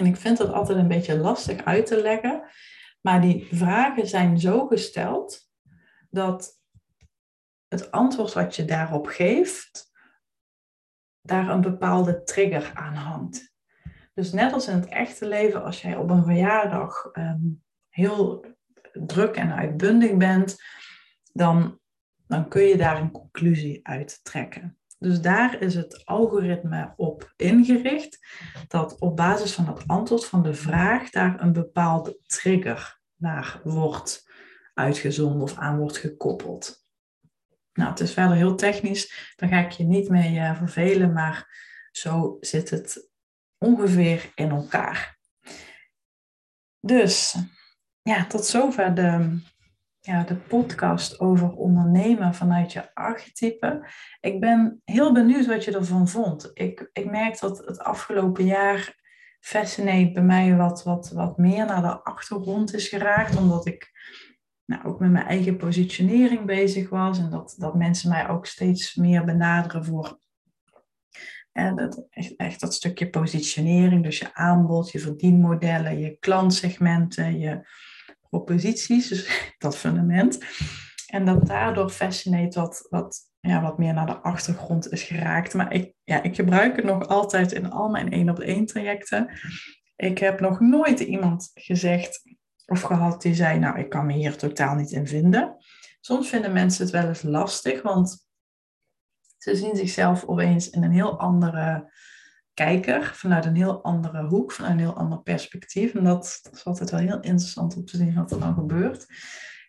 En 0.00 0.06
ik 0.06 0.16
vind 0.16 0.36
dat 0.36 0.52
altijd 0.52 0.78
een 0.78 0.88
beetje 0.88 1.18
lastig 1.18 1.64
uit 1.64 1.86
te 1.86 2.02
leggen. 2.02 2.42
Maar 3.00 3.20
die 3.20 3.48
vragen 3.52 4.06
zijn 4.06 4.40
zo 4.40 4.66
gesteld 4.66 5.50
dat 6.10 6.60
het 7.68 7.90
antwoord 7.90 8.32
wat 8.32 8.56
je 8.56 8.64
daarop 8.64 9.06
geeft, 9.06 9.92
daar 11.20 11.48
een 11.48 11.60
bepaalde 11.60 12.22
trigger 12.22 12.70
aan 12.74 12.94
hangt. 12.94 13.54
Dus 14.14 14.32
net 14.32 14.52
als 14.52 14.68
in 14.68 14.74
het 14.74 14.86
echte 14.86 15.26
leven, 15.26 15.64
als 15.64 15.82
jij 15.82 15.96
op 15.96 16.10
een 16.10 16.24
verjaardag 16.24 17.10
um, 17.12 17.62
heel 17.88 18.44
druk 18.92 19.36
en 19.36 19.54
uitbundig 19.54 20.16
bent, 20.16 20.56
dan, 21.32 21.80
dan 22.26 22.48
kun 22.48 22.62
je 22.62 22.76
daar 22.76 23.00
een 23.00 23.10
conclusie 23.10 23.80
uit 23.82 24.20
trekken. 24.22 24.79
Dus 25.00 25.20
daar 25.20 25.60
is 25.60 25.74
het 25.74 26.06
algoritme 26.06 26.92
op 26.96 27.32
ingericht 27.36 28.18
dat 28.68 28.98
op 28.98 29.16
basis 29.16 29.52
van 29.52 29.66
het 29.66 29.86
antwoord 29.86 30.26
van 30.26 30.42
de 30.42 30.54
vraag 30.54 31.10
daar 31.10 31.40
een 31.40 31.52
bepaalde 31.52 32.18
trigger 32.22 33.00
naar 33.16 33.60
wordt 33.64 34.30
uitgezonden 34.74 35.42
of 35.42 35.56
aan 35.56 35.78
wordt 35.78 35.96
gekoppeld. 35.96 36.84
Nou, 37.72 37.90
het 37.90 38.00
is 38.00 38.12
verder 38.12 38.36
heel 38.36 38.54
technisch, 38.54 39.32
daar 39.36 39.48
ga 39.48 39.58
ik 39.58 39.70
je 39.70 39.84
niet 39.84 40.08
mee 40.08 40.34
uh, 40.34 40.56
vervelen, 40.56 41.12
maar 41.12 41.58
zo 41.90 42.36
zit 42.40 42.70
het 42.70 43.10
ongeveer 43.58 44.32
in 44.34 44.50
elkaar. 44.50 45.18
Dus 46.80 47.36
ja, 48.02 48.26
tot 48.26 48.44
zover 48.44 48.94
de 48.94 49.40
ja, 50.00 50.24
de 50.24 50.36
podcast 50.36 51.20
over 51.20 51.52
ondernemen 51.52 52.34
vanuit 52.34 52.72
je 52.72 52.94
archetype. 52.94 53.88
Ik 54.20 54.40
ben 54.40 54.80
heel 54.84 55.12
benieuwd 55.12 55.46
wat 55.46 55.64
je 55.64 55.72
ervan 55.72 56.08
vond. 56.08 56.50
Ik, 56.54 56.90
ik 56.92 57.10
merk 57.10 57.40
dat 57.40 57.58
het 57.58 57.78
afgelopen 57.78 58.44
jaar 58.44 58.98
Fascinate 59.40 60.12
bij 60.12 60.22
mij 60.22 60.56
wat, 60.56 60.82
wat, 60.82 61.10
wat 61.10 61.38
meer 61.38 61.66
naar 61.66 61.82
de 61.82 62.02
achtergrond 62.02 62.74
is 62.74 62.88
geraakt, 62.88 63.36
omdat 63.36 63.66
ik 63.66 63.90
nou, 64.64 64.84
ook 64.84 65.00
met 65.00 65.10
mijn 65.10 65.26
eigen 65.26 65.56
positionering 65.56 66.46
bezig 66.46 66.88
was 66.88 67.18
en 67.18 67.30
dat, 67.30 67.54
dat 67.58 67.74
mensen 67.74 68.08
mij 68.08 68.28
ook 68.28 68.46
steeds 68.46 68.94
meer 68.94 69.24
benaderen 69.24 69.84
voor 69.84 70.18
en 71.52 71.76
dat, 71.76 72.06
echt, 72.10 72.36
echt 72.36 72.60
dat 72.60 72.74
stukje 72.74 73.10
positionering, 73.10 74.04
dus 74.04 74.18
je 74.18 74.34
aanbod, 74.34 74.90
je 74.90 74.98
verdienmodellen, 74.98 75.98
je 75.98 76.16
klantsegmenten, 76.20 77.38
je 77.38 77.68
proposities, 78.30 79.08
dus 79.08 79.28
dat 79.58 79.76
fundament. 79.76 80.38
En 81.06 81.24
dat 81.24 81.46
daardoor 81.46 81.90
Fascinate 81.90 82.60
wat, 82.60 82.86
wat, 82.88 83.18
ja, 83.40 83.62
wat 83.62 83.78
meer 83.78 83.94
naar 83.94 84.06
de 84.06 84.18
achtergrond 84.18 84.92
is 84.92 85.02
geraakt. 85.02 85.54
Maar 85.54 85.72
ik, 85.72 85.94
ja, 86.04 86.22
ik 86.22 86.34
gebruik 86.34 86.76
het 86.76 86.84
nog 86.84 87.06
altijd 87.06 87.52
in 87.52 87.70
al 87.70 87.88
mijn 87.88 88.10
één 88.10 88.28
op 88.28 88.38
één 88.38 88.66
trajecten. 88.66 89.30
Ik 89.96 90.18
heb 90.18 90.40
nog 90.40 90.60
nooit 90.60 91.00
iemand 91.00 91.50
gezegd 91.54 92.22
of 92.66 92.80
gehad 92.82 93.22
die 93.22 93.34
zei, 93.34 93.58
nou, 93.58 93.78
ik 93.78 93.88
kan 93.88 94.06
me 94.06 94.12
hier 94.12 94.36
totaal 94.36 94.74
niet 94.74 94.90
in 94.90 95.06
vinden. 95.06 95.56
Soms 96.00 96.28
vinden 96.28 96.52
mensen 96.52 96.84
het 96.84 96.92
wel 96.92 97.08
eens 97.08 97.22
lastig, 97.22 97.82
want 97.82 98.28
ze 99.38 99.56
zien 99.56 99.76
zichzelf 99.76 100.24
opeens 100.24 100.70
in 100.70 100.82
een 100.82 100.92
heel 100.92 101.18
andere 101.18 101.92
kijker, 102.64 103.04
vanuit 103.14 103.44
een 103.44 103.56
heel 103.56 103.82
andere 103.82 104.24
hoek, 104.24 104.52
vanuit 104.52 104.72
een 104.72 104.78
heel 104.78 104.96
ander 104.96 105.22
perspectief. 105.22 105.94
En 105.94 106.04
dat, 106.04 106.48
is 106.52 106.64
altijd 106.64 106.90
wel 106.90 107.00
heel 107.00 107.20
interessant 107.20 107.76
om 107.76 107.84
te 107.84 107.96
zien 107.96 108.14
wat 108.14 108.30
er 108.30 108.40
dan 108.40 108.54
gebeurt. 108.54 109.06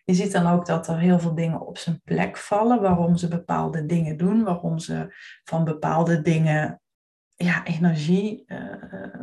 Je 0.04 0.14
ziet 0.14 0.32
dan 0.32 0.46
ook 0.46 0.66
dat 0.66 0.88
er 0.88 0.98
heel 0.98 1.18
veel 1.18 1.34
dingen 1.34 1.60
op 1.60 1.78
zijn 1.78 2.00
plek 2.04 2.36
vallen, 2.36 2.80
waarom 2.80 3.16
ze 3.16 3.28
bepaalde 3.28 3.86
dingen 3.86 4.16
doen, 4.16 4.42
waarom 4.44 4.78
ze 4.78 5.14
van 5.44 5.64
bepaalde 5.64 6.22
dingen 6.22 6.80
ja, 7.34 7.64
energie 7.64 8.44
uh, 8.46 9.20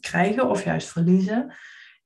krijgen 0.00 0.50
of 0.50 0.64
juist 0.64 0.88
verliezen. 0.88 1.54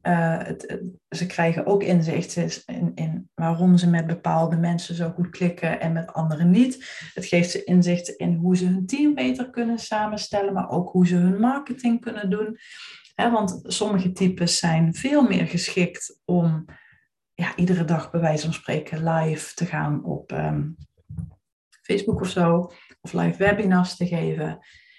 Het, 0.03 0.78
ze 1.09 1.26
krijgen 1.26 1.66
ook 1.66 1.82
inzicht 1.82 2.36
in, 2.66 2.92
in, 2.94 3.30
waarom 3.34 3.76
ze 3.76 3.88
met 3.88 4.07
bepaalde 4.07 4.57
mensen 4.57 4.94
zo 4.94 5.11
goed 5.11 5.30
klikken 5.30 5.80
en 5.80 5.92
met 5.92 6.12
anderen 6.12 6.51
niet. 6.51 7.09
Het 7.14 7.26
geeft 7.26 7.51
ze 7.51 7.64
inzicht 7.64 8.09
in 8.09 8.34
hoe 8.34 8.57
ze 8.57 8.66
hun 8.66 8.86
team 8.86 9.14
beter 9.14 9.51
kunnen 9.51 9.78
samenstellen, 9.78 10.53
maar 10.53 10.70
ook 10.70 10.90
hoe 10.90 11.07
ze 11.07 11.14
hun 11.14 11.40
marketing 11.40 12.01
kunnen 12.01 12.30
doen. 12.30 12.59
want 13.14 13.61
sommige 13.62 14.12
types 14.12 14.59
zijn 14.59 14.94
veel 14.94 15.22
meer 15.22 15.46
geschikt 15.46 16.20
om 16.24 16.64
ja, 17.34 17.57
iedere 17.57 17.84
dag 17.84 18.11
bij 18.11 18.20
wijze 18.20 18.44
van 18.44 18.53
spreken 18.53 19.05
live 19.05 19.55
te 19.55 19.66
gaan 19.66 20.05
op 20.05 20.32
um, 20.32 20.76
Facebook 21.82 22.20
of 22.20 22.28
zo, 22.28 22.72
of 23.01 23.12
live 23.12 23.38
webinars 23.38 23.96
te 23.96 24.07
geven. 24.07 24.59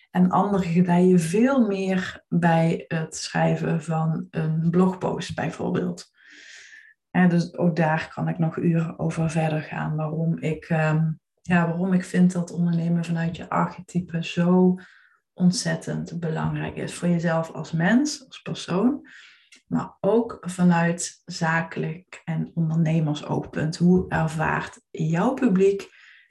En 0.10 0.30
anderen 0.30 0.66
gedijen 0.66 1.20
veel 1.20 1.68
meer 1.68 2.24
bij 2.28 2.86
het 2.88 3.16
schrijven 3.16 3.84
van 3.84 4.28
een 4.32 4.70
blogpost 4.70 5.36
bijvoorbeeld. 5.36 6.10
En 7.12 7.30
dus 7.30 7.58
ook 7.58 7.76
daar 7.76 8.12
kan 8.14 8.28
ik 8.28 8.38
nog 8.38 8.58
uren 8.58 9.00
over 9.00 9.30
verder 9.30 9.62
gaan 9.62 9.96
waarom 9.96 10.38
ik 10.38 10.70
um, 10.70 11.20
ja, 11.42 11.66
waarom 11.66 11.94
ik 11.94 12.04
vind 12.04 12.32
dat 12.32 12.52
ondernemen 12.52 13.06
vanuit 13.06 13.36
je 13.36 13.50
archetype 13.50 14.24
zo 14.26 14.76
ontzettend 15.34 16.20
belangrijk 16.20 16.76
is 16.76 16.94
voor 16.94 17.08
jezelf 17.08 17.52
als 17.52 17.72
mens, 17.72 18.26
als 18.26 18.42
persoon, 18.42 19.08
maar 19.68 19.98
ook 20.00 20.38
vanuit 20.42 21.22
zakelijk 21.26 22.22
en 22.26 22.52
ondernemersoogpunt. 22.54 23.78
Hoe 23.78 24.10
ervaart 24.10 24.82
jouw 24.90 25.34
publiek 25.34 25.88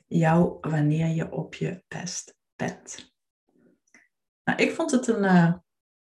jou 0.06 0.58
wanneer 0.60 1.06
je 1.06 1.32
op 1.32 1.54
je 1.54 1.82
best 1.88 2.36
bent? 2.56 3.16
Nou, 4.48 4.60
ik 4.60 4.74
vond 4.74 4.90
het 4.90 5.06
een, 5.06 5.24
uh, 5.24 5.52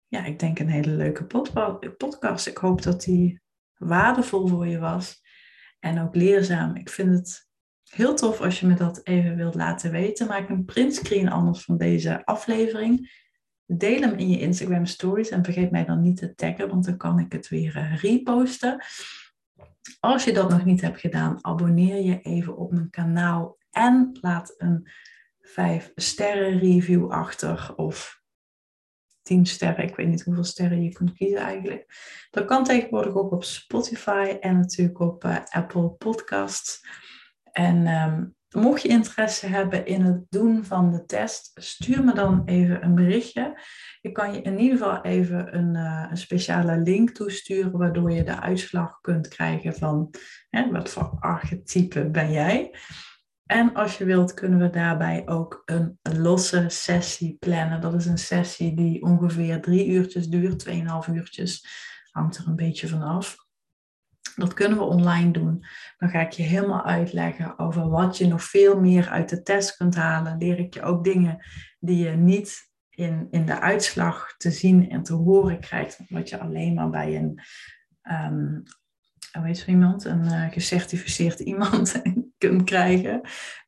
ja, 0.07 0.25
ik 0.25 0.39
denk 0.39 0.59
een 0.59 0.69
hele 0.69 0.91
leuke 0.91 1.25
podcast. 1.97 2.47
Ik 2.47 2.57
hoop 2.57 2.83
dat 2.83 3.03
die 3.03 3.41
waardevol 3.75 4.47
voor 4.47 4.67
je 4.67 4.79
was 4.79 5.23
en 5.79 6.01
ook 6.01 6.15
leerzaam. 6.15 6.77
Ik 6.77 6.89
vind 6.89 7.13
het 7.13 7.49
heel 7.91 8.15
tof 8.15 8.41
als 8.41 8.61
je 8.61 8.67
me 8.67 8.75
dat 8.75 9.01
even 9.07 9.37
wilt 9.37 9.55
laten 9.55 9.91
weten. 9.91 10.27
Maak 10.27 10.49
een 10.49 10.65
printscreen 10.65 11.29
anders 11.29 11.65
van 11.65 11.77
deze 11.77 12.25
aflevering. 12.25 13.25
Deel 13.67 14.01
hem 14.01 14.15
in 14.15 14.29
je 14.29 14.41
Instagram 14.41 14.87
stories 14.87 15.29
en 15.29 15.45
vergeet 15.45 15.71
mij 15.71 15.85
dan 15.85 16.01
niet 16.01 16.17
te 16.17 16.35
taggen, 16.35 16.69
want 16.69 16.85
dan 16.85 16.97
kan 16.97 17.19
ik 17.19 17.33
het 17.33 17.49
weer 17.49 17.77
uh, 17.77 18.03
reposten. 18.03 18.85
Als 20.01 20.25
je 20.25 20.33
dat 20.33 20.51
nog 20.51 20.65
niet 20.65 20.81
hebt 20.81 21.01
gedaan, 21.01 21.45
abonneer 21.45 22.03
je 22.05 22.21
even 22.21 22.57
op 22.57 22.73
mijn 22.73 22.91
kanaal 22.91 23.59
en 23.71 24.19
laat 24.21 24.55
een 24.57 24.89
5 25.41 25.93
sterren 25.95 26.59
review 26.59 27.11
achter 27.11 27.73
of 27.77 28.18
10 29.29 29.47
sterren. 29.47 29.85
Ik 29.85 29.97
weet 29.97 30.09
niet 30.09 30.25
hoeveel 30.25 30.45
sterren 30.45 30.83
je 30.83 30.93
kunt 30.93 31.13
kiezen 31.13 31.39
eigenlijk. 31.39 31.87
Dat 32.31 32.45
kan 32.45 32.65
tegenwoordig 32.65 33.15
ook 33.15 33.33
op 33.33 33.45
Spotify 33.45 34.37
en 34.41 34.59
natuurlijk 34.59 35.01
op 35.01 35.25
uh, 35.25 35.37
Apple 35.51 35.89
Podcasts. 35.89 36.81
En 37.53 37.87
um, 37.87 38.35
mocht 38.49 38.83
je 38.83 38.89
interesse 38.89 39.47
hebben 39.47 39.87
in 39.87 40.03
het 40.03 40.25
doen 40.29 40.65
van 40.65 40.91
de 40.93 41.05
test, 41.05 41.51
stuur 41.55 42.05
me 42.05 42.15
dan 42.15 42.43
even 42.45 42.85
een 42.85 42.95
berichtje. 42.95 43.61
Ik 44.01 44.13
kan 44.13 44.33
je 44.33 44.43
in 44.43 44.59
ieder 44.59 44.79
geval 44.79 45.03
even 45.03 45.57
een, 45.57 45.75
uh, 45.75 46.07
een 46.11 46.17
speciale 46.17 46.79
link 46.79 47.11
toesturen, 47.11 47.79
waardoor 47.79 48.13
je 48.13 48.25
de 48.25 48.41
uitslag 48.41 49.01
kunt 49.01 49.29
krijgen 49.29 49.75
van 49.75 50.15
hè, 50.49 50.71
wat 50.71 50.91
voor 50.91 51.17
archetype 51.21 52.11
ben 52.11 52.33
jij. 52.33 52.75
En 53.49 53.75
als 53.75 53.99
je 53.99 54.05
wilt, 54.05 54.35
kunnen 54.35 54.59
we 54.59 54.71
daarbij 54.71 55.23
ook 55.27 55.63
een 55.65 55.99
losse 56.03 56.65
sessie 56.69 57.37
plannen. 57.39 57.81
Dat 57.81 57.95
is 57.95 58.07
een 58.07 58.19
sessie 58.19 58.75
die 58.75 59.03
ongeveer 59.03 59.61
drie 59.61 59.87
uurtjes 59.87 60.29
duurt, 60.29 60.59
tweeënhalf 60.59 61.07
uurtjes. 61.07 61.67
Hangt 62.11 62.37
er 62.37 62.47
een 62.47 62.57
beetje 62.57 62.89
van 62.89 63.03
af. 63.03 63.37
Dat 64.37 64.55
kunnen 64.55 64.79
we 64.79 64.85
online 64.85 65.31
doen. 65.31 65.65
Dan 65.99 66.09
ga 66.09 66.21
ik 66.21 66.33
je 66.33 66.43
helemaal 66.43 66.85
uitleggen 66.85 67.59
over 67.59 67.89
wat 67.89 68.19
je 68.19 68.27
nog 68.27 68.43
veel 68.43 68.81
meer 68.81 69.09
uit 69.09 69.29
de 69.29 69.43
test 69.43 69.77
kunt 69.77 69.95
halen. 69.95 70.39
Leer 70.39 70.59
ik 70.59 70.75
je 70.75 70.83
ook 70.83 71.05
dingen 71.05 71.47
die 71.79 72.05
je 72.05 72.11
niet 72.11 72.71
in, 72.91 73.27
in 73.31 73.47
de 73.47 73.61
uitslag 73.61 74.35
te 74.37 74.51
zien 74.51 74.91
en 74.91 75.03
te 75.03 75.15
horen 75.15 75.61
krijgt. 75.61 76.01
Wat 76.09 76.29
je 76.29 76.39
alleen 76.39 76.75
maar 76.75 76.91
bij 76.91 77.17
een, 77.17 77.41
um, 78.03 78.63
hoe 79.33 79.65
iemand, 79.67 80.05
een 80.05 80.25
uh, 80.25 80.51
gecertificeerd 80.51 81.41
iemand 81.41 82.03
kunt 82.39 82.65
krijgen. 82.65 83.13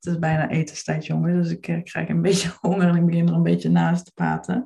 Het 0.00 0.06
is 0.06 0.18
bijna 0.18 0.48
etenstijd, 0.48 1.06
jongen, 1.06 1.42
dus 1.42 1.50
ik 1.50 1.68
uh, 1.68 1.82
krijg 1.82 2.08
een 2.08 2.22
beetje 2.28 2.50
honger 2.60 2.88
en 2.88 2.96
ik 2.96 3.06
begin 3.06 3.28
er 3.28 3.34
een 3.34 3.42
beetje 3.42 3.70
naast 3.70 4.04
te 4.04 4.12
praten. 4.14 4.64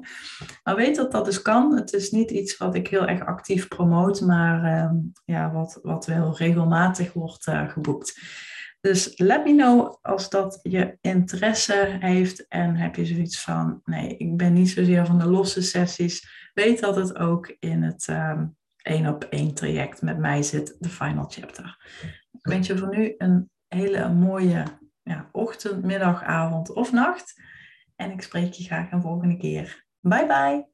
Maar 0.62 0.76
weet 0.76 0.96
dat 0.96 1.12
dat 1.12 1.24
dus 1.24 1.42
kan. 1.42 1.76
Het 1.76 1.92
is 1.92 2.10
niet 2.10 2.30
iets 2.30 2.56
wat 2.56 2.74
ik 2.74 2.88
heel 2.88 3.06
erg 3.06 3.20
actief 3.26 3.68
promoot, 3.68 4.20
maar 4.20 4.64
uh, 4.64 4.90
ja, 5.24 5.52
wat, 5.52 5.78
wat 5.82 6.06
wel 6.06 6.36
regelmatig 6.36 7.12
wordt 7.12 7.46
uh, 7.46 7.68
geboekt. 7.68 8.20
Dus 8.80 9.18
let 9.18 9.44
me 9.44 9.54
know 9.54 9.96
als 10.02 10.30
dat 10.30 10.58
je 10.62 10.98
interesse 11.00 11.96
heeft 12.00 12.48
en 12.48 12.76
heb 12.76 12.96
je 12.96 13.06
zoiets 13.06 13.40
van, 13.40 13.80
nee, 13.84 14.16
ik 14.16 14.36
ben 14.36 14.52
niet 14.52 14.70
zozeer 14.70 15.06
van 15.06 15.18
de 15.18 15.26
losse 15.26 15.62
sessies. 15.62 16.50
Weet 16.54 16.80
dat 16.80 16.96
het 16.96 17.18
ook 17.18 17.56
in 17.58 17.82
het 17.82 18.06
um, 18.10 18.56
één 18.76 19.06
op 19.06 19.24
één 19.24 19.54
traject 19.54 20.02
met 20.02 20.18
mij 20.18 20.42
zit, 20.42 20.76
de 20.78 20.88
final 20.88 21.24
chapter. 21.28 21.78
Ik 22.42 22.64
je 22.64 22.78
voor 22.78 22.96
nu 22.96 23.14
een 23.18 23.50
hele 23.74 24.08
mooie 24.08 24.64
ja, 25.02 25.28
ochtend, 25.32 25.84
middag, 25.84 26.22
avond 26.22 26.72
of 26.72 26.92
nacht. 26.92 27.40
En 27.96 28.10
ik 28.10 28.22
spreek 28.22 28.52
je 28.52 28.64
graag 28.64 28.92
een 28.92 29.02
volgende 29.02 29.36
keer. 29.36 29.86
Bye 30.00 30.26
bye! 30.26 30.72